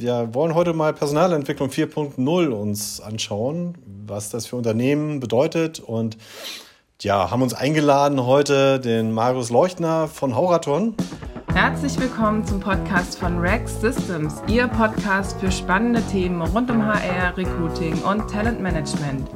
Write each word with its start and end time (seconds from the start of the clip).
wir 0.00 0.32
wollen 0.32 0.54
heute 0.54 0.72
mal 0.72 0.92
Personalentwicklung 0.94 1.68
4.0 1.68 2.48
uns 2.48 3.00
anschauen, 3.00 3.74
was 4.06 4.30
das 4.30 4.46
für 4.46 4.56
Unternehmen 4.56 5.20
bedeutet 5.20 5.78
und 5.80 6.16
ja, 7.02 7.30
haben 7.30 7.42
uns 7.42 7.54
eingeladen 7.54 8.24
heute 8.24 8.80
den 8.80 9.12
Marius 9.12 9.50
Leuchtner 9.50 10.08
von 10.08 10.34
Hauraton. 10.34 10.94
Herzlich 11.52 11.98
willkommen 11.98 12.46
zum 12.46 12.60
Podcast 12.60 13.18
von 13.18 13.38
Rex 13.38 13.80
Systems, 13.80 14.42
Ihr 14.46 14.68
Podcast 14.68 15.38
für 15.38 15.50
spannende 15.50 16.02
Themen 16.02 16.40
rund 16.42 16.70
um 16.70 16.84
HR, 16.84 17.36
Recruiting 17.36 18.00
und 18.02 18.30
Talentmanagement. 18.30 19.28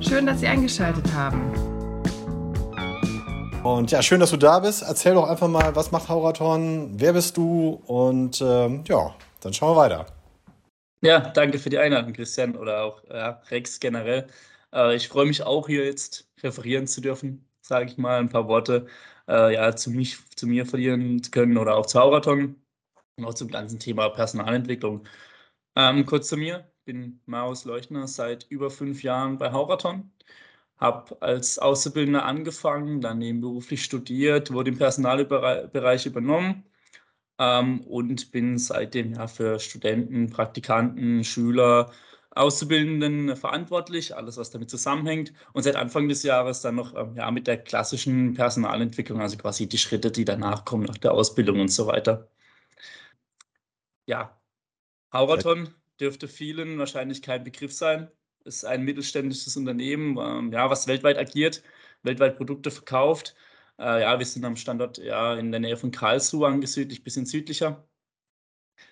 Schön, 0.00 0.26
dass 0.26 0.40
Sie 0.40 0.46
eingeschaltet 0.46 1.12
haben. 1.14 1.40
Und 3.64 3.90
ja, 3.90 4.02
schön, 4.02 4.20
dass 4.20 4.30
du 4.30 4.36
da 4.36 4.58
bist. 4.58 4.82
Erzähl 4.82 5.14
doch 5.14 5.28
einfach 5.28 5.48
mal, 5.48 5.74
was 5.74 5.90
macht 5.90 6.08
Hauraton, 6.08 6.90
wer 6.96 7.14
bist 7.14 7.36
du 7.36 7.80
und 7.86 8.42
ähm, 8.46 8.84
ja, 8.86 9.14
dann 9.44 9.54
schauen 9.54 9.76
wir 9.76 9.82
weiter. 9.82 10.06
Ja, 11.02 11.20
danke 11.20 11.58
für 11.58 11.70
die 11.70 11.78
Einladung, 11.78 12.12
Christian, 12.12 12.56
oder 12.56 12.82
auch 12.82 13.02
ja, 13.10 13.42
Rex 13.50 13.78
generell. 13.78 14.26
Äh, 14.72 14.96
ich 14.96 15.08
freue 15.08 15.26
mich 15.26 15.42
auch, 15.42 15.66
hier 15.66 15.84
jetzt 15.84 16.30
referieren 16.42 16.86
zu 16.86 17.00
dürfen, 17.00 17.46
sage 17.60 17.90
ich 17.90 17.98
mal, 17.98 18.20
ein 18.20 18.28
paar 18.30 18.48
Worte 18.48 18.86
äh, 19.28 19.54
ja, 19.54 19.76
zu, 19.76 19.90
mich, 19.90 20.18
zu 20.36 20.46
mir 20.46 20.66
verlieren 20.66 21.22
zu 21.22 21.30
können 21.30 21.58
oder 21.58 21.76
auch 21.76 21.86
zu 21.86 22.00
Hauraton 22.00 22.56
und 23.18 23.24
auch 23.24 23.34
zum 23.34 23.48
ganzen 23.50 23.78
Thema 23.78 24.08
Personalentwicklung. 24.10 25.06
Ähm, 25.76 26.06
kurz 26.06 26.28
zu 26.28 26.36
mir, 26.36 26.70
ich 26.78 26.84
bin 26.86 27.20
Marius 27.26 27.64
Leuchtner 27.64 28.08
seit 28.08 28.44
über 28.50 28.70
fünf 28.70 29.02
Jahren 29.02 29.38
bei 29.38 29.52
Hauraton 29.52 30.10
habe 30.76 31.20
als 31.22 31.58
Auszubildender 31.58 32.24
angefangen, 32.24 33.00
dann 33.00 33.18
nebenberuflich 33.18 33.84
studiert, 33.84 34.52
wurde 34.52 34.70
im 34.70 34.78
Personalbereich 34.78 36.06
übernommen 36.06 36.64
ähm, 37.38 37.80
und 37.82 38.32
bin 38.32 38.58
seitdem 38.58 39.14
ja 39.14 39.26
für 39.26 39.58
Studenten, 39.58 40.30
Praktikanten, 40.30 41.24
Schüler, 41.24 41.92
Auszubildenden 42.30 43.36
verantwortlich, 43.36 44.16
alles 44.16 44.36
was 44.36 44.50
damit 44.50 44.70
zusammenhängt. 44.70 45.32
Und 45.52 45.62
seit 45.62 45.76
Anfang 45.76 46.08
des 46.08 46.22
Jahres 46.24 46.60
dann 46.62 46.74
noch 46.76 46.94
ähm, 46.96 47.14
ja, 47.16 47.30
mit 47.30 47.46
der 47.46 47.58
klassischen 47.58 48.34
Personalentwicklung, 48.34 49.20
also 49.20 49.36
quasi 49.36 49.68
die 49.68 49.78
Schritte, 49.78 50.10
die 50.10 50.24
danach 50.24 50.64
kommen, 50.64 50.84
nach 50.84 50.98
der 50.98 51.12
Ausbildung 51.12 51.60
und 51.60 51.68
so 51.68 51.86
weiter. 51.86 52.28
Ja, 54.06 54.40
Hauraton 55.12 55.68
dürfte 56.00 56.28
vielen 56.28 56.78
wahrscheinlich 56.78 57.22
kein 57.22 57.44
Begriff 57.44 57.72
sein 57.72 58.10
ist 58.44 58.64
ein 58.64 58.82
mittelständisches 58.82 59.56
Unternehmen, 59.56 60.18
ähm, 60.18 60.52
ja, 60.52 60.70
was 60.70 60.86
weltweit 60.86 61.18
agiert, 61.18 61.62
weltweit 62.02 62.36
Produkte 62.36 62.70
verkauft. 62.70 63.34
Äh, 63.78 64.02
ja, 64.02 64.18
wir 64.18 64.26
sind 64.26 64.44
am 64.44 64.56
Standort 64.56 64.98
ja, 64.98 65.34
in 65.34 65.50
der 65.50 65.60
Nähe 65.60 65.76
von 65.76 65.90
Karlsruhe 65.90 66.46
angesiedelt, 66.48 67.00
ein 67.00 67.04
bisschen 67.04 67.26
südlicher. 67.26 67.86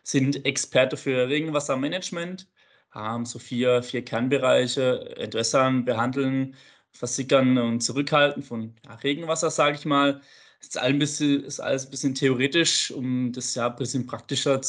Sind 0.04 0.44
Experte 0.46 0.96
für 0.96 1.28
Regenwassermanagement, 1.28 2.48
haben 2.90 3.24
so 3.26 3.38
vier, 3.38 3.82
vier 3.82 4.04
Kernbereiche, 4.04 5.16
Entwässern, 5.16 5.84
Behandeln, 5.84 6.56
Versickern 6.92 7.58
und 7.58 7.80
Zurückhalten 7.80 8.42
von 8.42 8.74
ja, 8.84 8.94
Regenwasser, 8.96 9.50
sage 9.50 9.76
ich 9.76 9.84
mal. 9.84 10.20
Ist, 10.60 10.78
ein 10.78 10.98
bisschen, 10.98 11.44
ist 11.44 11.60
alles 11.60 11.86
ein 11.86 11.90
bisschen 11.90 12.14
theoretisch, 12.14 12.90
um 12.92 13.32
das 13.32 13.54
ja 13.54 13.68
ein 13.68 13.76
bisschen 13.76 14.06
praktischer 14.06 14.60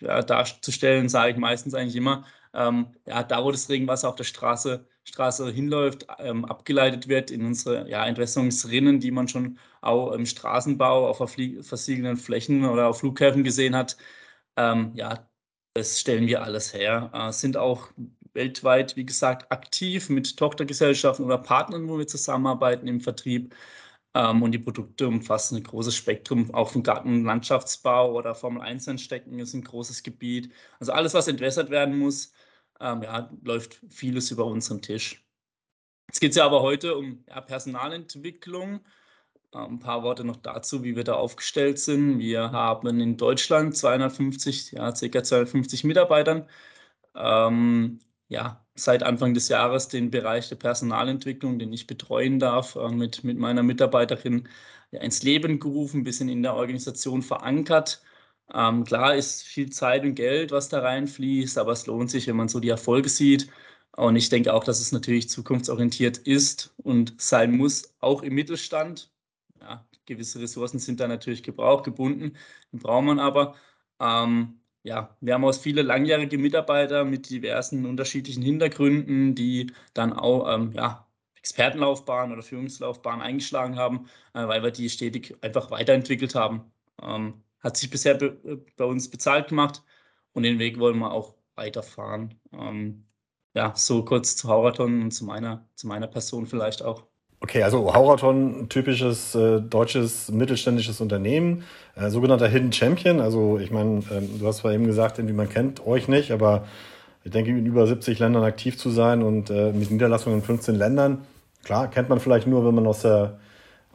ja, 0.00 0.22
darzustellen, 0.22 1.08
sage 1.08 1.32
ich 1.32 1.36
meistens 1.38 1.74
eigentlich 1.74 1.96
immer 1.96 2.24
ähm, 2.54 2.94
ja, 3.06 3.22
da 3.22 3.42
wo 3.44 3.50
das 3.50 3.68
Regenwasser 3.68 4.08
auf 4.08 4.16
der 4.16 4.24
Straße, 4.24 4.86
Straße 5.04 5.50
hinläuft, 5.52 6.06
ähm, 6.18 6.44
abgeleitet 6.44 7.08
wird 7.08 7.30
in 7.30 7.44
unsere 7.44 7.88
ja, 7.88 8.06
Entwässerungsrinnen, 8.06 9.00
die 9.00 9.10
man 9.10 9.28
schon 9.28 9.58
auch 9.80 10.12
im 10.12 10.26
Straßenbau 10.26 11.08
auf 11.08 11.18
versiegelten 11.18 12.16
Flächen 12.16 12.64
oder 12.64 12.88
auf 12.88 13.00
Flughäfen 13.00 13.44
gesehen 13.44 13.74
hat. 13.76 13.96
Ähm, 14.56 14.92
ja, 14.94 15.28
das 15.74 16.00
stellen 16.00 16.26
wir 16.26 16.42
alles 16.42 16.74
her. 16.74 17.10
Äh, 17.14 17.32
sind 17.32 17.56
auch 17.56 17.88
weltweit, 18.34 18.96
wie 18.96 19.04
gesagt, 19.06 19.50
aktiv 19.52 20.08
mit 20.08 20.36
Tochtergesellschaften 20.36 21.24
oder 21.24 21.38
Partnern, 21.38 21.88
wo 21.88 21.98
wir 21.98 22.06
zusammenarbeiten 22.06 22.88
im 22.88 23.00
Vertrieb. 23.00 23.54
Ähm, 24.14 24.42
und 24.42 24.52
die 24.52 24.58
Produkte 24.58 25.08
umfassen 25.08 25.56
ein 25.56 25.62
großes 25.64 25.94
Spektrum, 25.96 26.54
auch 26.54 26.70
vom 26.70 26.82
Garten- 26.82 27.08
und 27.08 27.24
Landschaftsbau 27.24 28.12
oder 28.12 28.34
Formel 28.34 28.62
1 28.62 28.86
entstecken 28.86 29.38
ist 29.38 29.54
ein 29.54 29.64
großes 29.64 30.02
Gebiet. 30.02 30.52
Also 30.80 30.92
alles, 30.92 31.14
was 31.14 31.28
entwässert 31.28 31.70
werden 31.70 31.98
muss, 31.98 32.32
ähm, 32.82 33.02
ja, 33.02 33.30
läuft 33.42 33.80
vieles 33.88 34.30
über 34.30 34.44
unseren 34.46 34.82
Tisch. 34.82 35.24
Jetzt 36.08 36.20
geht 36.20 36.30
es 36.32 36.36
ja 36.36 36.44
aber 36.44 36.62
heute 36.62 36.96
um 36.96 37.24
ja, 37.28 37.40
Personalentwicklung. 37.40 38.80
Ähm, 39.54 39.74
ein 39.74 39.78
paar 39.78 40.02
Worte 40.02 40.24
noch 40.24 40.36
dazu, 40.36 40.82
wie 40.84 40.96
wir 40.96 41.04
da 41.04 41.14
aufgestellt 41.14 41.78
sind. 41.78 42.18
Wir 42.18 42.52
haben 42.52 43.00
in 43.00 43.16
Deutschland 43.16 43.76
250, 43.76 44.72
ja, 44.72 44.92
ca. 44.92 45.22
250 45.22 45.84
Mitarbeitern. 45.84 46.48
Ähm, 47.14 48.00
ja, 48.28 48.64
seit 48.74 49.02
Anfang 49.02 49.34
des 49.34 49.48
Jahres 49.48 49.88
den 49.88 50.10
Bereich 50.10 50.48
der 50.48 50.56
Personalentwicklung, 50.56 51.58
den 51.58 51.72
ich 51.72 51.86
betreuen 51.86 52.38
darf, 52.38 52.76
äh, 52.76 52.88
mit, 52.90 53.24
mit 53.24 53.38
meiner 53.38 53.62
Mitarbeiterin 53.62 54.48
ja, 54.90 55.00
ins 55.00 55.22
Leben 55.22 55.60
gerufen, 55.60 56.00
ein 56.00 56.04
bisschen 56.04 56.28
in 56.28 56.42
der 56.42 56.54
Organisation 56.54 57.22
verankert. 57.22 58.02
Ähm, 58.54 58.84
klar 58.84 59.14
ist 59.14 59.42
viel 59.44 59.70
Zeit 59.70 60.04
und 60.04 60.14
Geld, 60.14 60.50
was 60.52 60.68
da 60.68 60.80
reinfließt, 60.80 61.58
aber 61.58 61.72
es 61.72 61.86
lohnt 61.86 62.10
sich, 62.10 62.26
wenn 62.26 62.36
man 62.36 62.48
so 62.48 62.60
die 62.60 62.68
Erfolge 62.68 63.08
sieht. 63.08 63.48
Und 63.96 64.16
ich 64.16 64.28
denke 64.28 64.52
auch, 64.54 64.64
dass 64.64 64.80
es 64.80 64.92
natürlich 64.92 65.28
zukunftsorientiert 65.28 66.18
ist 66.18 66.74
und 66.78 67.20
sein 67.20 67.56
muss, 67.56 67.94
auch 68.00 68.22
im 68.22 68.34
Mittelstand. 68.34 69.10
Ja, 69.60 69.86
gewisse 70.06 70.40
Ressourcen 70.40 70.78
sind 70.78 71.00
da 71.00 71.08
natürlich 71.08 71.42
gebraucht, 71.42 71.84
gebunden, 71.84 72.36
die 72.72 72.78
braucht 72.78 73.04
man 73.04 73.18
aber. 73.18 73.54
Ähm, 74.00 74.60
ja, 74.82 75.16
wir 75.20 75.34
haben 75.34 75.44
auch 75.44 75.54
viele 75.54 75.82
langjährige 75.82 76.38
Mitarbeiter 76.38 77.04
mit 77.04 77.30
diversen 77.30 77.86
unterschiedlichen 77.86 78.42
Hintergründen, 78.42 79.34
die 79.34 79.72
dann 79.94 80.12
auch 80.12 80.52
ähm, 80.52 80.72
ja, 80.72 81.06
Expertenlaufbahn 81.36 82.32
oder 82.32 82.42
Führungslaufbahn 82.42 83.20
eingeschlagen 83.22 83.76
haben, 83.76 84.08
äh, 84.34 84.46
weil 84.48 84.62
wir 84.62 84.70
die 84.72 84.90
stetig 84.90 85.36
einfach 85.42 85.70
weiterentwickelt 85.70 86.34
haben. 86.34 86.72
Ähm, 87.00 87.42
hat 87.62 87.76
sich 87.76 87.90
bisher 87.90 88.14
be 88.14 88.38
äh, 88.44 88.56
bei 88.76 88.84
uns 88.84 89.10
bezahlt 89.10 89.48
gemacht 89.48 89.82
und 90.32 90.42
den 90.42 90.58
Weg 90.58 90.78
wollen 90.78 90.98
wir 90.98 91.12
auch 91.12 91.34
weiterfahren. 91.54 92.34
Ähm, 92.52 93.04
ja, 93.54 93.72
so 93.76 94.04
kurz 94.04 94.36
zu 94.36 94.48
Hauraton 94.48 95.02
und 95.02 95.10
zu 95.12 95.24
meiner, 95.24 95.66
zu 95.74 95.86
meiner 95.86 96.06
Person 96.06 96.46
vielleicht 96.46 96.82
auch. 96.82 97.04
Okay, 97.40 97.62
also 97.64 97.92
Hauraton, 97.92 98.68
typisches 98.68 99.34
äh, 99.34 99.60
deutsches 99.60 100.30
mittelständisches 100.30 101.00
Unternehmen, 101.00 101.64
äh, 101.96 102.08
sogenannter 102.08 102.46
Hidden 102.46 102.72
Champion. 102.72 103.20
Also 103.20 103.58
ich 103.58 103.72
meine, 103.72 104.02
ähm, 104.12 104.38
du 104.38 104.46
hast 104.46 104.58
zwar 104.58 104.72
eben 104.72 104.86
gesagt, 104.86 105.18
irgendwie 105.18 105.34
man 105.34 105.48
kennt 105.48 105.84
euch 105.84 106.06
nicht, 106.06 106.30
aber 106.30 106.66
ich 107.24 107.32
denke, 107.32 107.50
in 107.50 107.66
über 107.66 107.86
70 107.86 108.20
Ländern 108.20 108.44
aktiv 108.44 108.78
zu 108.78 108.90
sein 108.90 109.22
und 109.22 109.50
äh, 109.50 109.72
mit 109.72 109.90
Niederlassungen 109.90 110.38
in 110.38 110.44
15 110.44 110.76
Ländern, 110.76 111.26
klar, 111.64 111.90
kennt 111.90 112.08
man 112.08 112.20
vielleicht 112.20 112.46
nur, 112.46 112.64
wenn 112.64 112.76
man 112.76 112.86
aus 112.86 113.02
der 113.02 113.40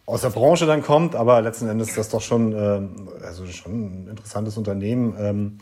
aus 0.08 0.22
der 0.22 0.30
Branche 0.30 0.66
dann 0.66 0.82
kommt, 0.82 1.16
aber 1.16 1.42
letzten 1.42 1.68
Endes 1.68 1.90
ist 1.90 1.98
das 1.98 2.10
doch 2.10 2.22
schon, 2.22 2.54
ähm, 2.54 3.10
also 3.24 3.46
schon 3.46 4.06
ein 4.06 4.08
interessantes 4.08 4.58
Unternehmen. 4.58 5.16
Ähm, 5.20 5.58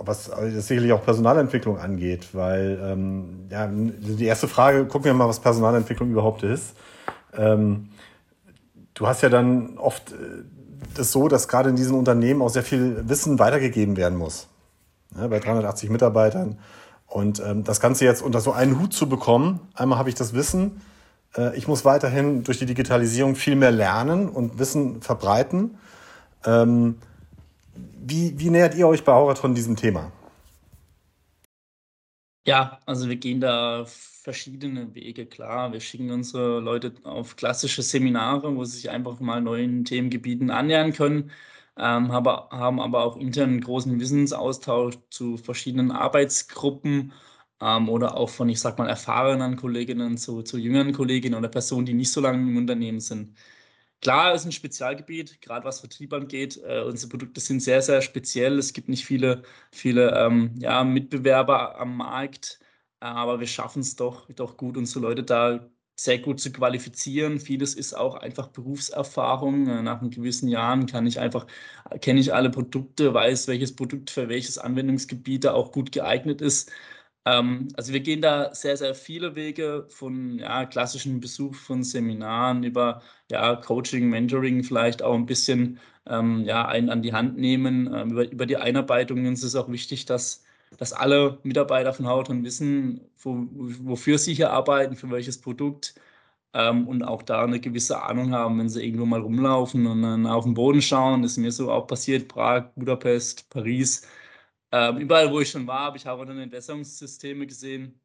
was 0.00 0.24
sicherlich 0.24 0.92
auch 0.92 1.04
Personalentwicklung 1.04 1.78
angeht, 1.78 2.30
weil 2.32 2.76
ähm, 2.82 3.46
ja, 3.50 3.68
die 3.70 4.24
erste 4.24 4.48
Frage, 4.48 4.84
gucken 4.86 5.04
wir 5.04 5.14
mal, 5.14 5.28
was 5.28 5.38
Personalentwicklung 5.38 6.10
überhaupt 6.10 6.42
ist. 6.42 6.74
Ähm, 7.36 7.90
du 8.94 9.06
hast 9.06 9.22
ja 9.22 9.28
dann 9.28 9.78
oft 9.78 10.10
äh, 10.10 10.14
das 10.94 11.12
so, 11.12 11.28
dass 11.28 11.46
gerade 11.46 11.70
in 11.70 11.76
diesen 11.76 11.96
Unternehmen 11.96 12.42
auch 12.42 12.48
sehr 12.48 12.64
viel 12.64 13.08
Wissen 13.08 13.38
weitergegeben 13.38 13.96
werden 13.96 14.18
muss. 14.18 14.48
Ja, 15.16 15.28
bei 15.28 15.38
380 15.38 15.88
Mitarbeitern. 15.88 16.58
Und 17.06 17.40
ähm, 17.46 17.62
das 17.62 17.78
Ganze 17.78 18.06
jetzt 18.06 18.22
unter 18.22 18.40
so 18.40 18.50
einen 18.50 18.80
Hut 18.80 18.92
zu 18.92 19.08
bekommen, 19.08 19.60
einmal 19.74 19.98
habe 20.00 20.08
ich 20.08 20.16
das 20.16 20.34
Wissen, 20.34 20.80
äh, 20.80 20.95
ich 21.56 21.68
muss 21.68 21.84
weiterhin 21.84 22.44
durch 22.44 22.58
die 22.58 22.66
Digitalisierung 22.66 23.36
viel 23.36 23.56
mehr 23.56 23.70
lernen 23.70 24.28
und 24.28 24.58
Wissen 24.58 25.02
verbreiten. 25.02 25.78
Ähm, 26.44 26.96
wie, 27.74 28.38
wie 28.38 28.50
nähert 28.50 28.74
ihr 28.74 28.86
euch 28.88 29.04
bei 29.04 29.12
Auraton 29.12 29.54
diesem 29.54 29.76
Thema? 29.76 30.12
Ja, 32.46 32.78
also 32.86 33.08
wir 33.08 33.16
gehen 33.16 33.40
da 33.40 33.84
verschiedene 33.86 34.94
Wege, 34.94 35.26
klar. 35.26 35.72
Wir 35.72 35.80
schicken 35.80 36.10
unsere 36.10 36.60
Leute 36.60 36.92
auf 37.02 37.36
klassische 37.36 37.82
Seminare, 37.82 38.54
wo 38.54 38.64
sie 38.64 38.76
sich 38.76 38.90
einfach 38.90 39.18
mal 39.18 39.40
neuen 39.42 39.84
Themengebieten 39.84 40.50
annähern 40.50 40.92
können, 40.92 41.32
ähm, 41.76 42.12
haben 42.12 42.80
aber 42.80 43.04
auch 43.04 43.16
intern 43.16 43.50
einen 43.50 43.60
großen 43.60 43.98
Wissensaustausch 44.00 44.96
zu 45.10 45.36
verschiedenen 45.36 45.90
Arbeitsgruppen 45.90 47.12
ähm, 47.60 47.88
oder 47.88 48.16
auch 48.16 48.30
von, 48.30 48.48
ich 48.48 48.60
sag 48.60 48.78
mal, 48.78 48.88
erfahrenen 48.88 49.56
Kolleginnen 49.56 50.16
zu, 50.18 50.42
zu 50.42 50.58
jüngeren 50.58 50.92
Kolleginnen 50.92 51.34
oder 51.36 51.48
Personen, 51.48 51.86
die 51.86 51.94
nicht 51.94 52.12
so 52.12 52.20
lange 52.20 52.38
im 52.38 52.56
Unternehmen 52.56 53.00
sind. 53.00 53.36
Klar, 54.00 54.34
es 54.34 54.42
ist 54.42 54.46
ein 54.48 54.52
Spezialgebiet, 54.52 55.40
gerade 55.40 55.64
was 55.64 55.80
Vertrieb 55.80 56.12
angeht. 56.12 56.60
Äh, 56.64 56.82
unsere 56.82 57.08
Produkte 57.10 57.40
sind 57.40 57.60
sehr, 57.60 57.82
sehr 57.82 58.02
speziell. 58.02 58.58
Es 58.58 58.72
gibt 58.72 58.88
nicht 58.88 59.04
viele, 59.06 59.42
viele 59.72 60.10
ähm, 60.16 60.54
ja, 60.60 60.84
Mitbewerber 60.84 61.78
am 61.80 61.96
Markt, 61.96 62.60
äh, 63.00 63.06
aber 63.06 63.40
wir 63.40 63.46
schaffen 63.46 63.80
es 63.80 63.96
doch, 63.96 64.30
doch 64.32 64.56
gut, 64.56 64.76
unsere 64.76 65.00
Leute 65.00 65.22
da 65.24 65.68
sehr 65.98 66.18
gut 66.18 66.40
zu 66.40 66.52
qualifizieren. 66.52 67.40
Vieles 67.40 67.74
ist 67.74 67.94
auch 67.94 68.16
einfach 68.16 68.48
Berufserfahrung. 68.48 69.66
Äh, 69.66 69.82
nach 69.82 70.00
gewissen 70.02 70.48
Jahren 70.48 70.86
kann 70.86 71.06
ich 71.06 71.18
einfach, 71.18 71.46
kenne 72.00 72.20
ich 72.20 72.34
alle 72.34 72.50
Produkte, 72.50 73.14
weiß, 73.14 73.48
welches 73.48 73.74
Produkt 73.74 74.10
für 74.10 74.28
welches 74.28 74.58
Anwendungsgebiet 74.58 75.46
auch 75.46 75.72
gut 75.72 75.92
geeignet 75.92 76.40
ist. 76.42 76.70
Ähm, 77.26 77.68
also 77.76 77.92
wir 77.92 78.00
gehen 78.00 78.22
da 78.22 78.54
sehr, 78.54 78.76
sehr 78.78 78.94
viele 78.94 79.34
Wege 79.36 79.86
von 79.90 80.38
ja, 80.38 80.64
klassischen 80.66 81.20
Besuch 81.20 81.54
von 81.56 81.84
Seminaren 81.84 82.64
über 82.64 83.02
ja, 83.30 83.56
Coaching, 83.56 84.08
Mentoring, 84.08 84.64
vielleicht 84.64 85.02
auch 85.02 85.14
ein 85.14 85.26
bisschen 85.26 85.80
ähm, 86.06 86.44
ja, 86.44 86.66
einen 86.66 86.90
an 86.90 87.02
die 87.02 87.12
Hand 87.12 87.36
nehmen. 87.38 87.92
Ähm, 87.94 88.12
über, 88.12 88.30
über 88.30 88.46
die 88.46 88.56
Einarbeitungen 88.58 89.32
ist 89.34 89.42
es 89.44 89.56
auch 89.56 89.70
wichtig, 89.70 90.06
dass 90.06 90.44
dass 90.78 90.92
alle 90.92 91.38
Mitarbeiter 91.44 91.92
von 91.94 92.06
Hauton 92.08 92.44
wissen, 92.44 93.00
wo, 93.18 93.46
wofür 93.50 94.18
sie 94.18 94.34
hier 94.34 94.50
arbeiten, 94.52 94.96
für 94.96 95.10
welches 95.10 95.40
Produkt 95.40 95.94
ähm, 96.54 96.88
und 96.88 97.02
auch 97.02 97.22
da 97.22 97.44
eine 97.44 97.60
gewisse 97.60 98.02
Ahnung 98.02 98.32
haben, 98.32 98.58
wenn 98.58 98.68
sie 98.68 98.84
irgendwo 98.84 99.06
mal 99.06 99.20
rumlaufen 99.20 99.86
und 99.86 100.02
dann 100.02 100.26
auf 100.26 100.44
den 100.44 100.54
Boden 100.54 100.82
schauen. 100.82 101.22
Das 101.22 101.32
ist 101.32 101.38
mir 101.38 101.52
so 101.52 101.70
auch 101.70 101.86
passiert, 101.86 102.28
Prag, 102.28 102.70
Budapest, 102.76 103.48
Paris. 103.50 104.02
Ähm, 104.72 104.98
überall, 104.98 105.30
wo 105.32 105.40
ich 105.40 105.50
schon 105.50 105.66
war, 105.66 105.80
habe 105.80 105.96
ich 105.96 106.06
Hauton 106.06 106.38
Entwässerungssysteme 106.38 107.46
gesehen. 107.46 108.00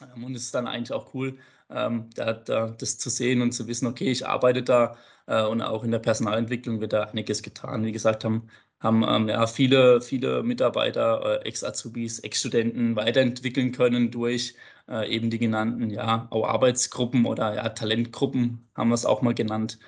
Ähm, 0.00 0.24
und 0.24 0.34
es 0.34 0.44
ist 0.44 0.54
dann 0.54 0.66
eigentlich 0.66 0.92
auch 0.92 1.14
cool, 1.14 1.38
ähm, 1.70 2.10
da, 2.14 2.32
da, 2.34 2.68
das 2.70 2.98
zu 2.98 3.10
sehen 3.10 3.42
und 3.42 3.52
zu 3.52 3.66
wissen, 3.68 3.86
okay, 3.86 4.10
ich 4.10 4.26
arbeite 4.26 4.62
da 4.62 4.96
äh, 5.26 5.44
und 5.44 5.62
auch 5.62 5.84
in 5.84 5.90
der 5.90 5.98
Personalentwicklung 6.00 6.80
wird 6.80 6.92
da 6.92 7.04
einiges 7.04 7.42
getan. 7.42 7.84
Wie 7.84 7.92
gesagt, 7.92 8.24
haben 8.24 8.48
haben 8.82 9.04
ähm, 9.08 9.28
ja, 9.28 9.46
viele, 9.46 10.00
viele 10.00 10.42
Mitarbeiter, 10.42 11.40
äh, 11.42 11.48
Ex-Azubis, 11.48 12.18
Ex-Studenten 12.20 12.96
weiterentwickeln 12.96 13.72
können 13.72 14.10
durch 14.10 14.56
äh, 14.88 15.08
eben 15.08 15.30
die 15.30 15.38
genannten 15.38 15.90
ja, 15.90 16.26
auch 16.30 16.44
Arbeitsgruppen 16.48 17.24
oder 17.24 17.54
ja, 17.54 17.68
Talentgruppen, 17.68 18.68
haben 18.74 18.88
wir 18.90 18.94
es 18.94 19.06
auch 19.06 19.22
mal 19.22 19.34
genannt, 19.34 19.78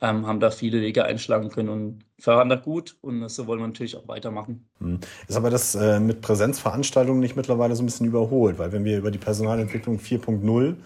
ähm, 0.00 0.26
haben 0.26 0.40
da 0.40 0.50
viele 0.50 0.80
Wege 0.80 1.04
einschlagen 1.04 1.50
können 1.50 1.68
und 1.68 2.04
fahren 2.18 2.48
da 2.48 2.56
gut 2.56 2.96
und 3.00 3.28
so 3.28 3.46
wollen 3.46 3.60
wir 3.60 3.66
natürlich 3.66 3.96
auch 3.96 4.08
weitermachen. 4.08 4.66
Hm. 4.78 5.00
Ist 5.28 5.36
aber 5.36 5.50
das 5.50 5.74
äh, 5.74 6.00
mit 6.00 6.20
Präsenzveranstaltungen 6.20 7.20
nicht 7.20 7.36
mittlerweile 7.36 7.76
so 7.76 7.82
ein 7.82 7.86
bisschen 7.86 8.06
überholt, 8.06 8.58
weil 8.58 8.72
wenn 8.72 8.84
wir 8.84 8.98
über 8.98 9.10
die 9.10 9.18
Personalentwicklung 9.18 9.98
4.0 9.98 10.76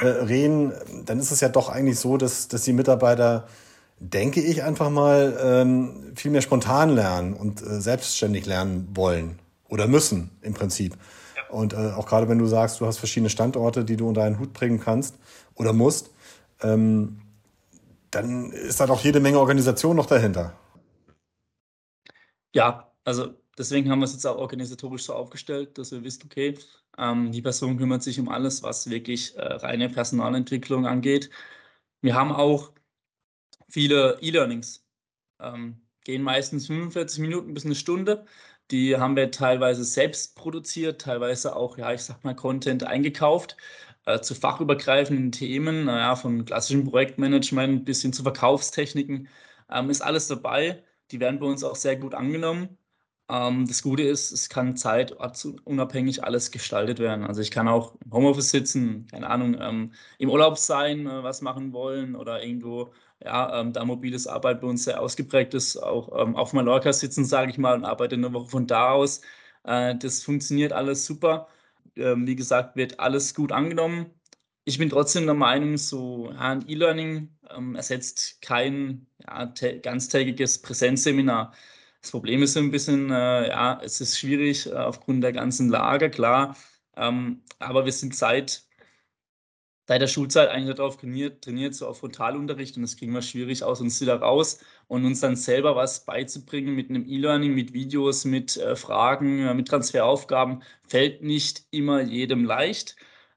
äh, 0.00 0.06
reden, 0.06 0.72
dann 1.06 1.18
ist 1.18 1.30
es 1.30 1.40
ja 1.40 1.48
doch 1.48 1.68
eigentlich 1.68 1.98
so, 1.98 2.16
dass, 2.16 2.48
dass 2.48 2.62
die 2.62 2.72
Mitarbeiter 2.72 3.46
denke 3.98 4.40
ich, 4.40 4.62
einfach 4.62 4.90
mal 4.90 5.38
ähm, 5.42 6.12
viel 6.14 6.30
mehr 6.30 6.42
spontan 6.42 6.90
lernen 6.90 7.34
und 7.34 7.62
äh, 7.62 7.80
selbstständig 7.80 8.44
lernen 8.44 8.88
wollen 8.94 9.38
oder 9.68 9.86
müssen 9.86 10.30
im 10.42 10.52
Prinzip. 10.52 10.96
Ja. 11.36 11.54
Und 11.54 11.72
äh, 11.72 11.92
auch 11.92 12.06
gerade 12.06 12.28
wenn 12.28 12.38
du 12.38 12.46
sagst, 12.46 12.80
du 12.80 12.86
hast 12.86 12.98
verschiedene 12.98 13.30
Standorte, 13.30 13.84
die 13.84 13.96
du 13.96 14.08
unter 14.08 14.22
einen 14.22 14.38
Hut 14.38 14.52
bringen 14.52 14.80
kannst 14.80 15.16
oder 15.54 15.72
musst, 15.72 16.10
ähm, 16.62 17.20
dann 18.14 18.52
ist 18.52 18.80
da 18.80 18.86
doch 18.86 19.02
jede 19.02 19.20
Menge 19.20 19.38
Organisation 19.38 19.96
noch 19.96 20.06
dahinter. 20.06 20.58
Ja, 22.54 22.92
also 23.04 23.34
deswegen 23.58 23.90
haben 23.90 23.98
wir 24.00 24.04
es 24.04 24.12
jetzt 24.12 24.26
auch 24.26 24.38
organisatorisch 24.38 25.04
so 25.04 25.14
aufgestellt, 25.14 25.76
dass 25.78 25.92
wir 25.92 26.04
wissen, 26.04 26.22
okay, 26.26 26.58
ähm, 26.98 27.32
die 27.32 27.42
Person 27.42 27.76
kümmert 27.76 28.02
sich 28.02 28.20
um 28.20 28.28
alles, 28.28 28.62
was 28.62 28.88
wirklich 28.88 29.36
äh, 29.36 29.42
reine 29.42 29.88
Personalentwicklung 29.88 30.86
angeht. 30.86 31.30
Wir 32.00 32.14
haben 32.14 32.32
auch 32.32 32.72
viele 33.68 34.18
E-Learnings. 34.20 34.84
Ähm, 35.40 35.80
gehen 36.04 36.22
meistens 36.22 36.66
45 36.66 37.20
Minuten 37.20 37.54
bis 37.54 37.64
eine 37.64 37.74
Stunde. 37.74 38.26
Die 38.70 38.96
haben 38.96 39.16
wir 39.16 39.30
teilweise 39.30 39.84
selbst 39.84 40.36
produziert, 40.36 41.00
teilweise 41.02 41.56
auch, 41.56 41.76
ja, 41.78 41.92
ich 41.92 42.02
sag 42.02 42.24
mal, 42.24 42.34
Content 42.36 42.84
eingekauft 42.84 43.56
äh, 44.06 44.20
zu 44.20 44.34
fachübergreifenden 44.34 45.32
Themen, 45.32 45.84
naja, 45.86 46.16
von 46.16 46.44
klassischem 46.44 46.84
Projektmanagement 46.84 47.84
bis 47.84 48.02
hin 48.02 48.12
zu 48.12 48.22
Verkaufstechniken, 48.22 49.28
ähm, 49.70 49.90
ist 49.90 50.02
alles 50.02 50.28
dabei. 50.28 50.82
Die 51.10 51.20
werden 51.20 51.38
bei 51.40 51.46
uns 51.46 51.64
auch 51.64 51.76
sehr 51.76 51.96
gut 51.96 52.14
angenommen. 52.14 52.78
Ähm, 53.28 53.66
das 53.66 53.82
Gute 53.82 54.02
ist, 54.02 54.32
es 54.32 54.48
kann 54.50 54.76
zeitunabhängig 54.76 56.24
alles 56.24 56.50
gestaltet 56.50 56.98
werden. 56.98 57.24
Also 57.24 57.40
ich 57.40 57.50
kann 57.50 57.68
auch 57.68 57.94
im 58.04 58.12
Homeoffice 58.12 58.50
sitzen, 58.50 59.06
keine 59.10 59.30
Ahnung, 59.30 59.56
ähm, 59.60 59.92
im 60.18 60.28
Urlaub 60.30 60.58
sein, 60.58 61.06
äh, 61.06 61.22
was 61.22 61.40
machen 61.40 61.72
wollen 61.72 62.16
oder 62.16 62.42
irgendwo 62.42 62.92
ja, 63.22 63.60
ähm, 63.60 63.72
da 63.72 63.84
mobiles 63.84 64.26
Arbeit 64.26 64.60
bei 64.60 64.66
uns 64.66 64.84
sehr 64.84 65.00
ausgeprägt 65.00 65.54
ist, 65.54 65.76
auch 65.78 66.20
ähm, 66.20 66.36
auf 66.36 66.52
Mallorca 66.52 66.92
sitzen, 66.92 67.24
sage 67.24 67.50
ich 67.50 67.58
mal, 67.58 67.74
und 67.74 67.84
arbeite 67.86 68.14
eine 68.16 68.32
Woche 68.34 68.48
von 68.50 68.66
da 68.66 68.90
aus. 68.90 69.22
Äh, 69.64 69.96
das 69.96 70.22
funktioniert 70.22 70.72
alles 70.72 71.06
super. 71.06 71.48
Ähm, 71.96 72.26
wie 72.26 72.36
gesagt, 72.36 72.76
wird 72.76 73.00
alles 73.00 73.34
gut 73.34 73.52
angenommen. 73.52 74.10
Ich 74.64 74.78
bin 74.78 74.88
trotzdem 74.90 75.26
der 75.26 75.34
Meinung, 75.34 75.76
so 75.76 76.30
ja, 76.32 76.38
ein 76.52 76.68
E-Learning 76.68 77.36
ähm, 77.50 77.74
ersetzt 77.76 78.40
kein 78.42 79.06
ja, 79.26 79.44
ganztägiges 79.82 80.62
Präsenzseminar. 80.62 81.54
Das 82.00 82.10
Problem 82.10 82.42
ist 82.42 82.54
so 82.54 82.60
ein 82.60 82.70
bisschen, 82.70 83.10
äh, 83.10 83.48
ja, 83.48 83.80
es 83.82 84.00
ist 84.00 84.18
schwierig 84.18 84.66
äh, 84.66 84.72
aufgrund 84.74 85.22
der 85.24 85.32
ganzen 85.32 85.68
Lage, 85.70 86.10
klar. 86.10 86.56
Ähm, 86.96 87.42
aber 87.58 87.84
wir 87.84 87.92
sind 87.92 88.14
seit 88.14 88.63
seit 89.86 90.00
der 90.02 90.06
Schulzeit 90.08 90.48
eigentlich 90.48 90.76
darauf 90.76 90.96
trainiert, 90.96 91.42
trainiert, 91.44 91.74
so 91.74 91.86
auf 91.86 91.98
Frontalunterricht 91.98 92.76
und 92.76 92.82
das 92.82 92.96
kriegen 92.96 93.12
wir 93.12 93.22
schwierig 93.22 93.62
aus 93.62 93.80
uns 93.80 94.00
wieder 94.00 94.16
raus 94.16 94.60
und 94.88 95.04
uns 95.04 95.20
dann 95.20 95.36
selber 95.36 95.76
was 95.76 96.04
beizubringen 96.04 96.74
mit 96.74 96.90
einem 96.90 97.06
E-Learning, 97.06 97.54
mit 97.54 97.72
Videos, 97.72 98.24
mit 98.24 98.56
äh, 98.56 98.76
Fragen, 98.76 99.56
mit 99.56 99.68
Transferaufgaben, 99.68 100.62
fällt 100.86 101.22
nicht 101.22 101.66
immer 101.70 102.00
jedem 102.02 102.44
leicht. 102.44 102.96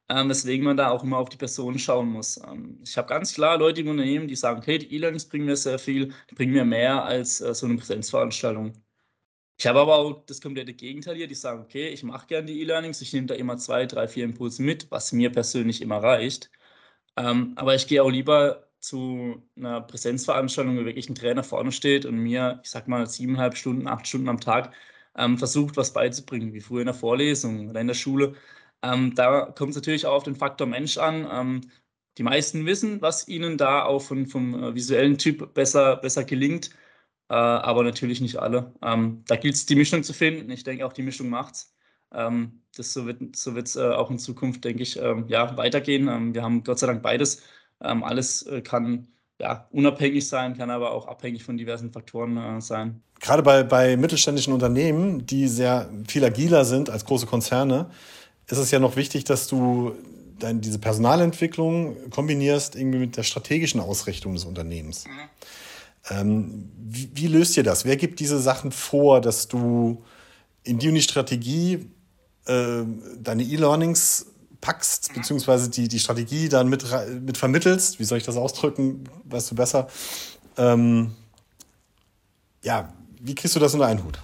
Ähm, 0.09 0.29
weswegen 0.29 0.63
man 0.65 0.77
da 0.77 0.89
auch 0.89 1.03
immer 1.03 1.17
auf 1.17 1.27
die 1.29 1.37
Person 1.37 1.77
schauen 1.79 2.07
muss. 2.09 2.37
Ähm, 2.37 2.79
ich 2.83 2.97
habe 2.97 3.09
ganz 3.09 3.33
klar 3.33 3.57
Leute 3.57 3.81
im 3.81 3.89
Unternehmen, 3.89 4.27
die 4.29 4.35
sagen, 4.37 4.61
hey, 4.63 4.77
die 4.79 4.93
E-Learnings 4.95 5.25
bringen 5.27 5.45
mir 5.45 5.57
sehr 5.57 5.79
viel, 5.79 6.13
die 6.29 6.35
bringen 6.35 6.53
mir 6.53 6.63
mehr 6.65 7.03
als 7.03 7.41
äh, 7.41 7.53
so 7.53 7.65
eine 7.65 7.75
Präsenzveranstaltung. 7.75 8.71
Ich 9.59 9.65
habe 9.65 9.79
aber 9.79 9.95
auch 9.97 10.23
das 10.25 10.39
komplette 10.41 10.73
Gegenteil 10.73 11.15
hier, 11.15 11.27
die 11.27 11.33
sagen, 11.35 11.61
okay, 11.61 11.89
ich 11.89 12.03
mache 12.03 12.27
gerne 12.27 12.45
die 12.47 12.61
E-Learnings, 12.61 13.01
ich 13.01 13.11
nehme 13.13 13.25
da 13.27 13.33
immer 13.35 13.57
zwei, 13.57 13.85
drei, 13.87 14.07
vier 14.07 14.23
Impulse 14.25 14.61
mit, 14.61 14.91
was 14.91 15.11
mir 15.11 15.31
persönlich 15.31 15.81
immer 15.81 15.97
reicht. 15.97 16.51
Ähm, 17.17 17.53
aber 17.57 17.75
ich 17.75 17.87
gehe 17.87 18.03
auch 18.03 18.09
lieber 18.11 18.67
zu 18.79 19.43
einer 19.57 19.81
Präsenzveranstaltung, 19.81 20.77
wo 20.77 20.85
wirklich 20.85 21.09
ein 21.09 21.15
Trainer 21.15 21.43
vorne 21.43 21.71
steht 21.71 22.05
und 22.05 22.17
mir, 22.17 22.59
ich 22.63 22.69
sag 22.69 22.87
mal, 22.87 23.07
siebeneinhalb 23.07 23.57
Stunden, 23.57 23.87
acht 23.87 24.07
Stunden 24.07 24.29
am 24.29 24.39
Tag 24.39 24.73
ähm, 25.15 25.37
versucht, 25.39 25.77
was 25.77 25.93
beizubringen, 25.93 26.53
wie 26.53 26.61
früher 26.61 26.81
in 26.81 26.87
der 26.87 26.93
Vorlesung 26.93 27.69
oder 27.69 27.81
in 27.81 27.87
der 27.87 27.95
Schule. 27.95 28.35
Ähm, 28.83 29.15
da 29.15 29.47
kommt 29.47 29.71
es 29.71 29.75
natürlich 29.77 30.05
auch 30.05 30.13
auf 30.15 30.23
den 30.23 30.35
Faktor 30.35 30.67
Mensch 30.67 30.97
an. 30.97 31.27
Ähm, 31.31 31.61
die 32.17 32.23
meisten 32.23 32.65
wissen, 32.65 33.01
was 33.01 33.27
ihnen 33.27 33.57
da 33.57 33.83
auch 33.85 34.01
von, 34.01 34.27
vom 34.27 34.53
äh, 34.63 34.75
visuellen 34.75 35.17
Typ 35.17 35.53
besser, 35.53 35.97
besser 35.97 36.23
gelingt 36.23 36.69
äh, 37.29 37.33
aber 37.33 37.83
natürlich 37.83 38.21
nicht 38.21 38.37
alle. 38.37 38.73
Ähm, 38.81 39.23
da 39.27 39.35
gilt 39.35 39.55
es, 39.55 39.65
die 39.65 39.75
Mischung 39.75 40.03
zu 40.03 40.13
finden. 40.13 40.49
Ich 40.51 40.63
denke, 40.63 40.85
auch 40.85 40.93
die 40.93 41.03
Mischung 41.03 41.29
macht's. 41.29 41.73
Ähm, 42.13 42.61
das 42.75 42.93
so 42.93 43.05
wird 43.05 43.21
es 43.35 43.43
so 43.43 43.81
äh, 43.81 43.93
auch 43.93 44.09
in 44.09 44.19
Zukunft, 44.19 44.63
denke 44.63 44.83
ich, 44.83 44.97
ähm, 44.97 45.25
ja, 45.27 45.57
weitergehen. 45.57 46.07
Ähm, 46.07 46.33
wir 46.33 46.43
haben 46.43 46.63
Gott 46.63 46.79
sei 46.79 46.87
Dank 46.87 47.01
beides. 47.01 47.41
Ähm, 47.81 48.03
alles 48.03 48.43
äh, 48.43 48.61
kann 48.61 49.07
ja, 49.39 49.67
unabhängig 49.71 50.27
sein, 50.27 50.57
kann 50.57 50.69
aber 50.69 50.91
auch 50.91 51.07
abhängig 51.07 51.43
von 51.43 51.57
diversen 51.57 51.91
Faktoren 51.91 52.37
äh, 52.37 52.61
sein. 52.61 53.01
Gerade 53.19 53.43
bei, 53.43 53.63
bei 53.63 53.97
mittelständischen 53.97 54.53
Unternehmen, 54.53 55.25
die 55.25 55.47
sehr 55.47 55.89
viel 56.07 56.23
agiler 56.23 56.65
sind 56.65 56.89
als 56.89 57.05
große 57.05 57.25
Konzerne, 57.25 57.89
ist 58.47 58.57
es 58.57 58.71
ja 58.71 58.79
noch 58.79 58.95
wichtig, 58.95 59.25
dass 59.25 59.47
du 59.47 59.93
dann 60.39 60.61
diese 60.61 60.79
Personalentwicklung 60.79 62.09
kombinierst 62.11 62.75
irgendwie 62.75 62.99
mit 62.99 63.17
der 63.17 63.23
strategischen 63.23 63.81
Ausrichtung 63.81 64.33
des 64.33 64.45
Unternehmens. 64.45 65.05
Mhm. 65.05 65.11
Ähm, 66.09 66.71
wie, 66.77 67.09
wie, 67.13 67.27
löst 67.27 67.57
ihr 67.57 67.63
das? 67.63 67.85
Wer 67.85 67.97
gibt 67.97 68.19
diese 68.19 68.39
Sachen 68.39 68.71
vor, 68.71 69.21
dass 69.21 69.47
du 69.47 70.03
in 70.63 70.79
die 70.79 70.87
und 70.87 70.95
die 70.95 71.01
Strategie 71.01 71.89
äh, 72.45 72.83
deine 73.19 73.43
E-Learnings 73.43 74.27
packst, 74.61 75.13
beziehungsweise 75.13 75.69
die, 75.69 75.87
die 75.87 75.99
Strategie 75.99 76.49
dann 76.49 76.69
mit, 76.69 76.85
mit 77.21 77.37
vermittelst? 77.37 77.99
Wie 77.99 78.03
soll 78.03 78.17
ich 78.17 78.23
das 78.23 78.37
ausdrücken? 78.37 79.03
Weißt 79.25 79.51
du 79.51 79.55
besser? 79.55 79.87
Ähm, 80.57 81.11
ja, 82.63 82.93
wie 83.19 83.35
kriegst 83.35 83.55
du 83.55 83.59
das 83.59 83.73
unter 83.73 83.87
einen 83.87 84.03
Hut? 84.03 84.19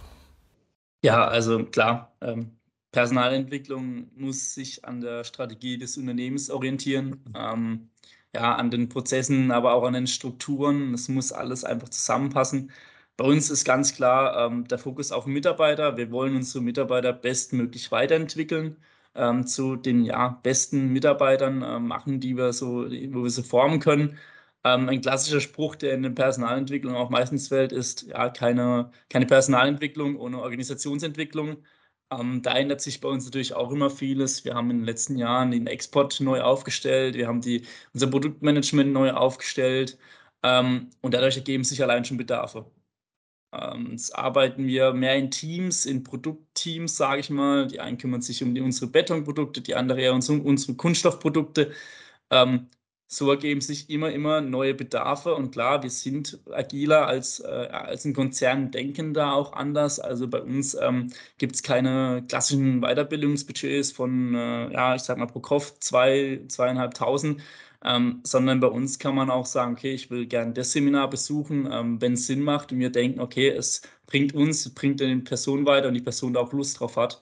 Ja, 1.04 1.28
also 1.28 1.66
klar, 1.66 2.14
ähm, 2.22 2.52
Personalentwicklung 2.92 4.10
muss 4.16 4.54
sich 4.54 4.86
an 4.86 5.02
der 5.02 5.24
Strategie 5.24 5.78
des 5.78 5.98
Unternehmens 5.98 6.50
orientieren. 6.50 7.24
Ähm, 7.36 7.90
ja, 8.34 8.56
an 8.56 8.72
den 8.72 8.90
Prozessen, 8.90 9.52
aber 9.52 9.74
auch 9.74 9.84
an 9.84 9.94
den 9.94 10.08
Strukturen. 10.08 10.94
Es 10.94 11.08
muss 11.10 11.32
alles 11.32 11.64
einfach 11.64 11.90
zusammenpassen. 11.90 12.72
Bei 13.16 13.26
uns 13.26 13.50
ist 13.50 13.64
ganz 13.66 13.94
klar 13.96 14.48
ähm, 14.48 14.68
der 14.68 14.80
Fokus 14.80 15.12
auf 15.12 15.26
Mitarbeiter. 15.28 15.98
Wir 15.98 16.12
wollen 16.12 16.36
unsere 16.36 16.64
Mitarbeiter 16.64 17.14
bestmöglich 17.14 17.92
weiterentwickeln, 17.92 18.78
ähm, 19.16 19.46
zu 19.46 19.76
den 19.76 20.04
ja, 20.06 20.30
besten 20.44 20.90
Mitarbeitern 20.92 21.62
äh, 21.62 21.80
machen, 21.80 22.20
die 22.20 22.36
wir 22.36 22.54
so, 22.54 22.86
wo 22.88 23.24
wir 23.24 23.30
sie 23.30 23.44
formen 23.44 23.80
können. 23.80 24.18
Ähm, 24.64 24.90
ein 24.90 25.02
klassischer 25.02 25.42
Spruch, 25.42 25.76
der 25.76 25.94
in 25.94 26.04
der 26.04 26.10
Personalentwicklung 26.12 26.96
auch 26.96 27.10
meistens 27.10 27.50
fällt, 27.50 27.72
ist 27.72 28.04
ja 28.04 28.30
keine, 28.30 28.92
keine 29.10 29.26
Personalentwicklung 29.26 30.16
ohne 30.18 30.40
Organisationsentwicklung. 30.42 31.58
Ähm, 32.20 32.42
da 32.42 32.56
ändert 32.58 32.82
sich 32.82 33.00
bei 33.02 33.08
uns 33.10 33.26
natürlich 33.26 33.54
auch 33.54 33.72
immer 33.72 33.90
vieles. 33.90 34.46
Wir 34.46 34.56
haben 34.56 34.70
in 34.72 34.80
den 34.80 34.86
letzten 34.86 35.18
Jahren 35.18 35.52
den 35.52 35.68
Export 35.68 36.20
neu 36.20 36.42
aufgestellt, 36.42 37.16
wir 37.16 37.28
haben 37.28 37.42
die, 37.42 37.66
unser 37.94 38.08
Produktmanagement 38.08 38.92
neu 38.94 39.12
aufgestellt 39.12 39.98
ähm, 40.44 40.90
und 41.02 41.14
dadurch 41.14 41.38
ergeben 41.38 41.64
sich 41.64 41.82
allein 41.82 42.06
schon 42.06 42.18
Bedarfe. 42.18 42.66
Ähm, 43.54 43.92
jetzt 43.92 44.16
arbeiten 44.16 44.66
wir 44.68 44.94
mehr 44.94 45.16
in 45.16 45.32
Teams, 45.32 45.86
in 45.86 46.04
Produktteams, 46.04 46.98
sage 46.98 47.22
ich 47.22 47.30
mal. 47.30 47.68
Die 47.68 47.80
einen 47.80 47.98
kümmern 47.98 48.22
sich 48.22 48.44
um 48.44 48.56
die, 48.56 48.62
unsere 48.62 48.88
Betonprodukte, 48.88 49.62
die 49.62 49.76
andere 49.76 50.02
eher 50.02 50.14
um 50.14 50.42
unsere 50.42 50.76
Kunststoffprodukte. 50.76 51.72
So 53.16 53.30
ergeben 53.30 53.62
sich 53.62 53.90
immer, 53.90 54.12
immer 54.12 54.42
neue 54.42 54.74
Bedarfe. 54.74 55.36
Und 55.36 55.52
klar, 55.52 55.84
wir 55.84 55.90
sind 55.90 56.40
agiler 56.52 57.06
als, 57.08 57.40
äh, 57.40 57.48
als 57.48 58.06
ein 58.06 58.14
Konzern, 58.14 58.72
denken 58.72 59.14
da 59.14 59.34
auch 59.34 59.54
anders. 59.54 60.00
Also 60.00 60.28
bei 60.28 60.42
uns 60.42 60.74
ähm, 60.76 61.12
gibt 61.38 61.56
es 61.56 61.64
keine 61.64 62.26
klassischen 62.28 62.82
Weiterbildungsbudgets 62.82 63.92
von, 63.92 64.34
äh, 64.36 64.72
ja, 64.74 64.96
ich 64.96 65.04
sag 65.04 65.18
mal 65.18 65.28
pro 65.28 65.40
Kopf 65.42 65.78
zwei, 65.80 66.42
zweieinhalbtausend. 66.48 67.42
Ähm, 67.86 68.22
sondern 68.26 68.60
bei 68.62 68.68
uns 68.68 68.98
kann 68.98 69.14
man 69.16 69.30
auch 69.30 69.46
sagen, 69.46 69.74
okay, 69.74 69.94
ich 69.94 70.10
will 70.10 70.26
gerne 70.26 70.54
das 70.54 70.72
Seminar 70.72 71.10
besuchen, 71.10 71.68
ähm, 71.72 72.02
wenn 72.02 72.14
es 72.14 72.28
Sinn 72.28 72.42
macht 72.42 72.72
und 72.72 72.80
wir 72.80 72.90
denken, 72.92 73.20
okay, 73.20 73.50
es 73.50 73.82
bringt 74.06 74.34
uns, 74.34 74.74
bringt 74.74 75.02
den 75.02 75.24
Person 75.26 75.66
weiter 75.66 75.90
und 75.90 75.94
die 75.96 76.02
Person 76.02 76.34
da 76.34 76.40
auch 76.40 76.54
Lust 76.54 76.80
drauf 76.80 76.96
hat, 76.96 77.22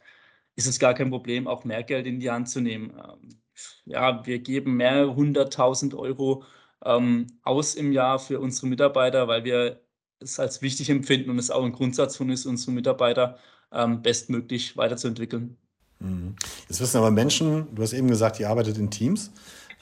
ist 0.55 0.67
es 0.67 0.79
gar 0.79 0.93
kein 0.93 1.09
Problem, 1.11 1.47
auch 1.47 1.65
mehr 1.65 1.83
Geld 1.83 2.07
in 2.07 2.19
die 2.19 2.31
Hand 2.31 2.49
zu 2.49 2.61
nehmen. 2.61 2.91
Ähm, 2.91 3.40
ja, 3.85 4.25
wir 4.25 4.39
geben 4.39 4.75
mehrere 4.75 5.15
hunderttausend 5.15 5.93
Euro 5.93 6.43
ähm, 6.83 7.27
aus 7.43 7.75
im 7.75 7.91
Jahr 7.91 8.19
für 8.19 8.39
unsere 8.39 8.67
Mitarbeiter, 8.67 9.27
weil 9.27 9.43
wir 9.43 9.81
es 10.19 10.39
als 10.39 10.61
wichtig 10.61 10.89
empfinden 10.89 11.29
und 11.29 11.39
es 11.39 11.51
auch 11.51 11.63
ein 11.63 11.71
Grundsatz 11.71 12.15
von 12.15 12.29
ist, 12.29 12.45
unsere 12.45 12.71
Mitarbeiter 12.71 13.37
ähm, 13.71 14.01
bestmöglich 14.01 14.77
weiterzuentwickeln. 14.77 15.57
Mhm. 15.99 16.35
Jetzt 16.69 16.81
wissen 16.81 16.97
aber 16.97 17.11
Menschen, 17.11 17.73
du 17.75 17.81
hast 17.81 17.93
eben 17.93 18.07
gesagt, 18.07 18.39
ihr 18.39 18.49
arbeitet 18.49 18.77
in 18.77 18.91
Teams. 18.91 19.31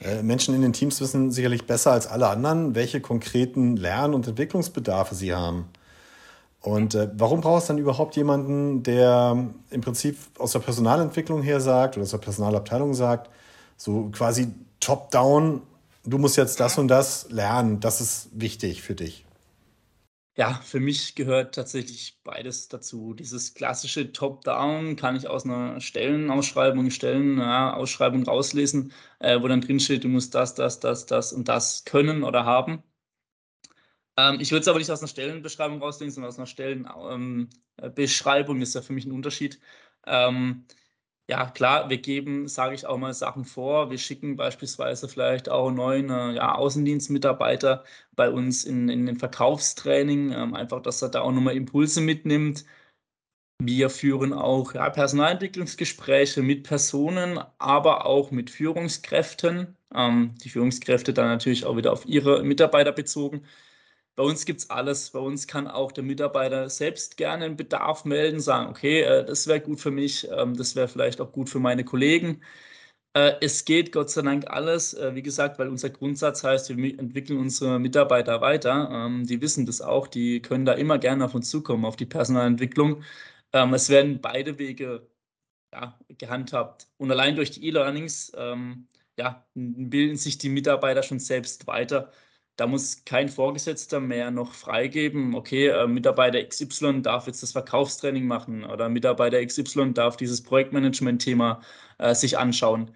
Äh, 0.00 0.22
Menschen 0.22 0.54
in 0.54 0.62
den 0.62 0.72
Teams 0.72 1.00
wissen 1.00 1.30
sicherlich 1.30 1.66
besser 1.66 1.92
als 1.92 2.06
alle 2.06 2.28
anderen, 2.28 2.74
welche 2.74 3.00
konkreten 3.00 3.76
Lern- 3.76 4.14
und 4.14 4.26
Entwicklungsbedarfe 4.26 5.14
sie 5.14 5.34
haben. 5.34 5.66
Und 6.62 6.94
äh, 6.94 7.08
warum 7.16 7.40
brauchst 7.40 7.68
du 7.68 7.72
dann 7.72 7.80
überhaupt 7.80 8.16
jemanden, 8.16 8.82
der 8.82 9.48
im 9.70 9.80
Prinzip 9.80 10.18
aus 10.38 10.52
der 10.52 10.58
Personalentwicklung 10.60 11.42
her 11.42 11.60
sagt 11.60 11.96
oder 11.96 12.04
aus 12.04 12.10
der 12.10 12.18
Personalabteilung 12.18 12.92
sagt, 12.92 13.30
so 13.80 14.10
quasi 14.10 14.52
top-down, 14.80 15.62
du 16.04 16.18
musst 16.18 16.36
jetzt 16.36 16.60
das 16.60 16.76
und 16.76 16.88
das 16.88 17.30
lernen, 17.30 17.80
das 17.80 18.02
ist 18.02 18.28
wichtig 18.32 18.82
für 18.82 18.94
dich. 18.94 19.24
Ja, 20.36 20.60
für 20.62 20.80
mich 20.80 21.14
gehört 21.14 21.54
tatsächlich 21.54 22.20
beides 22.22 22.68
dazu. 22.68 23.14
Dieses 23.14 23.54
klassische 23.54 24.12
Top-Down 24.12 24.96
kann 24.96 25.16
ich 25.16 25.28
aus 25.28 25.44
einer 25.44 25.80
Stellenausschreibung, 25.80 26.90
Stellenausschreibung 26.90 28.24
rauslesen, 28.24 28.92
äh, 29.18 29.40
wo 29.40 29.48
dann 29.48 29.60
drin 29.62 29.80
steht, 29.80 30.04
du 30.04 30.08
musst 30.08 30.34
das, 30.34 30.54
das, 30.54 30.80
das, 30.80 31.06
das 31.06 31.32
und 31.32 31.48
das 31.48 31.84
können 31.84 32.22
oder 32.22 32.44
haben. 32.44 32.82
Ähm, 34.16 34.38
ich 34.40 34.50
würde 34.52 34.60
es 34.60 34.68
aber 34.68 34.78
nicht 34.78 34.90
aus 34.90 35.00
einer 35.00 35.08
Stellenbeschreibung 35.08 35.80
rauslesen, 35.80 36.14
sondern 36.16 36.30
aus 36.30 36.38
einer 36.38 36.46
Stellenbeschreibung. 36.46 38.56
Ähm, 38.56 38.60
das 38.60 38.68
ist 38.70 38.74
ja 38.74 38.82
für 38.82 38.92
mich 38.92 39.06
ein 39.06 39.12
Unterschied. 39.12 39.60
Ähm, 40.06 40.66
ja, 41.30 41.46
klar, 41.46 41.88
wir 41.88 41.98
geben, 41.98 42.48
sage 42.48 42.74
ich 42.74 42.86
auch 42.86 42.98
mal, 42.98 43.14
Sachen 43.14 43.44
vor. 43.44 43.90
Wir 43.90 43.98
schicken 43.98 44.36
beispielsweise 44.36 45.08
vielleicht 45.08 45.48
auch 45.48 45.70
neuen 45.70 46.10
äh, 46.10 46.32
ja, 46.34 46.56
Außendienstmitarbeiter 46.56 47.84
bei 48.16 48.30
uns 48.30 48.64
in, 48.64 48.88
in 48.88 49.06
den 49.06 49.16
Verkaufstraining, 49.16 50.32
ähm, 50.32 50.54
einfach, 50.54 50.82
dass 50.82 51.02
er 51.02 51.08
da 51.08 51.20
auch 51.20 51.30
nochmal 51.32 51.54
Impulse 51.56 52.00
mitnimmt. 52.00 52.64
Wir 53.62 53.90
führen 53.90 54.32
auch 54.32 54.74
ja, 54.74 54.90
Personalentwicklungsgespräche 54.90 56.42
mit 56.42 56.64
Personen, 56.64 57.38
aber 57.58 58.06
auch 58.06 58.30
mit 58.32 58.50
Führungskräften. 58.50 59.76
Ähm, 59.94 60.34
die 60.42 60.48
Führungskräfte 60.48 61.12
dann 61.12 61.28
natürlich 61.28 61.64
auch 61.64 61.76
wieder 61.76 61.92
auf 61.92 62.06
ihre 62.06 62.42
Mitarbeiter 62.42 62.92
bezogen. 62.92 63.42
Bei 64.16 64.22
uns 64.24 64.44
gibt 64.44 64.60
es 64.60 64.70
alles. 64.70 65.10
Bei 65.10 65.18
uns 65.18 65.46
kann 65.46 65.66
auch 65.66 65.92
der 65.92 66.04
Mitarbeiter 66.04 66.68
selbst 66.68 67.16
gerne 67.16 67.46
einen 67.46 67.56
Bedarf 67.56 68.04
melden, 68.04 68.40
sagen, 68.40 68.68
okay, 68.70 69.02
äh, 69.02 69.24
das 69.24 69.46
wäre 69.46 69.60
gut 69.60 69.80
für 69.80 69.90
mich, 69.90 70.28
ähm, 70.30 70.56
das 70.56 70.76
wäre 70.76 70.88
vielleicht 70.88 71.20
auch 71.20 71.32
gut 71.32 71.48
für 71.48 71.60
meine 71.60 71.84
Kollegen. 71.84 72.42
Äh, 73.14 73.34
es 73.40 73.64
geht 73.64 73.90
Gott 73.92 74.10
sei 74.10 74.22
Dank 74.22 74.48
alles, 74.48 74.94
äh, 74.94 75.14
wie 75.14 75.22
gesagt, 75.22 75.58
weil 75.58 75.68
unser 75.68 75.90
Grundsatz 75.90 76.44
heißt, 76.44 76.76
wir 76.76 76.98
entwickeln 76.98 77.40
unsere 77.40 77.80
Mitarbeiter 77.80 78.40
weiter. 78.40 78.88
Ähm, 78.92 79.26
die 79.26 79.40
wissen 79.40 79.66
das 79.66 79.80
auch, 79.80 80.06
die 80.06 80.40
können 80.42 80.64
da 80.64 80.74
immer 80.74 80.98
gerne 80.98 81.24
auf 81.24 81.34
uns 81.34 81.50
zukommen, 81.50 81.84
auf 81.84 81.96
die 81.96 82.06
Personalentwicklung. 82.06 83.02
Ähm, 83.52 83.74
es 83.74 83.88
werden 83.88 84.20
beide 84.20 84.58
Wege 84.58 85.08
ja, 85.72 85.98
gehandhabt. 86.18 86.88
Und 86.98 87.10
allein 87.10 87.36
durch 87.36 87.50
die 87.52 87.66
E-Learnings 87.66 88.32
ähm, 88.36 88.88
ja, 89.18 89.46
bilden 89.54 90.16
sich 90.16 90.38
die 90.38 90.48
Mitarbeiter 90.48 91.02
schon 91.02 91.18
selbst 91.18 91.66
weiter. 91.66 92.12
Da 92.60 92.66
muss 92.66 93.06
kein 93.06 93.30
Vorgesetzter 93.30 94.00
mehr 94.00 94.30
noch 94.30 94.52
freigeben, 94.52 95.34
okay, 95.34 95.68
äh, 95.68 95.86
Mitarbeiter 95.86 96.44
XY 96.44 97.00
darf 97.00 97.26
jetzt 97.26 97.42
das 97.42 97.52
Verkaufstraining 97.52 98.26
machen 98.26 98.64
oder 98.64 98.90
Mitarbeiter 98.90 99.42
XY 99.42 99.94
darf 99.94 100.18
dieses 100.18 100.42
Projektmanagement-Thema 100.42 101.62
äh, 101.96 102.14
sich 102.14 102.36
anschauen. 102.38 102.90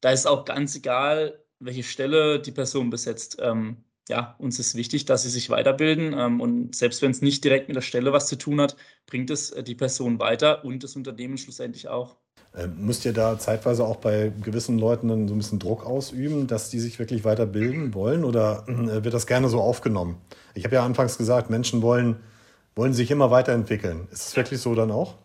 Da 0.00 0.10
ist 0.10 0.26
auch 0.26 0.44
ganz 0.44 0.74
egal, 0.74 1.44
welche 1.60 1.84
Stelle 1.84 2.40
die 2.40 2.50
Person 2.50 2.90
besetzt. 2.90 3.38
Ähm, 3.40 3.84
ja, 4.08 4.36
uns 4.38 4.58
ist 4.58 4.74
wichtig, 4.74 5.04
dass 5.04 5.22
sie 5.22 5.30
sich 5.30 5.50
weiterbilden 5.50 6.12
ähm, 6.14 6.40
und 6.40 6.74
selbst 6.76 7.02
wenn 7.02 7.10
es 7.10 7.22
nicht 7.22 7.44
direkt 7.44 7.68
mit 7.68 7.76
der 7.76 7.82
Stelle 7.82 8.12
was 8.12 8.28
zu 8.28 8.36
tun 8.36 8.60
hat, 8.60 8.76
bringt 9.06 9.30
es 9.30 9.50
äh, 9.50 9.62
die 9.62 9.74
Person 9.74 10.18
weiter 10.20 10.64
und 10.64 10.82
das 10.84 10.96
Unternehmen 10.96 11.38
schlussendlich 11.38 11.88
auch. 11.88 12.16
Ähm, 12.54 12.86
müsst 12.86 13.04
ihr 13.04 13.12
da 13.12 13.38
zeitweise 13.38 13.84
auch 13.84 13.96
bei 13.96 14.32
gewissen 14.42 14.78
Leuten 14.78 15.08
dann 15.08 15.28
so 15.28 15.34
ein 15.34 15.38
bisschen 15.38 15.58
Druck 15.58 15.84
ausüben, 15.84 16.46
dass 16.46 16.70
die 16.70 16.80
sich 16.80 16.98
wirklich 16.98 17.24
weiterbilden 17.24 17.94
wollen 17.94 18.24
oder 18.24 18.64
äh, 18.68 19.04
wird 19.04 19.14
das 19.14 19.26
gerne 19.26 19.48
so 19.48 19.60
aufgenommen? 19.60 20.16
Ich 20.54 20.64
habe 20.64 20.76
ja 20.76 20.84
anfangs 20.84 21.18
gesagt, 21.18 21.50
Menschen 21.50 21.82
wollen, 21.82 22.16
wollen 22.74 22.94
sich 22.94 23.10
immer 23.10 23.30
weiterentwickeln. 23.30 24.08
Ist 24.10 24.28
es 24.28 24.36
wirklich 24.36 24.60
so 24.60 24.74
dann 24.74 24.90
auch? 24.90 25.16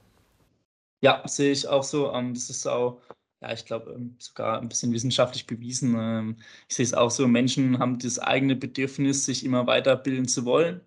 Ja, 1.02 1.24
sehe 1.28 1.52
ich 1.52 1.68
auch 1.68 1.84
so. 1.84 2.12
Ähm, 2.14 2.34
das 2.34 2.50
ist 2.50 2.68
auch, 2.68 3.02
ja, 3.42 3.54
ich 3.54 3.66
glaube, 3.66 3.92
ähm, 3.94 4.16
sogar 4.20 4.60
ein 4.62 4.70
bisschen 4.70 4.92
wissenschaftlich 4.94 5.48
bewiesen. 5.48 6.38
Ich 6.70 6.76
sehe 6.76 6.86
es 6.86 6.94
auch 6.94 7.12
so, 7.12 7.28
Menschen 7.28 7.80
haben 7.80 8.00
das 8.00 8.20
eigene 8.20 8.56
Bedürfnis, 8.56 9.26
sich 9.26 9.44
immer 9.46 9.68
weiterbilden 9.68 10.28
zu 10.28 10.46
wollen. 10.46 10.82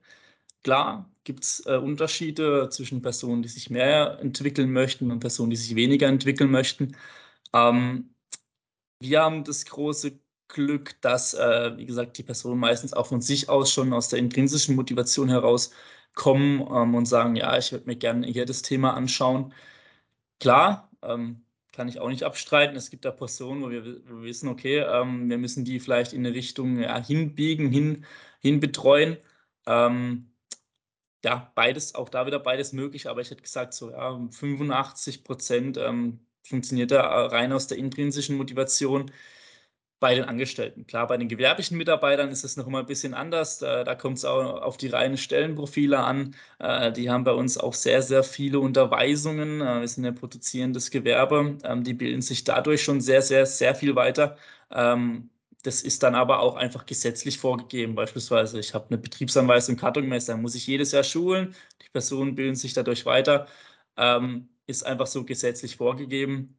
Klar, 0.63 1.11
gibt 1.25 1.45
es 1.45 1.67
äh, 1.67 1.77
Unterschiede 1.77 2.69
zwischen 2.71 3.03
Personen, 3.03 3.43
die 3.43 3.49
sich 3.49 3.71
mehr 3.71 4.19
entwickeln 4.21 4.73
möchten 4.73 5.11
und 5.11 5.21
Personen, 5.21 5.51
die 5.51 5.57
sich 5.57 5.75
weniger 5.77 6.09
entwickeln 6.09 6.51
möchten. 6.51 6.97
Ähm, 7.55 8.15
wir 9.01 9.23
haben 9.23 9.45
das 9.45 9.65
große 9.67 10.19
Glück, 10.49 11.01
dass, 11.03 11.35
äh, 11.35 11.77
wie 11.77 11.87
gesagt, 11.87 12.19
die 12.19 12.23
Personen 12.25 12.61
meistens 12.61 12.93
auch 12.95 13.07
von 13.09 13.21
sich 13.21 13.49
aus 13.49 13.73
schon 13.73 13.93
aus 13.93 14.09
der 14.09 14.19
intrinsischen 14.21 14.77
Motivation 14.77 15.29
heraus 15.29 15.73
kommen 16.15 16.61
ähm, 16.73 16.95
und 16.95 17.07
sagen, 17.07 17.37
ja, 17.37 17.57
ich 17.59 17.73
würde 17.73 17.87
mir 17.87 17.97
gerne 17.97 18.27
hier 18.27 18.47
das 18.47 18.63
Thema 18.63 18.95
anschauen. 18.95 19.53
Klar, 20.41 20.91
ähm, 21.03 21.44
kann 21.75 21.89
ich 21.89 22.01
auch 22.01 22.09
nicht 22.09 22.23
abstreiten. 22.25 22.77
Es 22.77 22.91
gibt 22.91 23.05
da 23.05 23.11
Personen, 23.11 23.63
wo 23.63 23.71
wir, 23.71 23.85
wo 24.09 24.17
wir 24.19 24.25
wissen, 24.25 24.49
okay, 24.49 24.79
ähm, 24.79 25.29
wir 25.29 25.39
müssen 25.39 25.65
die 25.65 25.81
vielleicht 25.81 26.13
in 26.13 26.25
eine 26.27 26.35
Richtung 26.35 26.79
ja, 26.79 27.03
hinbiegen, 27.05 27.71
hin, 27.71 28.07
hin 28.41 28.61
betreuen. 28.61 29.19
Ähm, 29.67 30.31
ja, 31.25 31.53
beides, 31.55 31.95
auch 31.95 32.09
da 32.09 32.27
wieder 32.27 32.39
beides 32.39 32.73
möglich, 32.73 33.09
aber 33.09 33.21
ich 33.23 33.31
hätte 33.31 33.43
gesagt, 33.43 33.75
so 33.75 33.91
ja, 33.91 34.19
85 34.31 35.25
Prozent 35.25 35.77
ähm, 35.79 36.21
funktioniert 36.43 36.91
da 36.91 37.03
äh, 37.03 37.27
rein 37.27 37.53
aus 37.53 37.67
der 37.67 37.79
intrinsischen 37.79 38.37
Motivation 38.37 39.11
bei 40.05 40.15
den 40.15 40.25
Angestellten. 40.25 40.87
Klar, 40.87 41.07
bei 41.07 41.17
den 41.17 41.29
gewerblichen 41.29 41.79
Mitarbeitern 41.79 42.29
ist 42.29 42.45
es 42.45 42.59
noch 42.59 42.67
mal 42.67 42.81
ein 42.81 42.87
bisschen 42.87 43.15
anders. 43.15 43.59
Da, 43.59 43.95
kommt 43.95 44.19
es 44.19 44.27
auch 44.27 44.61
auf 44.61 44.77
die 44.77 44.89
reinen 44.89 45.17
Stellenprofile 45.17 45.99
an. 45.99 46.35
Äh, 46.59 46.93
die 46.93 47.09
haben 47.09 47.25
bei 47.25 47.33
uns 47.33 47.57
auch 47.57 47.73
sehr, 47.73 48.03
sehr 48.03 48.23
viele 48.23 48.61
Unterweisungen. 48.61 49.63
Äh, 49.63 49.81
wir 49.81 49.89
sind 49.89 50.05
ja 50.05 50.13
produzierendes 50.13 50.91
Gewerbe. 50.91 51.57
Ähm, 51.65 51.85
die 51.85 51.95
bilden 51.95 52.21
sich 52.21 52.45
dadurch 52.45 52.83
schon 52.83 53.01
sehr, 53.01 53.23
sehr, 53.23 53.47
sehr 53.47 53.75
viel 53.75 53.97
weiter. 53.97 54.37
Ähm, 54.71 55.31
das 55.63 55.81
ist 55.81 56.03
dann 56.03 56.15
aber 56.15 56.41
auch 56.41 56.57
einfach 56.57 56.85
gesetzlich 56.85 57.39
vorgegeben. 57.39 57.95
Beispielsweise, 57.95 58.61
ich 58.61 58.75
habe 58.75 58.89
eine 58.91 58.99
Betriebsanweisung 58.99 59.77
Kartonmesser, 59.77 60.37
muss 60.37 60.55
ich 60.55 60.67
jedes 60.67 60.93
Jahr 60.93 61.05
schulen. 61.05 61.55
Die 61.81 61.89
Personen 61.89 62.35
bilden 62.35 62.57
sich 62.57 62.75
dadurch 62.75 63.07
weiter. 63.07 63.47
Ähm, 63.97 64.51
ist 64.67 64.85
einfach 64.85 65.07
so 65.07 65.25
gesetzlich 65.25 65.77
vorgegeben. 65.77 66.59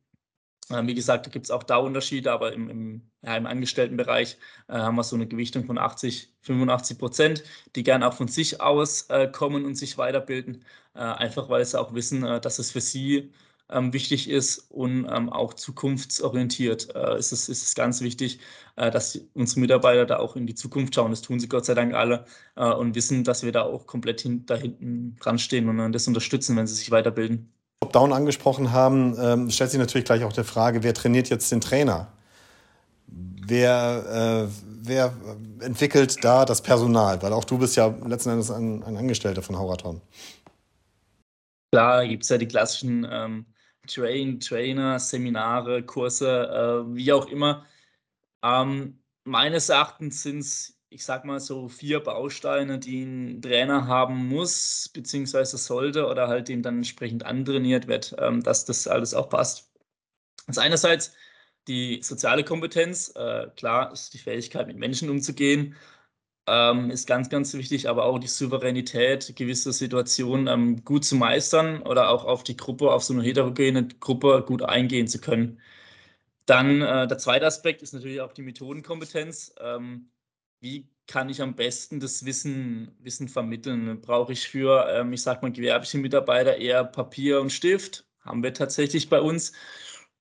Ähm, 0.71 0.87
wie 0.87 0.95
gesagt, 0.95 1.25
da 1.27 1.29
gibt 1.29 1.45
es 1.45 1.51
auch 1.51 1.63
da 1.63 1.77
Unterschiede, 1.77 2.31
aber 2.31 2.53
im, 2.53 2.69
im, 2.69 3.11
ja, 3.21 3.37
im 3.37 3.45
Angestelltenbereich 3.45 4.37
äh, 4.67 4.73
haben 4.73 4.95
wir 4.95 5.03
so 5.03 5.15
eine 5.15 5.27
Gewichtung 5.27 5.65
von 5.65 5.77
80, 5.77 6.33
85 6.41 6.97
Prozent, 6.97 7.43
die 7.75 7.83
gern 7.83 8.01
auch 8.03 8.13
von 8.13 8.27
sich 8.27 8.61
aus 8.61 9.03
äh, 9.09 9.27
kommen 9.27 9.65
und 9.65 9.75
sich 9.75 9.97
weiterbilden. 9.97 10.65
Äh, 10.95 10.99
einfach 10.99 11.49
weil 11.49 11.63
sie 11.65 11.79
auch 11.79 11.93
wissen, 11.93 12.23
äh, 12.23 12.41
dass 12.41 12.57
es 12.59 12.71
für 12.71 12.81
sie 12.81 13.31
ähm, 13.69 13.93
wichtig 13.93 14.29
ist 14.29 14.71
und 14.71 15.05
ähm, 15.09 15.29
auch 15.29 15.53
zukunftsorientiert 15.53 16.95
äh, 16.95 17.17
ist, 17.17 17.31
es, 17.31 17.49
ist 17.49 17.63
es 17.63 17.75
ganz 17.75 18.01
wichtig, 18.01 18.39
äh, 18.75 18.89
dass 18.91 19.19
unsere 19.33 19.59
Mitarbeiter 19.59 20.05
da 20.05 20.17
auch 20.17 20.35
in 20.35 20.47
die 20.47 20.55
Zukunft 20.55 20.95
schauen. 20.95 21.11
Das 21.11 21.21
tun 21.21 21.39
sie 21.39 21.47
Gott 21.49 21.65
sei 21.65 21.73
Dank 21.73 21.93
alle 21.93 22.25
und 22.55 22.95
wissen, 22.95 23.23
dass 23.23 23.43
wir 23.43 23.51
da 23.51 23.63
auch 23.63 23.85
komplett 23.85 24.21
hin, 24.21 24.45
da 24.45 24.55
hinten 24.55 25.15
dran 25.19 25.39
stehen 25.39 25.67
und 25.67 25.91
das 25.91 26.07
unterstützen, 26.07 26.55
wenn 26.55 26.67
sie 26.67 26.75
sich 26.75 26.91
weiterbilden. 26.91 27.54
Top-Down 27.81 28.13
angesprochen 28.13 28.71
haben, 28.71 29.15
ähm, 29.19 29.49
stellt 29.49 29.71
sich 29.71 29.79
natürlich 29.79 30.05
gleich 30.05 30.23
auch 30.23 30.33
die 30.33 30.43
Frage, 30.43 30.83
wer 30.83 30.93
trainiert 30.93 31.29
jetzt 31.29 31.51
den 31.51 31.61
Trainer? 31.61 32.07
Wer, 33.07 34.47
äh, 34.47 34.51
wer 34.81 35.13
entwickelt 35.59 36.23
da 36.23 36.45
das 36.45 36.61
Personal? 36.61 37.21
Weil 37.21 37.33
auch 37.33 37.43
du 37.43 37.57
bist 37.57 37.75
ja 37.75 37.87
letzten 38.05 38.31
Endes 38.31 38.49
ein, 38.49 38.83
ein 38.83 38.97
Angestellter 38.97 39.41
von 39.41 39.57
Hauraton. 39.57 40.01
Klar, 41.71 42.07
gibt 42.07 42.23
es 42.23 42.29
ja 42.29 42.37
die 42.37 42.47
klassischen 42.47 43.07
ähm, 43.09 43.45
Train, 43.87 44.39
Trainer, 44.39 44.99
Seminare, 44.99 45.83
Kurse, 45.83 46.85
äh, 46.87 46.95
wie 46.95 47.11
auch 47.13 47.27
immer. 47.27 47.65
Ähm, 48.43 48.99
meines 49.25 49.69
Erachtens 49.69 50.23
sind 50.23 50.39
es, 50.39 50.74
ich 50.89 51.03
sag 51.05 51.25
mal 51.25 51.39
so, 51.39 51.67
vier 51.67 51.99
Bausteine, 51.99 52.79
die 52.79 53.03
ein 53.03 53.41
Trainer 53.41 53.87
haben 53.87 54.27
muss, 54.27 54.89
beziehungsweise 54.93 55.57
sollte 55.57 56.07
oder 56.07 56.27
halt 56.27 56.47
dem 56.47 56.61
dann 56.61 56.77
entsprechend 56.77 57.25
antrainiert 57.25 57.87
wird, 57.87 58.15
ähm, 58.19 58.41
dass 58.43 58.65
das 58.65 58.87
alles 58.87 59.13
auch 59.13 59.29
passt. 59.29 59.71
Das 60.47 60.57
einerseits 60.57 61.13
die 61.67 62.01
soziale 62.03 62.43
Kompetenz, 62.43 63.11
äh, 63.15 63.47
klar 63.55 63.91
ist 63.91 64.13
die 64.13 64.19
Fähigkeit, 64.19 64.67
mit 64.67 64.77
Menschen 64.77 65.09
umzugehen, 65.09 65.75
ähm, 66.47 66.91
ist 66.91 67.07
ganz, 67.07 67.29
ganz 67.29 67.53
wichtig, 67.55 67.89
aber 67.89 68.05
auch 68.05 68.19
die 68.19 68.27
Souveränität, 68.27 69.35
gewisse 69.35 69.73
Situationen 69.73 70.47
ähm, 70.47 70.83
gut 70.85 71.05
zu 71.05 71.15
meistern 71.15 71.81
oder 71.81 72.09
auch 72.09 72.25
auf 72.25 72.43
die 72.43 72.55
Gruppe, 72.57 72.91
auf 72.91 73.03
so 73.03 73.13
eine 73.13 73.23
heterogene 73.23 73.87
Gruppe 73.99 74.43
gut 74.47 74.61
eingehen 74.61 75.07
zu 75.07 75.19
können. 75.19 75.59
Dann 76.45 76.81
äh, 76.81 77.07
der 77.07 77.17
zweite 77.17 77.45
Aspekt 77.47 77.81
ist 77.81 77.93
natürlich 77.93 78.21
auch 78.21 78.33
die 78.33 78.43
Methodenkompetenz. 78.43 79.55
Ähm, 79.59 80.11
wie 80.65 80.89
kann 81.07 81.29
ich 81.29 81.41
am 81.41 81.55
besten 81.55 81.99
das 81.99 82.25
Wissen, 82.25 82.91
Wissen 82.99 83.29
vermitteln? 83.29 84.01
Brauche 84.01 84.33
ich 84.33 84.47
für, 84.47 84.87
ähm, 84.89 85.13
ich 85.13 85.21
sage 85.21 85.41
mal, 85.43 85.51
gewerbliche 85.51 85.99
Mitarbeiter 85.99 86.57
eher 86.57 86.83
Papier 86.83 87.39
und 87.41 87.51
Stift? 87.51 88.07
Haben 88.21 88.43
wir 88.43 88.53
tatsächlich 88.53 89.09
bei 89.09 89.21
uns. 89.21 89.53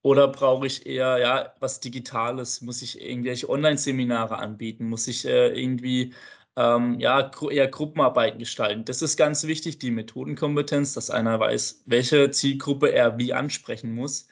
Oder 0.03 0.27
brauche 0.27 0.67
ich 0.67 0.85
eher 0.85 1.17
ja, 1.17 1.55
was 1.59 1.79
Digitales? 1.79 2.61
Muss 2.61 2.81
ich 2.83 3.01
irgendwelche 3.01 3.49
Online-Seminare 3.49 4.37
anbieten? 4.37 4.87
Muss 4.89 5.07
ich 5.07 5.25
äh, 5.25 5.47
irgendwie 5.59 6.13
ähm, 6.55 6.99
ja, 6.99 7.31
eher 7.49 7.67
Gruppenarbeiten 7.67 8.37
gestalten? 8.39 8.85
Das 8.85 9.01
ist 9.01 9.17
ganz 9.17 9.45
wichtig, 9.47 9.79
die 9.79 9.89
Methodenkompetenz, 9.91 10.93
dass 10.93 11.09
einer 11.09 11.39
weiß, 11.39 11.83
welche 11.87 12.29
Zielgruppe 12.31 12.91
er 12.93 13.17
wie 13.17 13.33
ansprechen 13.33 13.95
muss. 13.95 14.27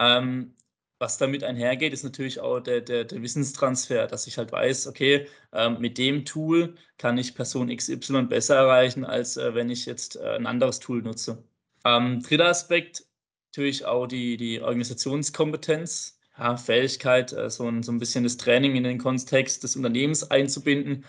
Ähm, 0.00 0.54
was 1.02 1.18
damit 1.18 1.42
einhergeht, 1.42 1.92
ist 1.92 2.04
natürlich 2.04 2.38
auch 2.40 2.60
der, 2.60 2.80
der, 2.80 3.04
der 3.04 3.22
Wissenstransfer, 3.22 4.06
dass 4.06 4.28
ich 4.28 4.38
halt 4.38 4.52
weiß, 4.52 4.86
okay, 4.86 5.26
ähm, 5.52 5.78
mit 5.80 5.98
dem 5.98 6.24
Tool 6.24 6.76
kann 6.96 7.18
ich 7.18 7.34
Person 7.34 7.76
XY 7.76 8.22
besser 8.22 8.56
erreichen, 8.56 9.04
als 9.04 9.36
äh, 9.36 9.52
wenn 9.54 9.68
ich 9.68 9.84
jetzt 9.84 10.16
äh, 10.16 10.36
ein 10.36 10.46
anderes 10.46 10.78
Tool 10.78 11.02
nutze. 11.02 11.42
Ähm, 11.84 12.22
dritter 12.22 12.46
Aspekt 12.46 13.04
natürlich 13.50 13.84
auch 13.84 14.06
die, 14.06 14.36
die 14.36 14.60
Organisationskompetenz, 14.60 16.20
ja, 16.38 16.56
Fähigkeit, 16.56 17.32
äh, 17.32 17.50
so, 17.50 17.68
ein, 17.68 17.82
so 17.82 17.90
ein 17.90 17.98
bisschen 17.98 18.22
das 18.24 18.36
Training 18.36 18.76
in 18.76 18.84
den 18.84 18.98
Kontext 18.98 19.64
des 19.64 19.74
Unternehmens 19.74 20.30
einzubinden. 20.30 21.04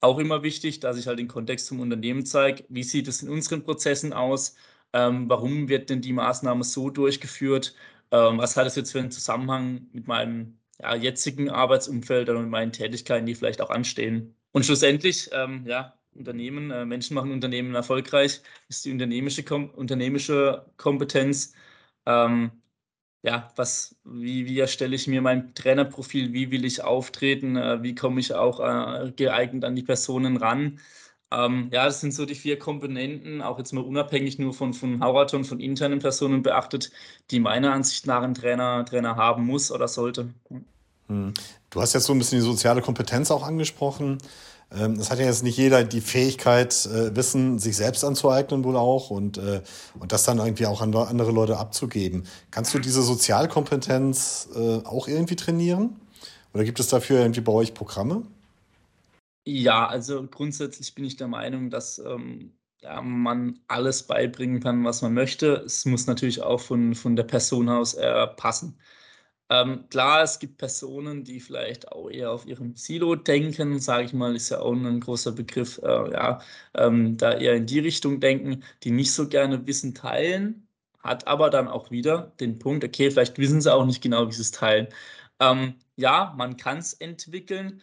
Auch 0.00 0.18
immer 0.20 0.44
wichtig, 0.44 0.80
dass 0.80 0.96
ich 0.98 1.08
halt 1.08 1.18
den 1.18 1.28
Kontext 1.28 1.66
zum 1.66 1.80
Unternehmen 1.80 2.24
zeige. 2.26 2.64
Wie 2.68 2.84
sieht 2.84 3.08
es 3.08 3.22
in 3.22 3.28
unseren 3.28 3.64
Prozessen 3.64 4.12
aus? 4.12 4.54
Ähm, 4.92 5.28
warum 5.28 5.68
wird 5.68 5.90
denn 5.90 6.00
die 6.02 6.12
Maßnahme 6.12 6.64
so 6.64 6.90
durchgeführt? 6.90 7.74
Ähm, 8.12 8.38
was 8.38 8.56
hat 8.56 8.66
es 8.66 8.76
jetzt 8.76 8.92
für 8.92 9.00
einen 9.00 9.10
Zusammenhang 9.10 9.88
mit 9.92 10.06
meinem 10.06 10.60
ja, 10.80 10.94
jetzigen 10.94 11.50
Arbeitsumfeld 11.50 12.28
oder 12.30 12.40
mit 12.40 12.50
meinen 12.50 12.72
Tätigkeiten, 12.72 13.26
die 13.26 13.34
vielleicht 13.34 13.60
auch 13.60 13.70
anstehen? 13.70 14.36
Und 14.52 14.66
schlussendlich, 14.66 15.30
ähm, 15.32 15.66
ja, 15.66 15.98
Unternehmen, 16.14 16.70
äh, 16.70 16.84
Menschen 16.84 17.14
machen 17.14 17.32
Unternehmen 17.32 17.74
erfolgreich, 17.74 18.42
ist 18.68 18.84
die 18.84 18.92
unternehmische, 18.92 19.42
Kom 19.44 19.70
unternehmische 19.70 20.66
Kompetenz 20.76 21.54
ähm, 22.06 22.52
ja, 23.22 23.52
was, 23.56 23.96
wie, 24.04 24.46
wie 24.46 24.58
erstelle 24.58 24.96
ich 24.96 25.06
mir 25.06 25.22
mein 25.22 25.54
Trainerprofil, 25.54 26.32
wie 26.32 26.50
will 26.50 26.64
ich 26.64 26.82
auftreten, 26.82 27.56
äh, 27.56 27.82
wie 27.82 27.94
komme 27.94 28.20
ich 28.20 28.34
auch 28.34 28.60
äh, 28.60 29.12
geeignet 29.12 29.64
an 29.64 29.76
die 29.76 29.82
Personen 29.82 30.36
ran. 30.36 30.80
Ähm, 31.32 31.68
ja, 31.72 31.86
das 31.86 32.00
sind 32.00 32.12
so 32.12 32.26
die 32.26 32.34
vier 32.34 32.58
Komponenten, 32.58 33.40
auch 33.40 33.58
jetzt 33.58 33.72
mal 33.72 33.84
unabhängig 33.84 34.38
nur 34.38 34.52
von, 34.52 34.74
von 34.74 35.02
Hauraton, 35.02 35.44
von 35.44 35.60
internen 35.60 35.98
Personen 35.98 36.42
beachtet, 36.42 36.90
die 37.30 37.40
meiner 37.40 37.72
Ansicht 37.72 38.06
nach 38.06 38.22
ein 38.22 38.34
Trainer, 38.34 38.84
Trainer 38.84 39.16
haben 39.16 39.46
muss 39.46 39.72
oder 39.72 39.88
sollte. 39.88 40.28
Hm. 41.08 41.32
Du 41.70 41.80
hast 41.80 41.94
jetzt 41.94 42.04
so 42.04 42.12
ein 42.12 42.18
bisschen 42.18 42.38
die 42.38 42.44
soziale 42.44 42.82
Kompetenz 42.82 43.30
auch 43.30 43.42
angesprochen. 43.42 44.18
Ähm, 44.74 44.94
es 44.94 45.10
hat 45.10 45.18
ja 45.18 45.26
jetzt 45.26 45.42
nicht 45.42 45.56
jeder 45.56 45.84
die 45.84 46.00
Fähigkeit, 46.00 46.86
äh, 46.86 47.14
Wissen 47.16 47.58
sich 47.58 47.76
selbst 47.76 48.04
anzueignen 48.04 48.64
wohl 48.64 48.76
auch 48.76 49.10
und, 49.10 49.38
äh, 49.38 49.62
und 49.98 50.12
das 50.12 50.24
dann 50.24 50.38
irgendwie 50.38 50.66
auch 50.66 50.80
an 50.80 50.94
andere 50.94 51.32
Leute 51.32 51.58
abzugeben. 51.58 52.24
Kannst 52.50 52.74
du 52.74 52.78
diese 52.78 53.02
Sozialkompetenz 53.02 54.48
äh, 54.54 54.84
auch 54.84 55.08
irgendwie 55.08 55.36
trainieren? 55.36 55.96
Oder 56.54 56.64
gibt 56.64 56.80
es 56.80 56.88
dafür 56.88 57.20
irgendwie 57.20 57.40
bei 57.40 57.52
euch 57.52 57.72
Programme? 57.72 58.22
Ja, 59.44 59.86
also 59.88 60.24
grundsätzlich 60.28 60.94
bin 60.94 61.04
ich 61.04 61.16
der 61.16 61.26
Meinung, 61.26 61.68
dass 61.70 61.98
ähm, 61.98 62.56
ja, 62.80 63.00
man 63.02 63.58
alles 63.66 64.04
beibringen 64.06 64.60
kann, 64.60 64.84
was 64.84 65.02
man 65.02 65.14
möchte. 65.14 65.54
Es 65.66 65.84
muss 65.84 66.06
natürlich 66.06 66.42
auch 66.42 66.60
von, 66.60 66.94
von 66.94 67.16
der 67.16 67.24
Person 67.24 67.68
aus 67.68 67.94
äh, 67.94 68.26
passen. 68.28 68.78
Ähm, 69.50 69.88
klar, 69.90 70.22
es 70.22 70.38
gibt 70.38 70.58
Personen, 70.58 71.24
die 71.24 71.40
vielleicht 71.40 71.92
auch 71.92 72.08
eher 72.10 72.32
auf 72.32 72.46
ihrem 72.46 72.76
Silo 72.76 73.16
denken, 73.16 73.80
sage 73.80 74.04
ich 74.06 74.12
mal, 74.14 74.36
ist 74.36 74.50
ja 74.50 74.60
auch 74.60 74.72
ein 74.74 75.00
großer 75.00 75.32
Begriff, 75.32 75.78
äh, 75.82 76.12
ja, 76.12 76.40
ähm, 76.74 77.16
da 77.18 77.32
eher 77.34 77.54
in 77.56 77.66
die 77.66 77.80
Richtung 77.80 78.20
denken, 78.20 78.64
die 78.84 78.90
nicht 78.92 79.12
so 79.12 79.28
gerne 79.28 79.66
Wissen 79.66 79.94
teilen, 79.94 80.68
hat 81.00 81.26
aber 81.28 81.50
dann 81.50 81.68
auch 81.68 81.90
wieder 81.90 82.32
den 82.40 82.58
Punkt, 82.60 82.84
okay, 82.84 83.10
vielleicht 83.10 83.38
wissen 83.38 83.60
sie 83.60 83.72
auch 83.74 83.86
nicht 83.86 84.02
genau, 84.02 84.28
wie 84.28 84.32
sie 84.32 84.42
es 84.42 84.52
teilen. 84.52 84.88
Ähm, 85.40 85.76
ja, 85.96 86.34
man 86.36 86.56
kann 86.56 86.78
es 86.78 86.94
entwickeln, 86.94 87.82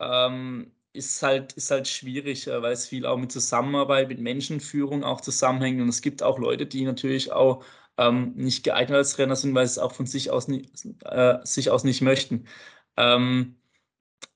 ähm, 0.00 0.72
ist 0.94 1.22
halt, 1.22 1.52
ist 1.54 1.70
halt 1.70 1.88
schwierig, 1.88 2.46
äh, 2.46 2.62
weil 2.62 2.72
es 2.72 2.86
viel 2.88 3.06
auch 3.06 3.16
mit 3.18 3.32
Zusammenarbeit, 3.32 4.08
mit 4.08 4.20
Menschenführung 4.20 5.04
auch 5.04 5.20
zusammenhängt 5.20 5.80
und 5.80 5.88
es 5.88 6.02
gibt 6.02 6.22
auch 6.22 6.38
Leute, 6.38 6.66
die 6.66 6.84
natürlich 6.84 7.32
auch 7.32 7.64
ähm, 7.98 8.34
nicht 8.36 8.64
geeignet 8.64 8.96
als 8.96 9.14
Trainer 9.14 9.36
sind, 9.36 9.54
weil 9.54 9.66
sie 9.66 9.72
es 9.72 9.78
auch 9.78 9.92
von 9.92 10.06
sich 10.06 10.30
aus, 10.30 10.48
nie, 10.48 10.68
äh, 11.04 11.38
sich 11.44 11.70
aus 11.70 11.84
nicht 11.84 12.00
möchten. 12.02 12.46
Ähm, 12.96 13.56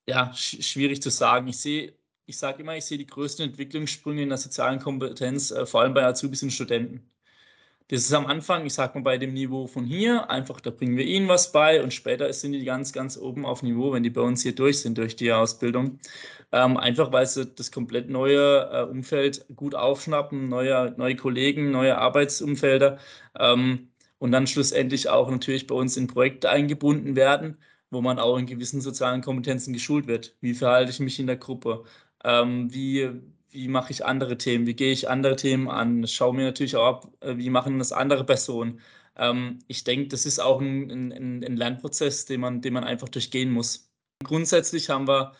ja, 0.06 0.32
sch 0.34 0.62
schwierig 0.62 1.02
zu 1.02 1.10
sagen. 1.10 1.48
Ich 1.48 1.58
sehe, 1.60 1.96
ich 2.26 2.38
sage 2.38 2.62
immer, 2.62 2.76
ich 2.76 2.84
sehe 2.86 2.98
die 2.98 3.06
größten 3.06 3.46
Entwicklungssprünge 3.50 4.22
in 4.22 4.28
der 4.30 4.38
sozialen 4.38 4.80
Kompetenz, 4.80 5.50
äh, 5.50 5.66
vor 5.66 5.82
allem 5.82 5.94
bei 5.94 6.04
Azubis 6.04 6.42
und 6.42 6.52
Studenten. 6.52 7.10
Das 7.90 8.00
ist 8.00 8.12
am 8.12 8.26
Anfang, 8.26 8.66
ich 8.66 8.74
sage 8.74 8.98
mal, 8.98 9.02
bei 9.02 9.16
dem 9.18 9.32
Niveau 9.32 9.66
von 9.66 9.86
hier, 9.86 10.28
einfach, 10.28 10.60
da 10.60 10.68
bringen 10.70 10.98
wir 10.98 11.06
ihnen 11.06 11.26
was 11.26 11.52
bei 11.52 11.82
und 11.82 11.94
später 11.94 12.30
sind 12.34 12.52
die 12.52 12.64
ganz, 12.64 12.92
ganz 12.92 13.16
oben 13.16 13.46
auf 13.46 13.62
Niveau, 13.62 13.92
wenn 13.92 14.02
die 14.02 14.10
bei 14.10 14.20
uns 14.20 14.42
hier 14.42 14.54
durch 14.54 14.80
sind, 14.80 14.98
durch 14.98 15.16
die 15.16 15.32
Ausbildung. 15.32 15.98
Ähm, 16.52 16.76
einfach, 16.76 17.12
weil 17.12 17.26
sie 17.26 17.46
das 17.46 17.72
komplett 17.72 18.10
neue 18.10 18.68
äh, 18.70 18.82
Umfeld 18.82 19.46
gut 19.56 19.74
aufschnappen, 19.74 20.48
neue, 20.50 20.94
neue 20.98 21.16
Kollegen, 21.16 21.70
neue 21.70 21.96
Arbeitsumfelder 21.96 22.98
ähm, 23.38 23.88
und 24.18 24.32
dann 24.32 24.46
schlussendlich 24.46 25.08
auch 25.08 25.30
natürlich 25.30 25.66
bei 25.66 25.74
uns 25.74 25.96
in 25.96 26.08
Projekte 26.08 26.50
eingebunden 26.50 27.16
werden, 27.16 27.56
wo 27.90 28.02
man 28.02 28.18
auch 28.18 28.36
in 28.36 28.46
gewissen 28.46 28.82
sozialen 28.82 29.22
Kompetenzen 29.22 29.72
geschult 29.72 30.06
wird. 30.06 30.36
Wie 30.42 30.52
verhalte 30.54 30.90
ich 30.90 31.00
mich 31.00 31.18
in 31.20 31.26
der 31.26 31.36
Gruppe? 31.36 31.84
Ähm, 32.22 32.72
wie 32.72 33.10
wie 33.50 33.68
mache 33.68 33.92
ich 33.92 34.04
andere 34.04 34.36
Themen, 34.38 34.66
wie 34.66 34.74
gehe 34.74 34.92
ich 34.92 35.08
andere 35.08 35.36
Themen 35.36 35.68
an, 35.68 36.06
schaue 36.06 36.34
mir 36.34 36.44
natürlich 36.44 36.76
auch 36.76 36.86
ab, 36.86 37.08
äh, 37.20 37.36
wie 37.36 37.50
machen 37.50 37.78
das 37.78 37.92
andere 37.92 38.24
Personen. 38.24 38.80
Ähm, 39.16 39.60
ich 39.68 39.84
denke, 39.84 40.08
das 40.08 40.26
ist 40.26 40.40
auch 40.40 40.60
ein, 40.60 40.90
ein, 40.90 41.44
ein, 41.44 41.56
Lernprozess, 41.56 42.26
den 42.26 42.40
man, 42.40 42.60
den 42.62 42.72
man 42.74 42.84
einfach 42.84 43.08
durchgehen 43.08 43.50
muss. 43.50 43.90
Grundsätzlich 44.24 44.90
haben 44.90 45.08
wir 45.08 45.34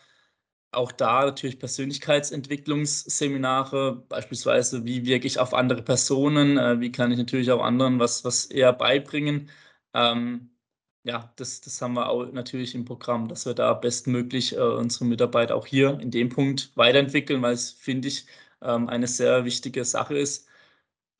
auch 0.71 0.91
da 0.91 1.25
natürlich 1.25 1.59
Persönlichkeitsentwicklungsseminare, 1.59 4.03
beispielsweise, 4.09 4.85
wie 4.85 5.05
wirke 5.05 5.27
ich 5.27 5.39
auf 5.39 5.53
andere 5.53 5.81
Personen, 5.83 6.57
äh, 6.57 6.79
wie 6.79 6.91
kann 6.91 7.11
ich 7.11 7.17
natürlich 7.17 7.51
auch 7.51 7.63
anderen 7.63 7.99
was, 7.99 8.23
was 8.25 8.45
eher 8.45 8.73
beibringen. 8.73 9.49
Ähm, 9.93 10.51
ja, 11.03 11.31
das, 11.37 11.61
das 11.61 11.81
haben 11.81 11.93
wir 11.93 12.09
auch 12.09 12.31
natürlich 12.31 12.75
im 12.75 12.85
Programm, 12.85 13.27
dass 13.27 13.45
wir 13.45 13.53
da 13.53 13.73
bestmöglich 13.73 14.55
äh, 14.55 14.59
unsere 14.59 15.05
Mitarbeiter 15.05 15.55
auch 15.55 15.65
hier 15.65 15.99
in 15.99 16.11
dem 16.11 16.29
Punkt 16.29 16.71
weiterentwickeln, 16.75 17.41
weil 17.41 17.53
es, 17.53 17.71
finde 17.71 18.09
ich, 18.09 18.25
ähm, 18.61 18.89
eine 18.89 19.07
sehr 19.07 19.45
wichtige 19.45 19.85
Sache 19.85 20.17
ist. 20.17 20.47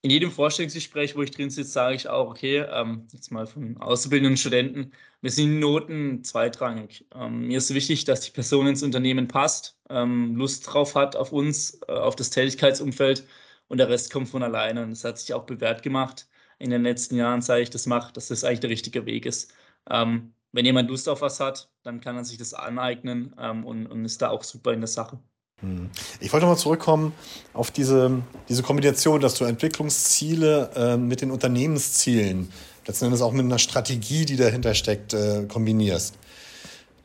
In 0.01 0.11
jedem 0.11 0.31
Vorstellungsgespräch, 0.31 1.15
wo 1.15 1.23
ich 1.23 1.31
drin 1.31 1.49
sitze, 1.49 1.71
sage 1.71 1.95
ich 1.95 2.07
auch, 2.09 2.29
okay, 2.31 2.59
ähm, 2.71 3.07
jetzt 3.11 3.31
mal 3.31 3.47
von 3.47 3.77
auszubildenden 3.77 4.37
Studenten, 4.37 4.93
wir 5.21 5.31
sind 5.31 5.59
Noten 5.59 6.23
zweitrangig. 6.23 7.05
Ähm, 7.13 7.47
mir 7.47 7.57
ist 7.57 7.73
wichtig, 7.73 8.05
dass 8.05 8.21
die 8.21 8.31
Person 8.31 8.67
ins 8.67 8.83
Unternehmen 8.83 9.27
passt, 9.27 9.77
ähm, 9.89 10.35
Lust 10.35 10.67
drauf 10.67 10.95
hat 10.95 11.15
auf 11.17 11.33
uns, 11.33 11.81
äh, 11.87 11.91
auf 11.91 12.15
das 12.15 12.29
Tätigkeitsumfeld 12.29 13.25
und 13.67 13.77
der 13.79 13.89
Rest 13.89 14.11
kommt 14.11 14.29
von 14.29 14.43
alleine. 14.43 14.83
Und 14.83 14.91
das 14.91 15.03
hat 15.03 15.19
sich 15.19 15.33
auch 15.33 15.45
bewährt 15.45 15.83
gemacht 15.83 16.27
in 16.59 16.69
den 16.69 16.83
letzten 16.83 17.15
Jahren, 17.15 17.41
sage 17.41 17.63
ich, 17.63 17.69
das 17.69 17.85
macht, 17.85 18.17
dass 18.17 18.27
das 18.29 18.43
eigentlich 18.43 18.59
der 18.61 18.69
richtige 18.69 19.05
Weg 19.05 19.25
ist. 19.25 19.53
Ähm, 19.89 20.33
wenn 20.51 20.65
jemand 20.65 20.89
Lust 20.89 21.07
auf 21.07 21.21
was 21.21 21.39
hat, 21.39 21.69
dann 21.83 22.01
kann 22.01 22.15
er 22.15 22.25
sich 22.25 22.37
das 22.37 22.53
aneignen 22.53 23.35
ähm, 23.39 23.65
und, 23.65 23.87
und 23.87 24.05
ist 24.05 24.21
da 24.21 24.29
auch 24.29 24.43
super 24.43 24.73
in 24.73 24.81
der 24.81 24.87
Sache. 24.87 25.19
Hm. 25.61 25.89
Ich 26.19 26.31
wollte 26.31 26.45
mal 26.45 26.57
zurückkommen 26.57 27.13
auf 27.53 27.71
diese, 27.71 28.21
diese 28.47 28.63
Kombination, 28.63 29.19
dass 29.21 29.35
du 29.35 29.45
Entwicklungsziele 29.45 30.71
äh, 30.75 30.97
mit 30.97 31.21
den 31.21 31.31
Unternehmenszielen, 31.31 32.51
letzten 32.87 33.05
Endes 33.05 33.21
auch 33.21 33.33
mit 33.33 33.45
einer 33.45 33.59
Strategie, 33.59 34.25
die 34.25 34.37
dahinter 34.37 34.73
steckt, 34.73 35.13
äh, 35.13 35.45
kombinierst. 35.47 36.15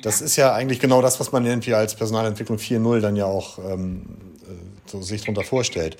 Das 0.00 0.20
ist 0.20 0.36
ja 0.36 0.52
eigentlich 0.52 0.80
genau 0.80 1.02
das, 1.02 1.18
was 1.18 1.32
man 1.32 1.44
irgendwie 1.46 1.74
als 1.74 1.94
Personalentwicklung 1.94 2.58
4.0 2.58 3.00
dann 3.00 3.16
ja 3.16 3.24
auch 3.24 3.58
ähm, 3.58 4.04
äh, 4.42 4.90
so 4.90 5.02
sich 5.02 5.22
darunter 5.22 5.44
vorstellt. 5.44 5.96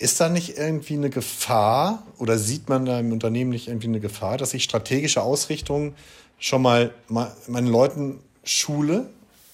Ist 0.00 0.18
da 0.18 0.30
nicht 0.30 0.56
irgendwie 0.56 0.94
eine 0.94 1.10
Gefahr 1.10 2.02
oder 2.16 2.38
sieht 2.38 2.70
man 2.70 2.86
da 2.86 2.98
im 2.98 3.12
Unternehmen 3.12 3.50
nicht 3.50 3.68
irgendwie 3.68 3.88
eine 3.88 4.00
Gefahr, 4.00 4.38
dass 4.38 4.54
ich 4.54 4.64
strategische 4.64 5.20
Ausrichtungen 5.20 5.94
schon 6.38 6.62
mal 6.62 6.94
meinen 7.08 7.66
Leuten 7.66 8.18
schule 8.42 9.10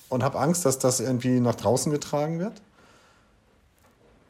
und 0.08 0.22
habe 0.22 0.38
Angst, 0.38 0.64
dass 0.64 0.78
das 0.78 1.00
irgendwie 1.00 1.40
nach 1.40 1.56
draußen 1.56 1.90
getragen 1.90 2.38
wird? 2.38 2.62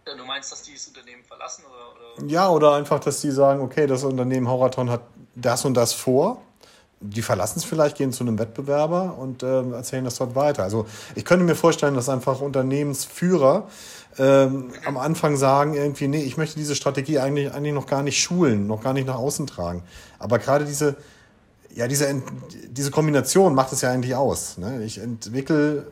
Du 0.06 0.24
meinst, 0.24 0.50
dass 0.50 0.62
die 0.62 0.72
das 0.72 0.88
Unternehmen 0.88 1.22
verlassen? 1.22 1.64
Oder, 1.66 2.22
oder? 2.22 2.26
Ja, 2.32 2.48
oder 2.48 2.72
einfach, 2.76 2.98
dass 2.98 3.20
die 3.20 3.30
sagen, 3.30 3.60
okay, 3.60 3.86
das 3.86 4.02
Unternehmen 4.02 4.48
Horaton 4.48 4.88
hat 4.88 5.02
das 5.34 5.66
und 5.66 5.74
das 5.74 5.92
vor. 5.92 6.40
Die 7.00 7.22
verlassen 7.22 7.58
es 7.58 7.64
vielleicht, 7.64 7.96
gehen 7.96 8.12
zu 8.12 8.24
einem 8.24 8.38
Wettbewerber 8.38 9.16
und 9.18 9.42
äh, 9.42 9.70
erzählen 9.70 10.04
das 10.04 10.16
dort 10.16 10.34
weiter. 10.34 10.62
Also 10.62 10.86
ich 11.14 11.24
könnte 11.24 11.44
mir 11.44 11.54
vorstellen, 11.54 11.94
dass 11.94 12.08
einfach 12.08 12.40
Unternehmensführer 12.40 13.68
ähm, 14.18 14.70
am 14.86 14.96
Anfang 14.96 15.36
sagen 15.36 15.74
irgendwie, 15.74 16.08
nee, 16.08 16.22
ich 16.22 16.38
möchte 16.38 16.58
diese 16.58 16.74
Strategie 16.74 17.18
eigentlich, 17.18 17.52
eigentlich 17.52 17.74
noch 17.74 17.86
gar 17.86 18.02
nicht 18.02 18.20
schulen, 18.20 18.66
noch 18.66 18.82
gar 18.82 18.94
nicht 18.94 19.06
nach 19.06 19.16
außen 19.16 19.46
tragen. 19.46 19.82
Aber 20.18 20.38
gerade 20.38 20.64
diese, 20.64 20.96
ja, 21.74 21.86
diese, 21.86 22.22
diese 22.70 22.90
Kombination 22.90 23.54
macht 23.54 23.72
es 23.72 23.82
ja 23.82 23.90
eigentlich 23.90 24.14
aus. 24.14 24.56
Ne? 24.56 24.82
Ich 24.82 24.96
entwickle 24.96 25.86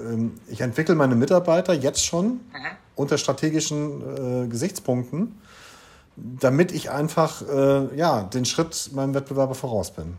ähm, 0.00 0.34
ich 0.48 0.60
entwickle 0.60 0.94
meine 0.94 1.14
Mitarbeiter 1.14 1.72
jetzt 1.72 2.04
schon 2.04 2.26
mhm. 2.26 2.40
unter 2.94 3.18
strategischen 3.18 4.44
äh, 4.44 4.48
Gesichtspunkten, 4.48 5.40
damit 6.16 6.72
ich 6.72 6.90
einfach 6.90 7.42
äh, 7.48 7.96
ja, 7.96 8.24
den 8.24 8.44
Schritt 8.44 8.90
meinem 8.92 9.14
Wettbewerber 9.14 9.54
voraus 9.54 9.94
bin. 9.94 10.16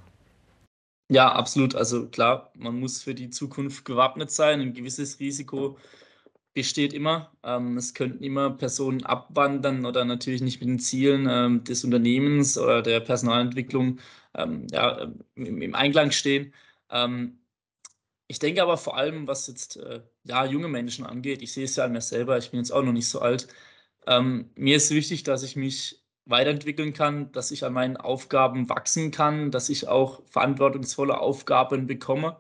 Ja, 1.10 1.32
absolut. 1.32 1.76
Also 1.76 2.08
klar, 2.08 2.52
man 2.56 2.80
muss 2.80 3.04
für 3.04 3.14
die 3.14 3.30
Zukunft 3.30 3.86
gewappnet 3.86 4.32
sein. 4.32 4.62
Ein 4.62 4.74
gewisses 4.74 5.20
Risiko 5.20 5.78
besteht 6.54 6.94
immer. 6.94 7.32
Ähm, 7.44 7.78
es 7.78 7.94
könnten 7.94 8.24
immer 8.24 8.52
Personen 8.52 9.04
abwandern 9.04 9.86
oder 9.86 10.06
natürlich 10.06 10.42
nicht 10.42 10.60
mit 10.62 10.70
den 10.70 10.80
Zielen 10.80 11.28
ähm, 11.30 11.64
des 11.64 11.84
Unternehmens 11.84 12.58
oder 12.58 12.82
der 12.82 13.00
Personalentwicklung 13.00 14.00
ähm, 14.36 14.68
ja, 14.72 15.12
im, 15.36 15.62
im, 15.62 15.76
Einklang 15.76 16.12
stehen. 16.12 16.54
Ähm, 16.90 17.40
ich 18.28 18.40
denke 18.40 18.62
aber 18.64 18.78
vor 18.78 18.98
allem, 18.98 19.28
was 19.28 19.48
jetzt 19.48 19.78
äh, 19.78 20.02
ja, 20.24 20.46
junge 20.46 20.68
Menschen 20.68 21.06
angeht, 21.06 21.42
ich 21.42 21.54
sehe 21.54 21.66
es 21.66 21.76
ja 21.76 21.86
an 21.86 21.92
mir 21.92 22.02
selber, 22.02 22.38
ich 22.38 22.52
bin 22.52 22.60
jetzt 22.60 22.72
auch 22.72 22.84
noch 22.84 22.94
nicht 22.94 23.08
so 23.08 23.20
alt. 23.22 23.48
Ähm, 24.08 24.52
mir 24.56 24.78
ist 24.78 24.92
wichtig, 24.92 25.24
dass 25.24 25.44
ich 25.44 25.56
mich 25.56 26.04
weiterentwickeln 26.26 26.94
kann, 26.94 27.32
dass 27.32 27.52
ich 27.52 27.66
an 27.66 27.74
meinen 27.74 27.98
Aufgaben 27.98 28.70
wachsen 28.70 29.12
kann, 29.12 29.52
dass 29.52 29.70
ich 29.70 29.88
auch 29.88 30.24
verantwortungsvolle 30.28 31.20
Aufgaben 31.20 31.88
bekomme. 31.88 32.40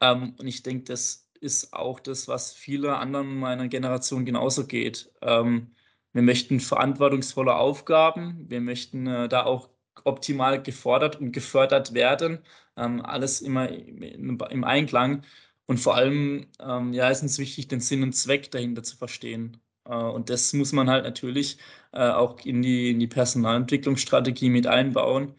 Ähm, 0.00 0.34
und 0.38 0.46
ich 0.46 0.62
denke, 0.62 0.84
das 0.84 1.28
ist 1.40 1.72
auch 1.72 2.00
das, 2.00 2.28
was 2.28 2.52
viele 2.52 2.96
anderen 2.96 3.38
meiner 3.38 3.68
Generation 3.68 4.24
genauso 4.24 4.66
geht. 4.66 5.12
Ähm, 5.22 5.74
wir 6.12 6.22
möchten 6.22 6.60
verantwortungsvolle 6.60 7.54
Aufgaben, 7.56 8.46
wir 8.48 8.60
möchten 8.60 9.06
äh, 9.06 9.28
da 9.28 9.44
auch 9.44 9.68
optimal 10.04 10.62
gefordert 10.62 11.20
und 11.20 11.32
gefördert 11.32 11.94
werden. 11.94 12.40
Ähm, 12.76 13.04
alles 13.04 13.40
immer 13.40 13.68
im, 13.68 14.64
Einklang. 14.64 15.24
Und 15.66 15.78
vor 15.78 15.96
allem 15.96 16.46
ähm, 16.60 16.92
ja, 16.92 17.10
ist 17.10 17.22
uns 17.22 17.38
wichtig, 17.38 17.68
den 17.68 17.80
Sinn 17.80 18.02
und 18.02 18.14
Zweck 18.14 18.50
dahinter 18.50 18.82
zu 18.82 18.96
verstehen. 18.96 19.60
Äh, 19.88 19.94
und 19.94 20.30
das 20.30 20.52
muss 20.52 20.72
man 20.72 20.88
halt 20.90 21.04
natürlich 21.04 21.58
äh, 21.92 22.08
auch 22.10 22.40
in 22.44 22.62
die, 22.62 22.90
in 22.90 23.00
die 23.00 23.08
Personalentwicklungsstrategie 23.08 24.50
mit 24.50 24.66
einbauen 24.66 25.34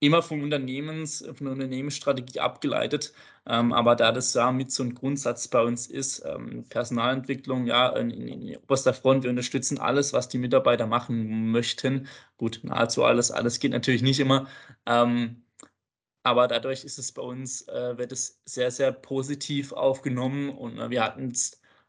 immer 0.00 0.22
vom 0.22 0.42
Unternehmens, 0.42 1.24
von 1.34 1.46
der 1.46 1.52
Unternehmensstrategie 1.52 2.40
abgeleitet. 2.40 3.12
Ähm, 3.46 3.72
aber 3.72 3.96
da 3.96 4.12
das 4.12 4.34
ja 4.34 4.50
mit 4.52 4.72
so 4.72 4.82
ein 4.82 4.94
Grundsatz 4.94 5.48
bei 5.48 5.62
uns 5.62 5.86
ist, 5.86 6.22
ähm, 6.26 6.66
Personalentwicklung, 6.68 7.66
ja, 7.66 7.88
in, 7.90 8.10
in, 8.10 8.56
oberster 8.58 8.94
Front, 8.94 9.24
wir 9.24 9.30
unterstützen 9.30 9.78
alles, 9.78 10.12
was 10.12 10.28
die 10.28 10.38
Mitarbeiter 10.38 10.86
machen 10.86 11.50
möchten. 11.50 12.08
Gut, 12.38 12.60
nahezu 12.62 13.04
alles, 13.04 13.30
alles 13.30 13.58
geht 13.60 13.72
natürlich 13.72 14.02
nicht 14.02 14.20
immer. 14.20 14.48
Ähm, 14.86 15.44
aber 16.22 16.48
dadurch 16.48 16.84
ist 16.84 16.98
es 16.98 17.12
bei 17.12 17.22
uns, 17.22 17.62
äh, 17.68 17.98
wird 17.98 18.12
es 18.12 18.40
sehr, 18.44 18.70
sehr 18.70 18.92
positiv 18.92 19.72
aufgenommen 19.72 20.50
und 20.50 20.90
wir 20.90 21.02
hatten 21.04 21.32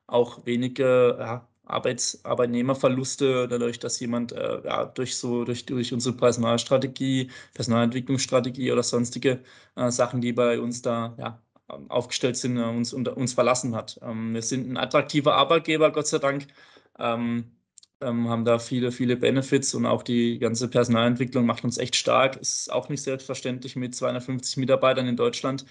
auch 0.08 0.46
wenige 0.46 1.18
ja, 1.20 1.51
Arbeits 1.66 2.24
Arbeitnehmerverluste 2.26 3.48
dadurch, 3.48 3.80
dass 3.80 4.00
jemand 4.00 4.32
äh, 4.34 4.62
ja, 4.66 4.86
durch 4.86 5.18
so 5.18 5.44
durch, 5.46 5.66
durch 5.66 5.94
unsere 5.94 6.16
Personalstrategie, 6.16 7.32
Personalentwicklungsstrategie 7.54 8.72
oder 8.72 8.84
sonstige 8.84 9.42
äh, 9.76 9.92
Sachen, 9.92 10.22
die 10.22 10.34
bei 10.34 10.60
uns 10.60 10.82
da 10.82 11.16
ja, 11.18 11.42
aufgestellt 11.90 12.38
sind, 12.38 12.58
äh, 12.58 12.64
uns, 12.64 12.94
unter, 12.94 13.16
uns 13.18 13.34
verlassen 13.34 13.76
hat. 13.76 14.00
Ähm, 14.04 14.34
wir 14.34 14.42
sind 14.42 14.70
ein 14.70 14.78
attraktiver 14.78 15.36
Arbeitgeber, 15.36 15.92
Gott 15.92 16.08
sei 16.08 16.20
Dank. 16.20 16.48
Ähm, 17.00 17.52
ähm, 18.02 18.30
haben 18.30 18.46
da 18.46 18.58
viele, 18.60 18.92
viele 18.92 19.16
Benefits 19.16 19.74
und 19.76 19.86
auch 19.86 20.04
die 20.04 20.40
ganze 20.40 20.68
Personalentwicklung 20.70 21.46
macht 21.46 21.64
uns 21.64 21.78
echt 21.78 21.96
stark. 21.96 22.38
Ist 22.38 22.72
auch 22.72 22.90
nicht 22.90 23.04
selbstverständlich 23.04 23.76
mit 23.76 23.96
250 23.96 24.58
Mitarbeitern 24.58 25.08
in 25.08 25.16
Deutschland 25.16 25.66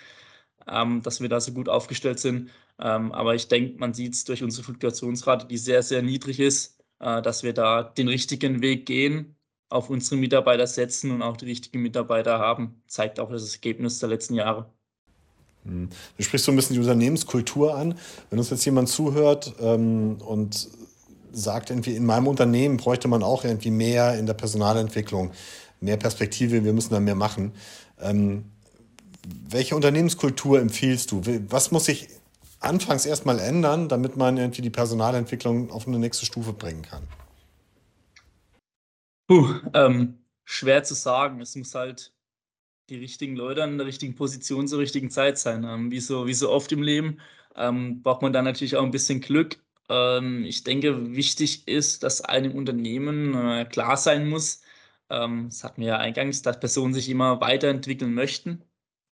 ähm, 0.69 1.03
dass 1.03 1.21
wir 1.21 1.29
da 1.29 1.41
so 1.41 1.53
gut 1.53 1.69
aufgestellt 1.69 2.19
sind. 2.19 2.51
Ähm, 2.81 3.13
aber 3.13 3.35
ich 3.35 3.49
denke, 3.49 3.79
man 3.79 3.93
sieht 3.93 4.15
es 4.15 4.25
durch 4.25 4.43
unsere 4.43 4.65
Fluktuationsrate, 4.65 5.47
die 5.47 5.59
sehr, 5.59 5.83
sehr 5.83 6.03
niedrig 6.03 6.41
ist, 6.41 6.79
äh, 7.01 7.21
dass 7.21 7.43
wir 7.43 7.53
da 7.53 7.83
den 7.83 8.09
richtigen 8.09 8.63
Weg 8.63 8.87
gehen, 8.87 9.37
auf 9.69 9.91
unsere 9.91 10.17
Mitarbeiter 10.17 10.67
setzen 10.67 11.11
und 11.11 11.23
auch 11.23 11.37
die 11.37 11.45
richtigen 11.45 11.83
Mitarbeiter 11.83 12.39
haben. 12.39 12.83
Zeigt 12.89 13.21
auch 13.21 13.31
das 13.31 13.55
Ergebnis 13.55 13.99
der 13.99 14.09
letzten 14.09 14.35
Jahre. 14.35 14.73
Hm. 15.65 15.91
Du 16.17 16.23
sprichst 16.23 16.47
so 16.47 16.53
ein 16.53 16.57
bisschen 16.57 16.75
die 16.75 16.81
Unternehmenskultur 16.81 17.77
an. 17.77 17.95
Wenn 18.31 18.39
uns 18.39 18.51
jetzt 18.51 18.65
jemand 18.65 18.89
zuhört 18.89 19.55
ähm, 19.61 20.17
und 20.21 20.69
sagt, 21.33 21.71
irgendwie 21.71 21.95
in 21.95 22.07
meinem 22.07 22.27
Unternehmen 22.27 22.79
bräuchte 22.79 23.09
man 23.09 23.23
auch 23.23 23.45
irgendwie 23.45 23.71
mehr 23.71 24.19
in 24.19 24.27
der 24.27 24.35
Personalentwicklung, 24.35 25.31
mehr 25.81 25.97
Perspektive, 25.97 26.65
wir 26.65 26.73
müssen 26.73 26.93
da 26.93 26.99
mehr 26.99 27.15
machen. 27.15 27.53
Ähm, 28.01 28.47
welche 29.49 29.77
Unternehmenskultur 29.77 30.61
empfiehlst 30.61 31.13
du? 31.13 31.23
Was 31.49 31.71
muss 31.71 31.85
sich 31.85 32.09
anfangs 32.61 33.07
erstmal 33.07 33.39
ändern, 33.39 33.89
damit 33.89 34.17
man 34.17 34.37
irgendwie 34.37 34.63
die 34.63 34.71
Personalentwicklung 34.71 35.71
auf 35.71 35.87
eine 35.87 35.99
nächste 35.99 36.27
Stufe 36.27 36.53
bringen 36.53 36.83
kann? 36.83 37.07
Puh, 39.27 39.55
ähm, 39.75 40.19
schwer 40.45 40.83
zu 40.83 40.95
sagen. 40.95 41.41
Es 41.41 41.57
muss 41.57 41.75
halt 41.75 42.13
die 42.89 42.97
richtigen 42.97 43.37
Leute 43.37 43.63
an 43.63 43.79
der 43.79 43.87
richtigen 43.87 44.15
Position 44.15 44.67
zur 44.69 44.81
richtigen 44.81 45.11
Zeit 45.11 45.39
sein. 45.39 45.65
Ähm, 45.65 45.91
wie, 45.91 46.01
so, 46.01 46.27
wie 46.27 46.35
so 46.35 46.51
oft 46.51 46.71
im 46.73 46.83
Leben 46.83 47.21
ähm, 47.57 48.03
braucht 48.03 48.23
man 48.23 48.33
da 48.33 48.43
natürlich 48.43 48.77
auch 48.77 48.85
ein 48.85 48.91
bisschen 48.91 49.21
Glück. 49.21 49.59
Ähm, 49.89 50.45
ich 50.45 50.65
denke, 50.65 51.15
wichtig 51.15 51.67
ist, 51.69 52.03
dass 52.03 52.21
einem 52.23 52.53
Unternehmen 52.53 53.35
äh, 53.35 53.65
klar 53.65 53.97
sein 53.97 54.29
muss, 54.29 54.63
ähm, 55.09 55.47
das 55.49 55.65
hatten 55.65 55.81
wir 55.81 55.89
ja 55.89 55.97
eingangs, 55.99 56.43
dass 56.43 56.61
Personen 56.61 56.95
sich 56.95 57.09
immer 57.09 57.41
weiterentwickeln 57.41 58.15
möchten 58.15 58.65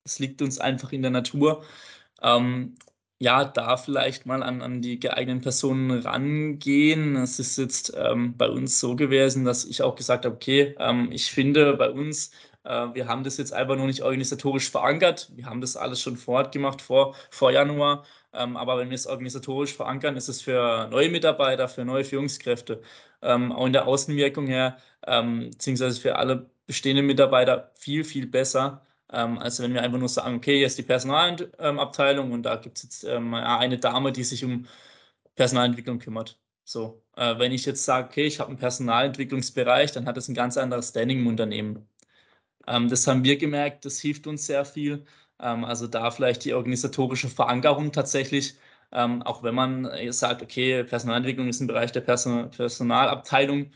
es 0.06 0.20
liegt 0.20 0.42
uns 0.42 0.60
einfach 0.60 0.94
in 0.94 1.02
der 1.02 1.12
Natur. 1.12 1.66
Ähm, 2.22 2.76
ja, 3.26 3.44
da 3.44 3.76
vielleicht 3.76 4.28
mal 4.28 4.44
an, 4.44 4.62
an 4.62 4.82
die 4.84 5.00
geeigneten 5.00 5.42
Personen 5.42 5.90
rangehen. 5.92 7.16
Es 7.16 7.40
ist 7.40 7.58
jetzt 7.58 7.92
ähm, 7.98 8.38
bei 8.38 8.48
uns 8.48 8.80
so 8.80 8.96
gewesen, 8.96 9.46
dass 9.46 9.66
ich 9.66 9.82
auch 9.82 9.96
gesagt 9.96 10.26
habe, 10.26 10.36
okay, 10.36 10.76
ähm, 10.78 11.10
ich 11.12 11.32
finde 11.32 11.74
bei 11.74 11.90
uns, 11.90 12.30
äh, 12.66 12.70
wir 12.94 13.08
haben 13.08 13.24
das 13.24 13.38
jetzt 13.38 13.52
einfach 13.52 13.78
noch 13.78 13.88
nicht 13.88 14.04
organisatorisch 14.04 14.70
verankert. 14.70 15.32
Wir 15.36 15.48
haben 15.48 15.60
das 15.60 15.76
alles 15.76 16.02
schon 16.02 16.18
vor 16.18 16.36
Ort 16.36 16.52
gemacht, 16.52 16.84
vor, 16.84 17.16
vor 17.32 17.50
Januar. 17.52 18.06
Ähm, 18.32 18.56
aber 18.58 18.78
wenn 18.78 18.90
wir 18.90 18.96
es 18.96 19.08
organisatorisch 19.08 19.74
verankern, 19.74 20.16
ist 20.18 20.30
es 20.30 20.44
für 20.44 20.88
neue 20.92 21.10
Mitarbeiter, 21.10 21.68
für 21.68 21.84
neue 21.84 22.04
Führungskräfte, 22.04 22.84
ähm, 23.24 23.52
auch 23.52 23.66
in 23.66 23.74
der 23.74 23.88
Außenwirkung 23.88 24.46
her, 24.46 24.78
ähm, 25.08 25.50
beziehungsweise 25.50 26.00
für 26.00 26.18
alle 26.18 26.48
bestehenden 26.68 27.08
Mitarbeiter 27.08 27.72
viel, 27.76 28.04
viel 28.04 28.28
besser 28.28 28.85
ähm, 29.12 29.38
als 29.39 29.60
wenn 29.62 29.74
wir 29.74 29.82
einfach 29.84 30.00
nur 30.00 30.10
sagen, 30.10 30.36
okay, 30.38 30.58
hier 30.58 30.68
ist 30.68 30.78
die 30.78 30.84
Personalabteilung 30.84 32.32
und 32.32 32.44
da 32.44 32.56
gibt 32.58 32.78
es 32.78 32.84
jetzt 32.84 33.04
ähm, 33.04 33.34
eine 33.34 33.78
Dame, 33.80 34.12
die 34.12 34.24
sich 34.24 34.44
um 34.44 34.68
Personalentwicklung 35.36 36.00
kümmert. 36.00 36.39
So, 36.63 37.04
äh, 37.15 37.38
wenn 37.39 37.52
ich 37.52 37.65
jetzt 37.65 37.86
sage, 37.86 38.08
okay, 38.10 38.26
ich 38.26 38.39
habe 38.39 38.50
einen 38.50 38.60
Personalentwicklungsbereich, 38.60 39.91
dann 39.91 40.06
hat 40.08 40.18
das 40.18 40.28
ein 40.28 40.36
ganz 40.36 40.58
anderes 40.58 40.89
Standing 40.89 41.20
im 41.20 41.28
Unternehmen. 41.28 41.88
Ähm, 42.68 42.89
das 42.89 43.08
haben 43.08 43.24
wir 43.24 43.38
gemerkt, 43.38 43.86
das 43.86 44.00
hilft 44.00 44.28
uns 44.28 44.46
sehr 44.48 44.65
viel. 44.65 45.06
Ähm, 45.39 45.65
also 45.65 45.88
da 45.88 46.12
vielleicht 46.12 46.46
die 46.46 46.54
organisatorische 46.54 47.30
Verankerung 47.30 47.91
tatsächlich, 47.91 48.56
ähm, 48.91 49.22
auch 49.24 49.44
wenn 49.44 49.56
man 49.56 49.89
sagt, 50.12 50.41
okay, 50.41 50.84
Personalentwicklung 50.84 51.48
ist 51.50 51.60
ein 51.62 51.68
Bereich 51.68 51.91
der 51.91 52.02
Person 52.02 52.50
Personalabteilung, 52.52 53.72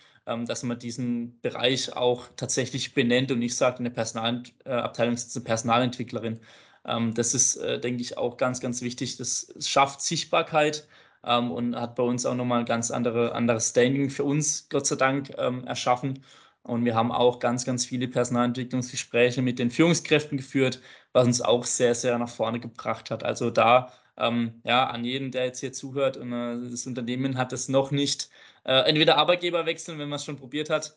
dass 0.46 0.64
man 0.64 0.80
diesen 0.80 1.40
Bereich 1.42 1.96
auch 1.96 2.28
tatsächlich 2.36 2.94
benennt 2.94 3.32
und 3.32 3.40
nicht 3.40 3.56
sagt, 3.56 3.80
eine 3.80 3.92
Personalabteilung 3.92 5.14
ist 5.16 5.36
eine 5.36 5.46
Personalentwicklerin. 5.46 6.40
Ähm, 6.86 7.14
das 7.14 7.34
ist, 7.34 7.58
äh, 7.58 7.80
denke 7.80 8.02
ich, 8.02 8.18
auch 8.18 8.38
ganz, 8.38 8.60
ganz 8.62 8.82
wichtig. 8.82 9.18
Das 9.18 9.54
schafft 9.60 10.02
Sichtbarkeit 10.02 10.88
ähm, 11.24 11.52
und 11.52 11.76
hat 11.76 11.96
bei 11.96 12.04
uns 12.04 12.26
auch 12.26 12.36
nochmal 12.36 12.60
ein 12.62 12.66
ganz 12.66 12.92
andere, 12.92 13.34
anderes 13.34 13.70
Standing 13.70 14.10
für 14.10 14.24
uns, 14.24 14.70
Gott 14.70 14.88
sei 14.88 14.96
Dank, 14.96 15.32
ähm, 15.38 15.66
erschaffen. 15.66 16.24
Und 16.64 16.86
wir 16.86 16.96
haben 16.96 17.12
auch 17.12 17.40
ganz, 17.40 17.66
ganz 17.66 17.86
viele 17.86 18.08
Personalentwicklungsgespräche 18.08 19.42
mit 19.42 19.60
den 19.60 19.72
Führungskräften 19.72 20.38
geführt, 20.38 20.82
was 21.14 21.26
uns 21.26 21.42
auch 21.42 21.66
sehr, 21.66 21.96
sehr 21.96 22.18
nach 22.20 22.30
vorne 22.30 22.60
gebracht 22.60 23.12
hat. 23.12 23.24
Also 23.24 23.50
da 23.50 23.92
ähm, 24.18 24.62
ja, 24.66 24.88
an 24.88 25.06
jeden, 25.06 25.32
der 25.32 25.46
jetzt 25.46 25.60
hier 25.62 25.74
zuhört 25.74 26.18
und 26.18 26.34
äh, 26.34 26.70
das 26.70 26.86
Unternehmen 26.86 27.38
hat 27.38 27.54
es 27.54 27.70
noch 27.70 27.92
nicht, 27.92 28.30
äh, 28.66 28.88
entweder 28.90 29.18
Arbeitgeber 29.18 29.66
wechseln, 29.66 30.00
wenn 30.00 30.10
man 30.10 30.18
es 30.18 30.26
schon 30.26 30.38
probiert 30.38 30.70
hat, 30.70 30.96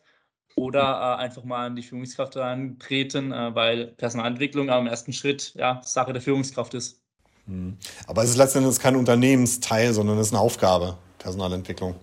oder 0.54 0.80
äh, 1.18 1.22
einfach 1.22 1.44
mal 1.44 1.66
an 1.66 1.76
die 1.76 1.82
Führungskraft 1.82 2.34
herantreten, 2.36 3.32
äh, 3.32 3.54
weil 3.54 3.86
Personalentwicklung 3.88 4.68
im 4.68 4.86
ersten 4.86 5.12
Schritt 5.12 5.54
ja 5.54 5.80
Sache 5.82 6.12
der 6.12 6.22
Führungskraft 6.22 6.74
ist. 6.74 7.00
Hm. 7.46 7.76
Aber 8.06 8.22
es 8.22 8.30
ist 8.30 8.36
letztendlich 8.36 8.78
kein 8.78 8.96
Unternehmensteil, 8.96 9.92
sondern 9.92 10.18
es 10.18 10.28
ist 10.28 10.32
eine 10.32 10.40
Aufgabe, 10.40 10.96
Personalentwicklung. 11.18 11.96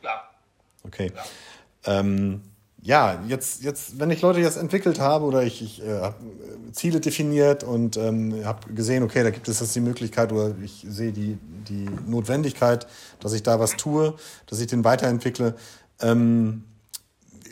Klar. 0.00 0.30
Okay. 0.84 1.10
Klar. 1.10 1.26
Ähm, 1.84 2.42
ja, 2.86 3.20
jetzt, 3.26 3.64
jetzt, 3.64 3.98
wenn 3.98 4.12
ich 4.12 4.22
Leute 4.22 4.38
jetzt 4.38 4.56
entwickelt 4.56 5.00
habe 5.00 5.24
oder 5.24 5.42
ich, 5.42 5.60
ich 5.60 5.82
äh, 5.82 6.00
habe 6.00 6.14
äh, 6.68 6.72
Ziele 6.72 7.00
definiert 7.00 7.64
und 7.64 7.96
ähm, 7.96 8.44
habe 8.44 8.72
gesehen, 8.72 9.02
okay, 9.02 9.24
da 9.24 9.30
gibt 9.30 9.48
es 9.48 9.58
jetzt 9.58 9.74
die 9.74 9.80
Möglichkeit 9.80 10.32
oder 10.32 10.54
ich 10.62 10.86
sehe 10.88 11.10
die, 11.12 11.36
die 11.68 11.88
Notwendigkeit, 12.06 12.86
dass 13.18 13.32
ich 13.32 13.42
da 13.42 13.58
was 13.58 13.72
tue, 13.72 14.14
dass 14.46 14.60
ich 14.60 14.68
den 14.68 14.84
weiterentwickle. 14.84 15.56
Ähm, 16.00 16.62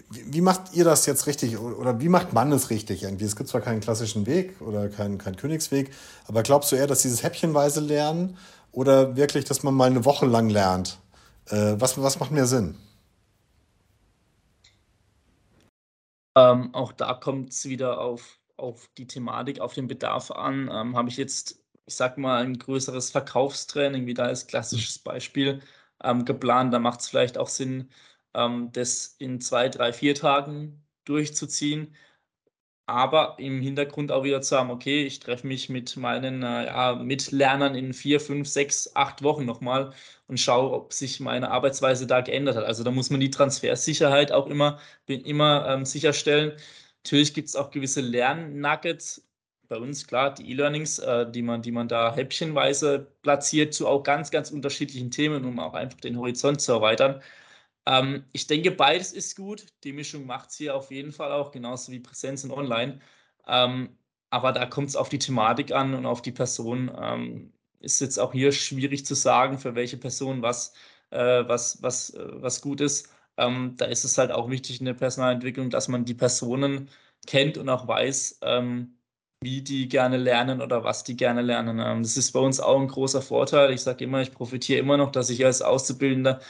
wie, 0.08 0.40
macht 0.40 0.72
ihr 0.72 0.84
das 0.84 1.04
jetzt 1.06 1.26
richtig 1.26 1.58
oder 1.58 1.98
wie 1.98 2.08
macht 2.08 2.32
man 2.32 2.52
es 2.52 2.70
richtig 2.70 3.02
irgendwie? 3.02 3.24
Es 3.24 3.34
gibt 3.34 3.48
zwar 3.48 3.60
keinen 3.60 3.80
klassischen 3.80 4.26
Weg 4.26 4.60
oder 4.60 4.88
keinen, 4.88 5.18
keinen 5.18 5.34
Königsweg, 5.34 5.90
aber 6.28 6.44
glaubst 6.44 6.70
du 6.70 6.76
eher, 6.76 6.86
dass 6.86 7.02
dieses 7.02 7.24
häppchenweise 7.24 7.80
Lernen 7.80 8.36
oder 8.70 9.16
wirklich, 9.16 9.44
dass 9.44 9.64
man 9.64 9.74
mal 9.74 9.90
eine 9.90 10.04
Woche 10.04 10.26
lang 10.26 10.48
lernt? 10.48 11.00
Äh, 11.46 11.74
was, 11.78 12.00
was 12.00 12.20
macht 12.20 12.30
mehr 12.30 12.46
Sinn? 12.46 12.76
Ähm, 16.36 16.74
auch 16.74 16.92
da 16.92 17.14
kommt 17.14 17.50
es 17.50 17.64
wieder 17.68 18.00
auf, 18.00 18.40
auf 18.56 18.88
die 18.98 19.06
Thematik, 19.06 19.60
auf 19.60 19.74
den 19.74 19.86
Bedarf 19.86 20.30
an. 20.30 20.68
Ähm, 20.72 20.96
Habe 20.96 21.08
ich 21.08 21.16
jetzt, 21.16 21.62
ich 21.86 21.94
sag 21.94 22.18
mal, 22.18 22.42
ein 22.42 22.58
größeres 22.58 23.10
Verkaufstraining, 23.10 24.06
wie 24.06 24.14
da 24.14 24.24
als 24.24 24.46
klassisches 24.46 24.98
Beispiel, 24.98 25.62
ähm, 26.02 26.24
geplant, 26.24 26.72
da 26.74 26.78
macht 26.80 27.00
es 27.00 27.08
vielleicht 27.08 27.38
auch 27.38 27.48
Sinn, 27.48 27.90
ähm, 28.34 28.70
das 28.72 29.14
in 29.18 29.40
zwei, 29.40 29.68
drei, 29.68 29.92
vier 29.92 30.14
Tagen 30.14 30.84
durchzuziehen 31.04 31.94
aber 32.86 33.36
im 33.38 33.60
Hintergrund 33.62 34.12
auch 34.12 34.24
wieder 34.24 34.42
zu 34.42 34.56
haben, 34.58 34.70
okay, 34.70 35.04
ich 35.04 35.20
treffe 35.20 35.46
mich 35.46 35.68
mit 35.68 35.96
meinen 35.96 36.42
äh, 36.42 36.66
ja, 36.66 36.94
Mitlernern 36.94 37.74
in 37.74 37.94
vier, 37.94 38.20
fünf, 38.20 38.48
sechs, 38.48 38.94
acht 38.94 39.22
Wochen 39.22 39.44
nochmal 39.46 39.92
und 40.26 40.38
schaue, 40.38 40.72
ob 40.72 40.92
sich 40.92 41.20
meine 41.20 41.50
Arbeitsweise 41.50 42.06
da 42.06 42.20
geändert 42.20 42.56
hat. 42.56 42.64
Also 42.64 42.84
da 42.84 42.90
muss 42.90 43.10
man 43.10 43.20
die 43.20 43.30
Transfersicherheit 43.30 44.32
auch 44.32 44.46
immer, 44.46 44.78
immer 45.06 45.66
ähm, 45.68 45.84
sicherstellen. 45.86 46.52
Natürlich 47.04 47.34
gibt 47.34 47.48
es 47.48 47.56
auch 47.56 47.70
gewisse 47.70 48.00
Lernnuggets. 48.00 49.26
Bei 49.68 49.76
uns, 49.78 50.06
klar, 50.06 50.34
die 50.34 50.50
E-Learnings, 50.50 50.98
äh, 50.98 51.30
die, 51.30 51.42
man, 51.42 51.62
die 51.62 51.72
man 51.72 51.88
da 51.88 52.14
häppchenweise 52.14 53.06
platziert 53.22 53.72
zu 53.74 53.88
auch 53.88 54.02
ganz, 54.02 54.30
ganz 54.30 54.50
unterschiedlichen 54.50 55.10
Themen, 55.10 55.44
um 55.44 55.58
auch 55.58 55.74
einfach 55.74 56.00
den 56.00 56.18
Horizont 56.18 56.60
zu 56.60 56.72
erweitern. 56.72 57.22
Ähm, 57.86 58.24
ich 58.32 58.46
denke, 58.46 58.70
beides 58.70 59.12
ist 59.12 59.36
gut. 59.36 59.66
Die 59.84 59.92
Mischung 59.92 60.26
macht 60.26 60.50
es 60.50 60.56
hier 60.56 60.74
auf 60.74 60.90
jeden 60.90 61.12
Fall 61.12 61.32
auch, 61.32 61.50
genauso 61.50 61.92
wie 61.92 62.00
Präsenz 62.00 62.44
und 62.44 62.50
Online. 62.52 63.00
Ähm, 63.46 63.98
aber 64.30 64.52
da 64.52 64.66
kommt 64.66 64.88
es 64.88 64.96
auf 64.96 65.08
die 65.08 65.18
Thematik 65.18 65.72
an 65.72 65.94
und 65.94 66.06
auf 66.06 66.22
die 66.22 66.32
Person. 66.32 66.90
Ähm, 67.00 67.52
ist 67.80 68.00
jetzt 68.00 68.18
auch 68.18 68.32
hier 68.32 68.52
schwierig 68.52 69.06
zu 69.06 69.14
sagen, 69.14 69.58
für 69.58 69.74
welche 69.74 69.96
Person 69.98 70.42
was, 70.42 70.74
äh, 71.10 71.46
was, 71.46 71.82
was, 71.82 72.10
äh, 72.14 72.42
was 72.42 72.60
gut 72.62 72.80
ist. 72.80 73.10
Ähm, 73.36 73.74
da 73.76 73.86
ist 73.86 74.04
es 74.04 74.18
halt 74.18 74.30
auch 74.32 74.50
wichtig 74.50 74.80
in 74.80 74.86
der 74.86 74.94
Personalentwicklung, 74.94 75.70
dass 75.70 75.88
man 75.88 76.04
die 76.04 76.14
Personen 76.14 76.90
kennt 77.26 77.58
und 77.58 77.68
auch 77.68 77.86
weiß, 77.88 78.38
ähm, 78.42 78.98
wie 79.40 79.62
die 79.62 79.88
gerne 79.88 80.16
lernen 80.16 80.62
oder 80.62 80.84
was 80.84 81.04
die 81.04 81.16
gerne 81.16 81.42
lernen. 81.42 81.78
Ähm, 81.78 82.02
das 82.02 82.16
ist 82.16 82.32
bei 82.32 82.40
uns 82.40 82.60
auch 82.60 82.80
ein 82.80 82.88
großer 82.88 83.22
Vorteil. 83.22 83.72
Ich 83.72 83.82
sage 83.82 84.04
immer, 84.04 84.22
ich 84.22 84.32
profitiere 84.32 84.80
immer 84.80 84.96
noch, 84.96 85.12
dass 85.12 85.30
ich 85.30 85.44
als 85.44 85.62
Auszubildender 85.62 86.40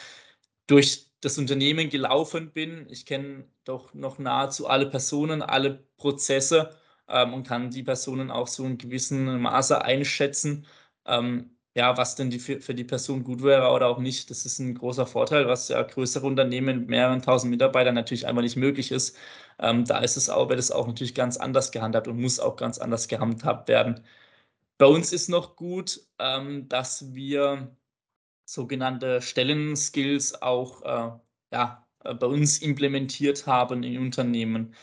durch 0.66 1.10
das 1.24 1.38
Unternehmen 1.38 1.90
gelaufen 1.90 2.52
bin. 2.52 2.86
Ich 2.90 3.06
kenne 3.06 3.46
doch 3.64 3.94
noch 3.94 4.18
nahezu 4.18 4.66
alle 4.68 4.86
Personen, 4.86 5.42
alle 5.42 5.84
Prozesse 5.96 6.76
ähm, 7.08 7.34
und 7.34 7.46
kann 7.46 7.70
die 7.70 7.82
Personen 7.82 8.30
auch 8.30 8.48
so 8.48 8.64
in 8.64 8.78
gewissem 8.78 9.40
Maße 9.42 9.82
einschätzen, 9.82 10.66
ähm, 11.06 11.50
ja, 11.76 11.96
was 11.96 12.14
denn 12.16 12.30
die 12.30 12.38
für, 12.38 12.60
für, 12.60 12.74
die 12.74 12.84
Person 12.84 13.24
gut 13.24 13.42
wäre 13.42 13.70
oder 13.70 13.88
auch 13.88 13.98
nicht. 13.98 14.30
Das 14.30 14.46
ist 14.46 14.58
ein 14.60 14.74
großer 14.74 15.06
Vorteil, 15.06 15.48
was 15.48 15.68
ja 15.68 15.82
größere 15.82 16.26
Unternehmen 16.26 16.80
mit 16.80 16.88
mehreren 16.88 17.22
tausend 17.22 17.50
Mitarbeitern 17.50 17.94
natürlich 17.94 18.26
einfach 18.26 18.42
nicht 18.42 18.56
möglich 18.56 18.92
ist. 18.92 19.16
Ähm, 19.58 19.84
da 19.84 19.98
ist 19.98 20.16
es 20.16 20.28
auch, 20.30 20.48
wird 20.48 20.58
es 20.60 20.70
auch 20.70 20.86
natürlich 20.86 21.14
ganz 21.14 21.36
anders 21.36 21.72
gehandhabt 21.72 22.08
und 22.08 22.20
muss 22.20 22.38
auch 22.40 22.56
ganz 22.56 22.78
anders 22.78 23.08
gehandhabt 23.08 23.68
werden. 23.68 24.04
Bei 24.78 24.86
uns 24.86 25.12
ist 25.12 25.28
noch 25.28 25.56
gut, 25.56 26.00
ähm, 26.18 26.68
dass 26.68 27.14
wir 27.14 27.76
sogenannte 28.44 29.22
Stellenskills 29.22 30.40
auch 30.42 30.82
äh, 30.82 31.18
ja, 31.52 31.86
äh, 32.04 32.14
bei 32.14 32.26
uns 32.26 32.58
implementiert 32.58 33.46
haben 33.46 33.82
in 33.82 33.98
Unternehmen. 33.98 34.74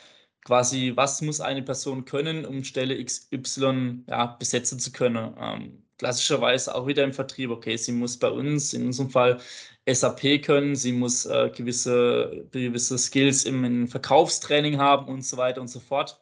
Quasi, 0.43 0.93
was 0.95 1.21
muss 1.21 1.39
eine 1.41 1.61
Person 1.63 2.05
können, 2.05 2.45
um 2.45 2.63
Stelle 2.63 3.03
XY 3.03 4.05
ja, 4.07 4.25
besetzen 4.39 4.79
zu 4.79 4.91
können? 4.91 5.35
Ähm, 5.39 5.83
klassischerweise 5.97 6.73
auch 6.73 6.87
wieder 6.87 7.03
im 7.03 7.13
Vertrieb, 7.13 7.51
okay, 7.51 7.77
sie 7.77 7.91
muss 7.91 8.17
bei 8.17 8.29
uns, 8.29 8.73
in 8.73 8.87
unserem 8.87 9.11
Fall 9.11 9.39
SAP 9.87 10.41
können, 10.43 10.75
sie 10.75 10.93
muss 10.93 11.25
äh, 11.27 11.51
gewisse, 11.55 12.47
gewisse 12.51 12.97
Skills 12.97 13.45
im, 13.45 13.63
im 13.63 13.87
Verkaufstraining 13.87 14.79
haben 14.79 15.07
und 15.07 15.23
so 15.23 15.37
weiter 15.37 15.61
und 15.61 15.67
so 15.67 15.79
fort. 15.79 16.19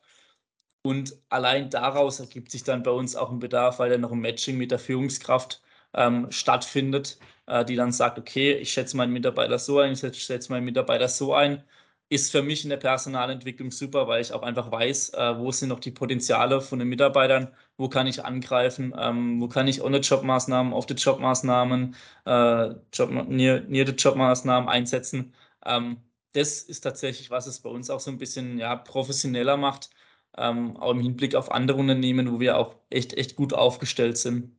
Und 0.81 1.17
allein 1.29 1.69
daraus 1.69 2.19
ergibt 2.19 2.51
sich 2.51 2.63
dann 2.63 2.83
bei 2.83 2.91
uns 2.91 3.15
auch 3.15 3.31
ein 3.31 3.39
Bedarf, 3.39 3.79
weil 3.79 3.89
dann 3.89 4.01
noch 4.01 4.11
ein 4.11 4.19
Matching 4.19 4.57
mit 4.57 4.71
der 4.71 4.79
Führungskraft 4.79 5.61
ähm, 5.93 6.31
stattfindet, 6.31 7.19
äh, 7.47 7.65
die 7.65 7.75
dann 7.75 7.91
sagt, 7.91 8.19
okay, 8.19 8.53
ich 8.53 8.71
schätze 8.71 8.97
meinen 8.97 9.13
Mitarbeiter 9.13 9.59
so 9.59 9.79
ein, 9.79 9.93
ich 9.93 10.23
schätze 10.23 10.51
meinen 10.51 10.65
Mitarbeiter 10.65 11.07
so 11.07 11.33
ein, 11.33 11.63
ist 12.09 12.31
für 12.31 12.41
mich 12.41 12.63
in 12.63 12.69
der 12.71 12.77
Personalentwicklung 12.77 13.69
super, 13.71 14.07
weil 14.07 14.21
ich 14.21 14.33
auch 14.33 14.41
einfach 14.41 14.71
weiß, 14.71 15.09
äh, 15.13 15.37
wo 15.37 15.51
sind 15.51 15.69
noch 15.69 15.79
die 15.79 15.91
Potenziale 15.91 16.59
von 16.61 16.79
den 16.79 16.87
Mitarbeitern, 16.89 17.53
wo 17.77 17.87
kann 17.87 18.07
ich 18.07 18.25
angreifen, 18.25 18.93
ähm, 18.97 19.39
wo 19.41 19.47
kann 19.47 19.67
ich 19.67 19.81
ohne 19.83 19.99
Jobmaßnahmen, 19.99 20.73
auf 20.73 20.85
die 20.87 20.95
Jobmaßnahmen, 20.95 21.95
äh, 22.25 22.69
Job, 22.93 23.11
near, 23.27 23.61
near 23.61 23.85
the 23.85 23.93
Jobmaßnahmen 23.93 24.67
einsetzen. 24.69 25.33
Ähm, 25.65 25.97
das 26.33 26.61
ist 26.63 26.81
tatsächlich, 26.81 27.29
was 27.31 27.47
es 27.47 27.59
bei 27.61 27.69
uns 27.69 27.89
auch 27.89 27.99
so 27.99 28.09
ein 28.11 28.17
bisschen 28.17 28.57
ja, 28.57 28.75
professioneller 28.75 29.57
macht, 29.57 29.89
ähm, 30.37 30.77
auch 30.77 30.91
im 30.91 31.01
Hinblick 31.01 31.35
auf 31.35 31.51
andere 31.51 31.77
Unternehmen, 31.79 32.31
wo 32.31 32.39
wir 32.39 32.57
auch 32.57 32.75
echt, 32.89 33.13
echt 33.13 33.35
gut 33.35 33.53
aufgestellt 33.53 34.17
sind. 34.17 34.58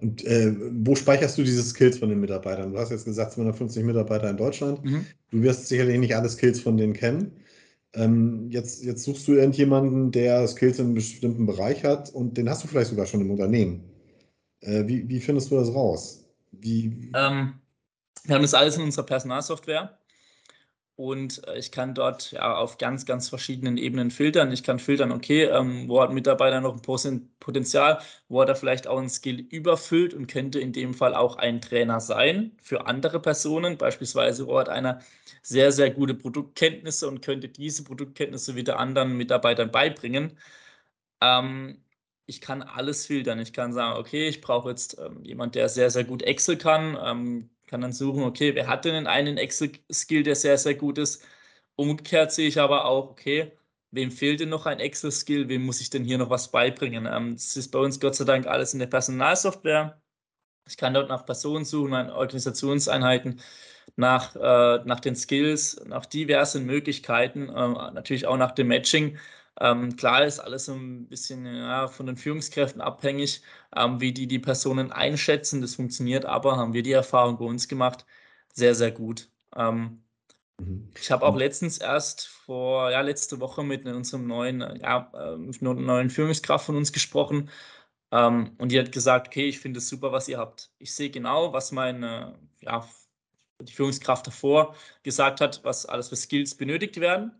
Und 0.00 0.24
äh, 0.24 0.54
wo 0.84 0.94
speicherst 0.94 1.38
du 1.38 1.42
diese 1.42 1.62
Skills 1.62 1.98
von 1.98 2.08
den 2.08 2.20
Mitarbeitern? 2.20 2.72
Du 2.72 2.78
hast 2.78 2.90
jetzt 2.90 3.04
gesagt, 3.04 3.32
250 3.32 3.84
Mitarbeiter 3.84 4.30
in 4.30 4.36
Deutschland. 4.36 4.84
Mhm. 4.84 5.06
Du 5.30 5.42
wirst 5.42 5.68
sicherlich 5.68 5.98
nicht 5.98 6.14
alle 6.14 6.28
Skills 6.28 6.60
von 6.60 6.76
denen 6.76 6.92
kennen. 6.92 7.32
Ähm, 7.94 8.48
jetzt, 8.50 8.84
jetzt 8.84 9.04
suchst 9.04 9.26
du 9.28 9.32
irgendjemanden, 9.32 10.12
der 10.12 10.46
Skills 10.46 10.78
in 10.78 10.86
einem 10.86 10.94
bestimmten 10.94 11.46
Bereich 11.46 11.84
hat 11.84 12.10
und 12.10 12.36
den 12.36 12.48
hast 12.48 12.62
du 12.62 12.68
vielleicht 12.68 12.90
sogar 12.90 13.06
schon 13.06 13.20
im 13.20 13.30
Unternehmen. 13.30 13.82
Äh, 14.60 14.86
wie, 14.86 15.08
wie 15.08 15.20
findest 15.20 15.50
du 15.50 15.56
das 15.56 15.72
raus? 15.74 16.24
Wie, 16.52 17.10
ähm, 17.14 17.54
wir 18.24 18.34
haben 18.34 18.42
das 18.42 18.54
alles 18.54 18.76
in 18.76 18.82
unserer 18.82 19.06
Personalsoftware. 19.06 19.97
Und 20.98 21.46
äh, 21.46 21.56
ich 21.56 21.70
kann 21.70 21.94
dort 21.94 22.32
ja 22.32 22.56
auf 22.56 22.76
ganz, 22.76 23.06
ganz 23.06 23.28
verschiedenen 23.28 23.76
Ebenen 23.78 24.10
filtern. 24.10 24.50
Ich 24.50 24.64
kann 24.64 24.80
filtern, 24.80 25.12
okay, 25.12 25.44
ähm, 25.44 25.88
wo 25.88 26.02
hat 26.02 26.08
ein 26.08 26.14
Mitarbeiter 26.14 26.60
noch 26.60 26.74
ein 26.74 27.30
Potenzial, 27.38 28.00
wo 28.28 28.40
hat 28.42 28.48
er 28.48 28.56
vielleicht 28.56 28.88
auch 28.88 28.98
ein 28.98 29.08
Skill 29.08 29.38
überfüllt 29.38 30.12
und 30.12 30.26
könnte 30.26 30.58
in 30.58 30.72
dem 30.72 30.94
Fall 30.94 31.14
auch 31.14 31.36
ein 31.36 31.60
Trainer 31.60 32.00
sein 32.00 32.56
für 32.64 32.86
andere 32.88 33.20
Personen. 33.22 33.78
Beispielsweise, 33.78 34.48
wo 34.48 34.58
hat 34.58 34.68
einer 34.68 35.00
sehr, 35.42 35.70
sehr 35.70 35.90
gute 35.90 36.14
Produktkenntnisse 36.14 37.06
und 37.06 37.22
könnte 37.22 37.48
diese 37.48 37.84
Produktkenntnisse 37.84 38.56
wieder 38.56 38.80
anderen 38.80 39.16
Mitarbeitern 39.16 39.70
beibringen. 39.70 40.36
Ähm, 41.20 41.84
ich 42.26 42.40
kann 42.40 42.62
alles 42.62 43.06
filtern. 43.06 43.38
Ich 43.40 43.52
kann 43.52 43.72
sagen, 43.72 43.98
okay, 44.00 44.28
ich 44.28 44.40
brauche 44.40 44.70
jetzt 44.70 44.98
ähm, 44.98 45.24
jemand, 45.24 45.54
der 45.54 45.68
sehr, 45.68 45.90
sehr 45.90 46.04
gut 46.04 46.22
Excel 46.22 46.58
kann 46.58 46.98
ähm, 47.02 47.50
kann 47.68 47.80
dann 47.82 47.92
suchen, 47.92 48.24
okay, 48.24 48.54
wer 48.54 48.66
hat 48.66 48.84
denn 48.84 49.06
einen 49.06 49.38
Excel-Skill, 49.38 50.24
der 50.24 50.36
sehr, 50.36 50.58
sehr 50.58 50.74
gut 50.74 50.98
ist? 50.98 51.24
Umgekehrt 51.76 52.32
sehe 52.32 52.48
ich 52.48 52.58
aber 52.60 52.86
auch, 52.86 53.10
okay, 53.10 53.52
wem 53.92 54.10
fehlt 54.10 54.40
denn 54.40 54.48
noch 54.50 54.66
ein 54.66 54.80
Excel-Skill? 54.80 55.48
Wem 55.48 55.64
muss 55.64 55.80
ich 55.80 55.90
denn 55.90 56.04
hier 56.04 56.18
noch 56.18 56.30
was 56.30 56.50
beibringen? 56.50 57.06
Ähm, 57.06 57.34
das 57.36 57.56
ist 57.56 57.70
bei 57.70 57.78
uns 57.78 58.00
Gott 58.00 58.16
sei 58.16 58.24
Dank 58.24 58.46
alles 58.46 58.72
in 58.74 58.80
der 58.80 58.86
Personalsoftware. 58.88 60.00
Ich 60.68 60.76
kann 60.76 60.94
dort 60.94 61.08
nach 61.08 61.26
Personen 61.26 61.64
suchen, 61.64 61.90
nach 61.92 62.14
Organisationseinheiten, 62.14 63.40
nach, 63.96 64.36
äh, 64.36 64.84
nach 64.84 65.00
den 65.00 65.16
Skills, 65.16 65.80
nach 65.86 66.06
diversen 66.06 66.66
Möglichkeiten, 66.66 67.48
äh, 67.48 67.92
natürlich 67.92 68.26
auch 68.26 68.36
nach 68.36 68.52
dem 68.52 68.68
Matching. 68.68 69.18
Ähm, 69.60 69.96
klar 69.96 70.24
ist 70.24 70.38
alles 70.38 70.68
ein 70.68 71.08
bisschen 71.08 71.44
ja, 71.46 71.88
von 71.88 72.06
den 72.06 72.16
Führungskräften 72.16 72.80
abhängig, 72.80 73.42
ähm, 73.76 74.00
wie 74.00 74.12
die 74.12 74.26
die 74.28 74.38
Personen 74.38 74.92
einschätzen. 74.92 75.60
Das 75.60 75.74
funktioniert 75.76 76.24
aber, 76.24 76.56
haben 76.56 76.74
wir 76.74 76.82
die 76.82 76.92
Erfahrung 76.92 77.38
bei 77.38 77.44
uns 77.44 77.68
gemacht, 77.68 78.06
sehr, 78.54 78.74
sehr 78.74 78.92
gut. 78.92 79.30
Ähm, 79.56 80.04
mhm. 80.60 80.92
Ich 80.96 81.10
habe 81.10 81.26
auch 81.26 81.36
letztens 81.36 81.78
erst 81.78 82.28
vor, 82.28 82.90
ja, 82.90 83.00
letzte 83.00 83.40
Woche 83.40 83.64
mit 83.64 83.84
unserem 83.86 84.26
neuen, 84.26 84.60
ja, 84.80 85.10
mit 85.38 85.60
einer 85.62 85.74
neuen 85.74 86.10
Führungskraft 86.10 86.66
von 86.66 86.76
uns 86.76 86.92
gesprochen. 86.92 87.50
Ähm, 88.10 88.54
und 88.58 88.72
die 88.72 88.78
hat 88.80 88.92
gesagt, 88.92 89.28
okay, 89.28 89.48
ich 89.48 89.60
finde 89.60 89.78
es 89.78 89.88
super, 89.88 90.12
was 90.12 90.28
ihr 90.28 90.38
habt. 90.38 90.70
Ich 90.78 90.94
sehe 90.94 91.10
genau, 91.10 91.52
was 91.52 91.72
meine, 91.72 92.38
ja, 92.60 92.88
die 93.60 93.72
Führungskraft 93.72 94.26
davor 94.26 94.76
gesagt 95.02 95.40
hat, 95.40 95.64
was 95.64 95.86
alles 95.86 96.08
für 96.08 96.16
Skills 96.16 96.56
benötigt 96.56 97.00
werden. 97.00 97.32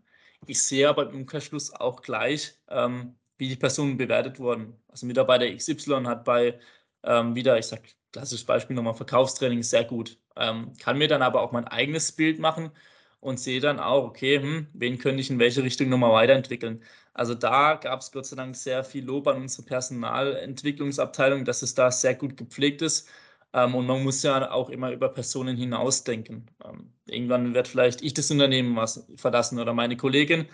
Ich 0.45 0.63
sehe 0.63 0.89
aber 0.89 1.09
im 1.09 1.15
Umkehrschluss 1.21 1.71
auch 1.73 2.01
gleich, 2.01 2.55
ähm, 2.69 3.17
wie 3.37 3.49
die 3.49 3.55
Personen 3.55 3.97
bewertet 3.97 4.39
wurden. 4.39 4.81
Also 4.87 5.05
Mitarbeiter 5.05 5.45
XY 5.45 6.05
hat 6.05 6.23
bei 6.25 6.59
ähm, 7.03 7.35
wieder, 7.35 7.57
ich 7.57 7.67
sage 7.67 7.83
klassisches 8.11 8.45
Beispiel 8.45 8.75
nochmal 8.75 8.95
Verkaufstraining, 8.95 9.61
sehr 9.63 9.83
gut. 9.85 10.17
Ähm, 10.35 10.73
kann 10.79 10.97
mir 10.97 11.07
dann 11.07 11.21
aber 11.21 11.41
auch 11.41 11.51
mein 11.51 11.67
eigenes 11.67 12.11
Bild 12.11 12.39
machen 12.39 12.71
und 13.19 13.39
sehe 13.39 13.59
dann 13.59 13.79
auch, 13.79 14.05
okay, 14.05 14.39
hm, 14.41 14.67
wen 14.73 14.97
könnte 14.97 15.21
ich 15.21 15.29
in 15.29 15.39
welche 15.39 15.61
Richtung 15.63 15.89
nochmal 15.89 16.11
weiterentwickeln. 16.13 16.83
Also 17.13 17.35
da 17.35 17.75
gab 17.75 17.99
es 17.99 18.11
Gott 18.11 18.25
sei 18.25 18.35
Dank 18.37 18.55
sehr 18.55 18.83
viel 18.83 19.05
Lob 19.05 19.27
an 19.27 19.37
unsere 19.41 19.63
Personalentwicklungsabteilung, 19.63 21.43
dass 21.45 21.61
es 21.61 21.75
da 21.75 21.91
sehr 21.91 22.15
gut 22.15 22.37
gepflegt 22.37 22.81
ist. 22.81 23.09
Ähm, 23.53 23.75
und 23.75 23.85
man 23.87 24.03
muss 24.03 24.23
ja 24.23 24.51
auch 24.51 24.69
immer 24.69 24.91
über 24.91 25.09
Personen 25.09 25.57
hinausdenken. 25.57 26.49
Ähm, 26.63 26.93
irgendwann 27.07 27.53
wird 27.53 27.67
vielleicht 27.67 28.01
ich 28.01 28.13
das 28.13 28.31
Unternehmen 28.31 28.75
was 28.75 29.07
verlassen 29.15 29.59
oder 29.59 29.73
meine 29.73 29.97
Kollegin. 29.97 30.47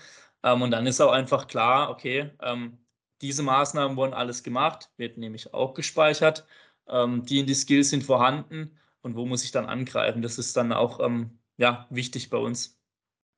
Ähm, 0.44 0.62
und 0.62 0.72
dann 0.72 0.88
ist 0.88 1.02
auch 1.02 1.12
einfach 1.12 1.48
klar, 1.48 1.90
okay, 1.90 2.32
ähm, 2.42 2.78
diese 3.22 3.44
Maßnahmen 3.44 3.98
wurden 3.98 4.14
alles 4.14 4.44
gemacht, 4.44 4.92
wird 4.98 5.18
nämlich 5.18 5.54
auch 5.54 5.74
gespeichert. 5.74 6.46
Ähm, 6.88 7.26
die 7.26 7.40
in 7.40 7.48
die 7.48 7.56
Skills 7.56 7.90
sind 7.90 8.04
vorhanden 8.04 8.78
und 9.02 9.16
wo 9.16 9.26
muss 9.26 9.44
ich 9.44 9.52
dann 9.52 9.66
angreifen? 9.66 10.22
Das 10.22 10.38
ist 10.38 10.56
dann 10.56 10.72
auch 10.72 11.00
ähm, 11.00 11.40
ja, 11.58 11.88
wichtig 11.90 12.30
bei 12.30 12.38
uns. 12.38 12.80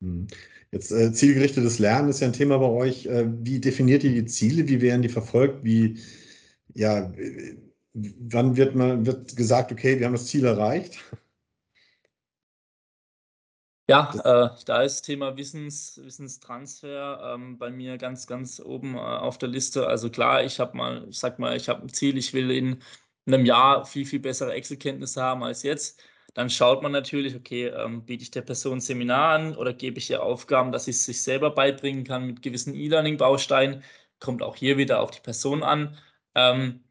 Hm. 0.01 0.27
Jetzt 0.71 0.91
äh, 0.91 1.13
zielgerichtetes 1.13 1.79
Lernen 1.79 2.09
ist 2.09 2.19
ja 2.19 2.27
ein 2.27 2.33
Thema 2.33 2.57
bei 2.57 2.67
euch. 2.67 3.05
Äh, 3.05 3.25
wie 3.43 3.59
definiert 3.59 4.03
ihr 4.03 4.11
die 4.11 4.25
Ziele? 4.25 4.67
Wie 4.67 4.81
werden 4.81 5.01
die 5.01 5.09
verfolgt? 5.09 5.63
Wie, 5.63 5.97
ja, 6.73 7.11
wann 7.97 8.55
wird 8.57 8.75
man 8.75 9.05
wird 9.05 9.35
gesagt, 9.35 9.71
okay, 9.71 9.99
wir 9.99 10.05
haben 10.05 10.13
das 10.13 10.27
Ziel 10.27 10.45
erreicht? 10.45 10.99
Ja, 13.89 14.11
äh, 14.25 14.63
da 14.65 14.81
ist 14.83 15.03
Thema 15.03 15.37
Wissens, 15.37 15.97
Wissenstransfer 16.03 17.33
ähm, 17.35 17.57
bei 17.57 17.69
mir 17.71 17.97
ganz, 17.97 18.27
ganz 18.27 18.59
oben 18.59 18.95
äh, 18.95 18.97
auf 18.99 19.37
der 19.37 19.47
Liste. 19.47 19.87
Also 19.87 20.09
klar, 20.09 20.43
ich 20.43 20.59
habe 20.59 20.75
mal, 20.75 21.07
ich 21.09 21.17
sag 21.17 21.39
mal, 21.39 21.55
ich 21.55 21.69
habe 21.69 21.83
ein 21.83 21.89
Ziel, 21.89 22.17
ich 22.17 22.33
will 22.33 22.51
in 22.51 22.83
einem 23.25 23.45
Jahr 23.45 23.85
viel, 23.85 24.05
viel 24.05 24.19
bessere 24.19 24.53
Excel-Kenntnisse 24.53 25.21
haben 25.21 25.41
als 25.43 25.63
jetzt. 25.63 26.01
Dann 26.33 26.49
schaut 26.49 26.83
man 26.83 26.91
natürlich, 26.91 27.35
okay, 27.35 27.67
ähm, 27.67 28.05
biete 28.05 28.23
ich 28.23 28.31
der 28.31 28.41
Person 28.41 28.79
ein 28.79 28.81
Seminar 28.81 29.35
an 29.35 29.55
oder 29.55 29.73
gebe 29.73 29.99
ich 29.99 30.09
ihr 30.09 30.21
Aufgaben, 30.21 30.73
dass 30.73 30.85
sie 30.85 30.91
es 30.91 31.05
sich 31.05 31.23
selber 31.23 31.51
beibringen 31.51 32.03
kann 32.03 32.27
mit 32.27 32.41
gewissen 32.41 32.75
E-Learning-Bausteinen. 32.75 33.83
Kommt 34.19 34.43
auch 34.43 34.55
hier 34.57 34.77
wieder 34.77 34.99
auf 35.01 35.11
die 35.11 35.21
Person 35.21 35.63
an. 35.63 35.97
Ähm, 36.35 36.83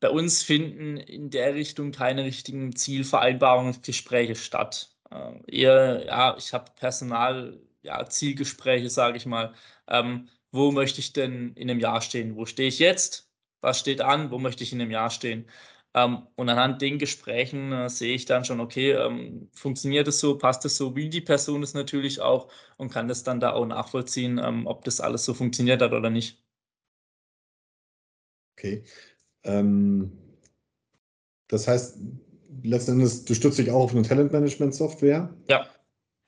bei 0.00 0.10
uns 0.10 0.42
finden 0.42 0.96
in 0.96 1.30
der 1.30 1.54
Richtung 1.54 1.92
keine 1.92 2.24
richtigen 2.24 2.74
Zielvereinbarungsgespräche 2.76 4.34
statt. 4.36 4.90
Äh, 5.10 5.40
eher, 5.60 6.04
ja, 6.06 6.36
ich 6.38 6.52
habe 6.52 6.70
Personal, 6.76 7.60
ja, 7.82 8.08
Zielgespräche, 8.08 8.90
sage 8.90 9.16
ich 9.16 9.26
mal. 9.26 9.54
Ähm, 9.88 10.28
wo 10.50 10.70
möchte 10.72 11.00
ich 11.00 11.12
denn 11.12 11.52
in 11.54 11.70
einem 11.70 11.80
Jahr 11.80 12.00
stehen? 12.00 12.36
Wo 12.36 12.46
stehe 12.46 12.68
ich 12.68 12.78
jetzt? 12.78 13.30
Was 13.60 13.78
steht 13.80 14.00
an? 14.00 14.30
Wo 14.30 14.38
möchte 14.38 14.62
ich 14.64 14.72
in 14.72 14.80
einem 14.80 14.90
Jahr 14.90 15.10
stehen? 15.10 15.46
Ähm, 15.94 16.26
und 16.36 16.48
anhand 16.48 16.80
den 16.82 16.98
Gesprächen 16.98 17.72
äh, 17.72 17.88
sehe 17.90 18.14
ich 18.14 18.24
dann 18.26 18.44
schon, 18.44 18.60
okay, 18.60 18.92
ähm, 18.92 19.48
funktioniert 19.54 20.06
es 20.08 20.20
so, 20.20 20.38
passt 20.38 20.64
es 20.64 20.76
so, 20.76 20.94
wie 20.96 21.08
die 21.08 21.20
Person 21.20 21.62
es 21.62 21.74
natürlich 21.74 22.20
auch 22.20 22.48
und 22.76 22.90
kann 22.92 23.08
das 23.08 23.24
dann 23.24 23.40
da 23.40 23.52
auch 23.52 23.66
nachvollziehen, 23.66 24.38
ähm, 24.38 24.66
ob 24.66 24.84
das 24.84 25.00
alles 25.00 25.24
so 25.24 25.34
funktioniert 25.34 25.82
hat 25.82 25.92
oder 25.92 26.10
nicht. 26.10 26.42
Okay. 28.58 28.82
Ähm, 29.44 30.12
das 31.48 31.66
heißt, 31.66 31.98
letzten 32.62 32.92
Endes, 32.92 33.24
du 33.24 33.34
stützt 33.34 33.58
dich 33.58 33.70
auch 33.70 33.84
auf 33.84 33.92
eine 33.92 34.02
Talentmanagement-Software, 34.02 35.34
ja. 35.48 35.66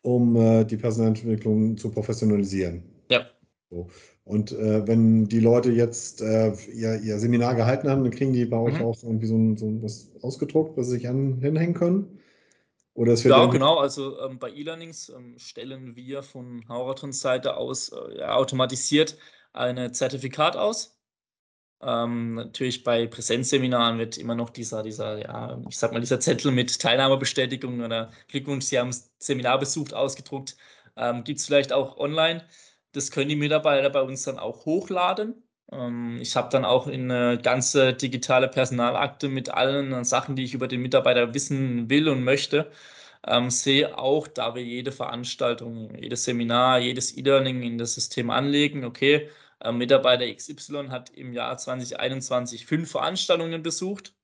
um 0.02 0.36
äh, 0.36 0.64
die 0.64 0.76
Personalentwicklung 0.76 1.76
zu 1.76 1.90
professionalisieren. 1.90 2.82
Ja. 3.10 3.26
So. 3.70 3.88
Und 4.24 4.52
äh, 4.52 4.86
wenn 4.86 5.26
die 5.26 5.40
Leute 5.40 5.72
jetzt 5.72 6.20
äh, 6.20 6.52
ihr, 6.72 7.00
ihr, 7.00 7.18
Seminar 7.18 7.54
gehalten 7.54 7.88
haben, 7.88 8.04
dann 8.04 8.12
kriegen 8.12 8.32
die 8.32 8.44
bei 8.44 8.58
euch 8.58 8.78
mhm. 8.78 8.84
auch 8.84 9.02
irgendwie 9.02 9.26
so, 9.26 9.34
ein, 9.36 9.56
so 9.56 9.82
was 9.82 10.10
ausgedruckt, 10.22 10.76
was 10.76 10.86
sie 10.86 10.92
sich 10.92 11.08
an, 11.08 11.38
hinhängen 11.40 11.74
können? 11.74 12.20
Oder 12.94 13.12
es 13.12 13.24
wird 13.24 13.34
ja, 13.34 13.46
genau. 13.46 13.78
Also 13.78 14.20
ähm, 14.20 14.38
bei 14.38 14.50
E-Learnings 14.50 15.08
ähm, 15.08 15.38
stellen 15.38 15.96
wir 15.96 16.22
von 16.22 16.64
Hauratons 16.68 17.20
Seite 17.20 17.56
aus 17.56 17.92
äh, 17.92 18.22
automatisiert 18.22 19.16
ein 19.52 19.92
Zertifikat 19.94 20.56
aus. 20.56 20.99
Ähm, 21.82 22.34
natürlich 22.34 22.84
bei 22.84 23.06
Präsenzseminaren 23.06 23.98
wird 23.98 24.18
immer 24.18 24.34
noch 24.34 24.50
dieser, 24.50 24.82
dieser, 24.82 25.18
ja, 25.18 25.58
ich 25.68 25.78
sag 25.78 25.92
mal, 25.92 26.00
dieser 26.00 26.20
Zettel 26.20 26.52
mit 26.52 26.78
Teilnahmebestätigung 26.80 27.80
oder 27.80 28.10
Glückwunsch, 28.28 28.66
Sie 28.66 28.78
haben 28.78 28.88
das 28.90 29.10
Seminar 29.18 29.58
besucht, 29.58 29.94
ausgedruckt. 29.94 30.56
Ähm, 30.96 31.24
Gibt 31.24 31.40
es 31.40 31.46
vielleicht 31.46 31.72
auch 31.72 31.96
online. 31.96 32.44
Das 32.92 33.10
können 33.10 33.28
die 33.30 33.36
Mitarbeiter 33.36 33.88
bei 33.90 34.02
uns 34.02 34.24
dann 34.24 34.38
auch 34.38 34.66
hochladen. 34.66 35.42
Ähm, 35.72 36.18
ich 36.20 36.36
habe 36.36 36.50
dann 36.50 36.64
auch 36.64 36.86
eine 36.86 37.38
ganze 37.42 37.94
digitale 37.94 38.48
Personalakte 38.48 39.28
mit 39.28 39.48
allen 39.50 40.04
Sachen, 40.04 40.36
die 40.36 40.44
ich 40.44 40.54
über 40.54 40.68
den 40.68 40.82
Mitarbeiter 40.82 41.32
wissen 41.34 41.88
will 41.88 42.08
und 42.08 42.24
möchte. 42.24 42.70
Ähm, 43.26 43.50
sehe 43.50 43.98
auch, 43.98 44.28
da 44.28 44.54
wir 44.54 44.64
jede 44.64 44.92
Veranstaltung, 44.92 45.94
jedes 45.96 46.24
Seminar, 46.24 46.78
jedes 46.80 47.16
E-Learning 47.16 47.62
in 47.62 47.78
das 47.78 47.94
System 47.94 48.30
anlegen, 48.30 48.84
okay, 48.84 49.28
äh, 49.60 49.72
Mitarbeiter 49.72 50.32
XY 50.32 50.88
hat 50.88 51.10
im 51.10 51.32
Jahr 51.32 51.56
2021 51.56 52.66
fünf 52.66 52.90
Veranstaltungen 52.90 53.62
besucht. 53.62 54.14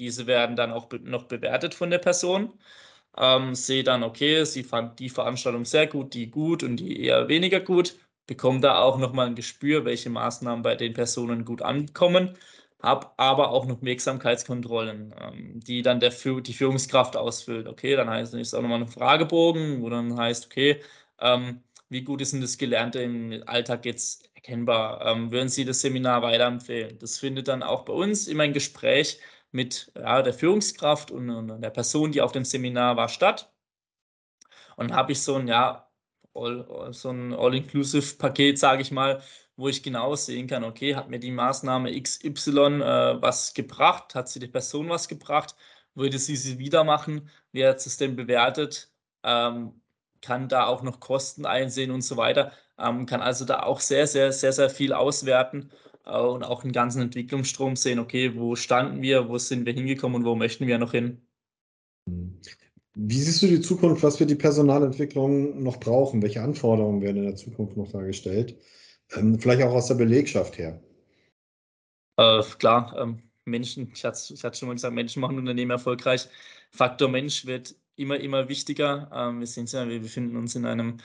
Diese 0.00 0.26
werden 0.26 0.56
dann 0.56 0.72
auch 0.72 0.86
be 0.86 0.98
noch 1.00 1.24
bewertet 1.24 1.74
von 1.74 1.90
der 1.90 1.98
Person. 1.98 2.58
Ähm, 3.16 3.54
sehe 3.54 3.84
dann, 3.84 4.02
okay, 4.02 4.44
sie 4.44 4.64
fand 4.64 4.98
die 4.98 5.10
Veranstaltung 5.10 5.64
sehr 5.64 5.86
gut, 5.86 6.14
die 6.14 6.30
gut 6.30 6.62
und 6.62 6.76
die 6.76 7.00
eher 7.04 7.28
weniger 7.28 7.60
gut. 7.60 7.96
Bekomme 8.26 8.60
da 8.60 8.78
auch 8.80 8.98
nochmal 8.98 9.26
ein 9.26 9.34
Gespür, 9.34 9.84
welche 9.84 10.10
Maßnahmen 10.10 10.62
bei 10.62 10.76
den 10.76 10.94
Personen 10.94 11.44
gut 11.44 11.62
ankommen. 11.62 12.36
Habe 12.80 13.10
aber 13.18 13.50
auch 13.50 13.66
noch 13.66 13.82
Wirksamkeitskontrollen, 13.82 15.14
ähm, 15.20 15.60
die 15.60 15.82
dann 15.82 16.00
der, 16.00 16.10
die 16.10 16.52
Führungskraft 16.54 17.16
ausfüllt. 17.16 17.68
Okay, 17.68 17.94
dann 17.96 18.10
heißt 18.10 18.34
es 18.34 18.54
auch 18.54 18.62
nochmal 18.62 18.80
ein 18.80 18.88
Fragebogen, 18.88 19.82
wo 19.82 19.90
dann 19.90 20.16
heißt, 20.16 20.46
okay, 20.46 20.82
ähm, 21.20 21.62
wie 21.90 22.02
gut 22.02 22.20
ist 22.22 22.32
denn 22.32 22.40
das 22.40 22.58
Gelernte 22.58 23.00
im 23.02 23.42
Alltag 23.46 23.84
jetzt 23.84 24.31
erkennbar? 24.42 25.04
Ähm, 25.06 25.30
würden 25.32 25.48
Sie 25.48 25.64
das 25.64 25.80
Seminar 25.80 26.22
weiterempfehlen? 26.22 26.98
Das 26.98 27.18
findet 27.18 27.48
dann 27.48 27.62
auch 27.62 27.84
bei 27.84 27.92
uns 27.92 28.26
immer 28.28 28.44
ein 28.44 28.52
Gespräch 28.52 29.20
mit 29.52 29.92
ja, 29.96 30.22
der 30.22 30.34
Führungskraft 30.34 31.10
und, 31.10 31.30
und, 31.30 31.60
der 31.60 31.70
Person, 31.70 32.12
die 32.12 32.20
auf 32.22 32.32
dem 32.32 32.44
Seminar 32.44 32.96
war, 32.96 33.08
statt. 33.08 33.52
Und 34.76 34.90
dann 34.90 34.96
habe 34.96 35.12
ich 35.12 35.22
so 35.22 35.36
ein, 35.36 35.48
ja, 35.48 35.88
all, 36.34 36.92
so 36.92 37.10
ein 37.10 37.34
All-Inclusive-Paket, 37.34 38.58
sage 38.58 38.82
ich 38.82 38.90
mal, 38.90 39.22
wo 39.56 39.68
ich 39.68 39.82
genau 39.82 40.14
sehen 40.14 40.46
kann, 40.46 40.64
okay, 40.64 40.96
hat 40.96 41.08
mir 41.10 41.18
die 41.20 41.30
Maßnahme 41.30 42.00
XY 42.00 42.80
äh, 42.82 43.22
was 43.22 43.54
gebracht? 43.54 44.14
Hat 44.14 44.28
sie 44.28 44.40
die 44.40 44.48
Person 44.48 44.88
was 44.88 45.08
gebracht? 45.08 45.54
Würde 45.94 46.18
sie 46.18 46.36
sie 46.36 46.58
wieder 46.58 46.84
machen? 46.84 47.30
Wie 47.52 47.66
hat 47.66 47.84
es 47.84 47.96
denn 47.98 48.16
bewertet? 48.16 48.90
Ähm, 49.22 49.80
kann 50.22 50.48
da 50.48 50.66
auch 50.66 50.82
noch 50.82 51.00
Kosten 51.00 51.46
einsehen 51.46 51.90
und 51.90 52.02
so 52.02 52.16
weiter, 52.16 52.52
ähm, 52.82 53.06
kann 53.06 53.20
also 53.20 53.44
da 53.44 53.62
auch 53.62 53.80
sehr, 53.80 54.06
sehr, 54.06 54.32
sehr, 54.32 54.52
sehr 54.52 54.70
viel 54.70 54.92
auswerten 54.92 55.70
äh, 56.04 56.18
und 56.18 56.42
auch 56.42 56.64
einen 56.64 56.72
ganzen 56.72 57.02
Entwicklungsstrom 57.02 57.76
sehen, 57.76 57.98
okay, 57.98 58.34
wo 58.36 58.56
standen 58.56 59.02
wir, 59.02 59.28
wo 59.28 59.38
sind 59.38 59.66
wir 59.66 59.72
hingekommen 59.72 60.16
und 60.16 60.24
wo 60.24 60.34
möchten 60.34 60.66
wir 60.66 60.78
noch 60.78 60.92
hin. 60.92 61.22
Wie 62.94 63.18
siehst 63.18 63.42
du 63.42 63.46
die 63.46 63.60
Zukunft, 63.60 64.02
was 64.02 64.20
wir 64.20 64.26
die 64.26 64.34
Personalentwicklung 64.34 65.62
noch 65.62 65.78
brauchen? 65.78 66.20
Welche 66.20 66.42
Anforderungen 66.42 67.00
werden 67.00 67.18
in 67.18 67.24
der 67.24 67.36
Zukunft 67.36 67.76
noch 67.76 67.90
dargestellt? 67.90 68.58
Ähm, 69.14 69.38
vielleicht 69.38 69.62
auch 69.62 69.72
aus 69.72 69.88
der 69.88 69.94
Belegschaft 69.94 70.58
her. 70.58 70.82
Äh, 72.18 72.42
klar, 72.58 72.94
ähm, 72.98 73.22
Menschen, 73.44 73.90
ich 73.94 74.04
hatte, 74.04 74.34
ich 74.34 74.44
hatte 74.44 74.58
schon 74.58 74.68
mal 74.68 74.74
gesagt, 74.74 74.94
Menschen 74.94 75.20
machen 75.20 75.38
Unternehmen 75.38 75.70
erfolgreich. 75.70 76.28
Faktor 76.70 77.08
Mensch 77.08 77.46
wird 77.46 77.74
immer, 77.96 78.18
immer 78.20 78.48
wichtiger. 78.48 79.10
Ähm, 79.12 79.40
wir 79.40 79.46
sehen 79.46 79.64
es 79.64 79.72
ja, 79.72 79.88
wir 79.88 80.00
befinden 80.00 80.36
uns 80.36 80.54
in 80.54 80.66
einem 80.66 80.98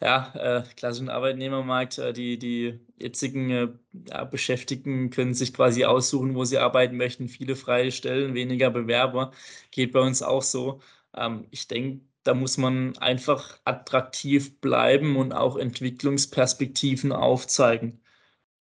ja, 0.00 0.32
äh, 0.34 0.62
klassischen 0.76 1.08
Arbeitnehmermarkt. 1.10 1.98
Äh, 1.98 2.12
die, 2.12 2.38
die 2.38 2.80
jetzigen 2.96 3.50
äh, 3.50 3.68
ja, 4.08 4.24
Beschäftigten 4.24 5.10
können 5.10 5.34
sich 5.34 5.52
quasi 5.52 5.84
aussuchen, 5.84 6.34
wo 6.34 6.44
sie 6.44 6.58
arbeiten 6.58 6.96
möchten. 6.96 7.28
Viele 7.28 7.56
freie 7.56 7.92
Stellen, 7.92 8.34
weniger 8.34 8.70
Bewerber. 8.70 9.32
Geht 9.70 9.92
bei 9.92 10.00
uns 10.00 10.22
auch 10.22 10.42
so. 10.42 10.80
Ähm, 11.14 11.46
ich 11.50 11.68
denke, 11.68 12.00
da 12.22 12.34
muss 12.34 12.56
man 12.58 12.96
einfach 12.98 13.58
attraktiv 13.64 14.60
bleiben 14.60 15.16
und 15.16 15.32
auch 15.32 15.56
Entwicklungsperspektiven 15.56 17.12
aufzeigen. 17.12 18.00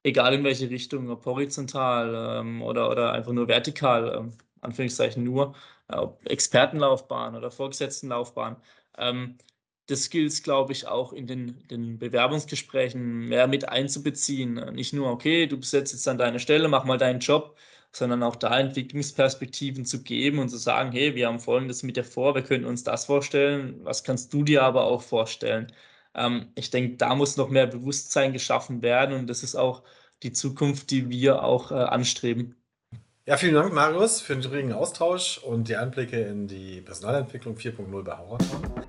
Egal 0.03 0.33
in 0.35 0.43
welche 0.43 0.69
Richtung, 0.69 1.09
ob 1.09 1.25
horizontal 1.25 2.39
ähm, 2.41 2.61
oder, 2.61 2.89
oder 2.89 3.13
einfach 3.13 3.33
nur 3.33 3.47
vertikal, 3.47 4.15
ähm, 4.17 4.33
Anführungszeichen 4.61 5.23
nur, 5.23 5.55
äh, 5.89 5.95
ob 5.97 6.25
Expertenlaufbahn 6.29 7.35
oder 7.35 7.51
Vorgesetztenlaufbahn. 7.51 8.57
Ähm, 8.97 9.37
das 9.89 10.09
gilt 10.09 10.31
es, 10.31 10.43
glaube 10.43 10.71
ich, 10.71 10.87
auch 10.87 11.13
in 11.13 11.25
den, 11.25 11.67
den, 11.67 11.97
Bewerbungsgesprächen 11.97 13.27
mehr 13.27 13.47
mit 13.47 13.67
einzubeziehen. 13.69 14.53
Nicht 14.75 14.93
nur, 14.93 15.09
okay, 15.09 15.47
du 15.47 15.57
besetzt 15.57 15.93
jetzt 15.93 16.07
an 16.07 16.19
deine 16.19 16.39
Stelle, 16.39 16.67
mach 16.67 16.85
mal 16.85 16.99
deinen 16.99 17.19
Job, 17.19 17.57
sondern 17.91 18.21
auch 18.21 18.35
da 18.35 18.59
Entwicklungsperspektiven 18.59 19.85
zu 19.85 20.03
geben 20.03 20.37
und 20.39 20.49
zu 20.49 20.57
sagen, 20.57 20.91
hey, 20.91 21.15
wir 21.15 21.27
haben 21.27 21.39
Folgendes 21.39 21.81
mit 21.81 21.97
dir 21.97 22.03
vor, 22.03 22.35
wir 22.35 22.43
können 22.43 22.65
uns 22.65 22.83
das 22.83 23.05
vorstellen, 23.05 23.79
was 23.83 24.03
kannst 24.03 24.31
du 24.31 24.43
dir 24.43 24.63
aber 24.63 24.83
auch 24.83 25.01
vorstellen? 25.01 25.71
Ähm, 26.13 26.47
ich 26.55 26.69
denke, 26.69 26.97
da 26.97 27.15
muss 27.15 27.37
noch 27.37 27.49
mehr 27.49 27.65
Bewusstsein 27.65 28.31
geschaffen 28.31 28.83
werden 28.83 29.15
und 29.15 29.27
das 29.27 29.41
ist 29.41 29.55
auch 29.55 29.83
die 30.21 30.33
Zukunft, 30.33 30.91
die 30.91 31.09
wir 31.09 31.43
auch 31.43 31.71
äh, 31.71 31.75
anstreben. 31.75 32.55
Ja, 33.25 33.37
vielen 33.37 33.55
Dank, 33.55 33.73
Marius, 33.73 34.21
für 34.21 34.35
den 34.35 34.51
regen 34.51 34.73
Austausch 34.73 35.39
und 35.39 35.67
die 35.67 35.75
Einblicke 35.75 36.19
in 36.19 36.47
die 36.47 36.81
Personalentwicklung 36.81 37.55
4.0 37.55 38.03
bei 38.03 38.17
Hauerton. 38.17 38.88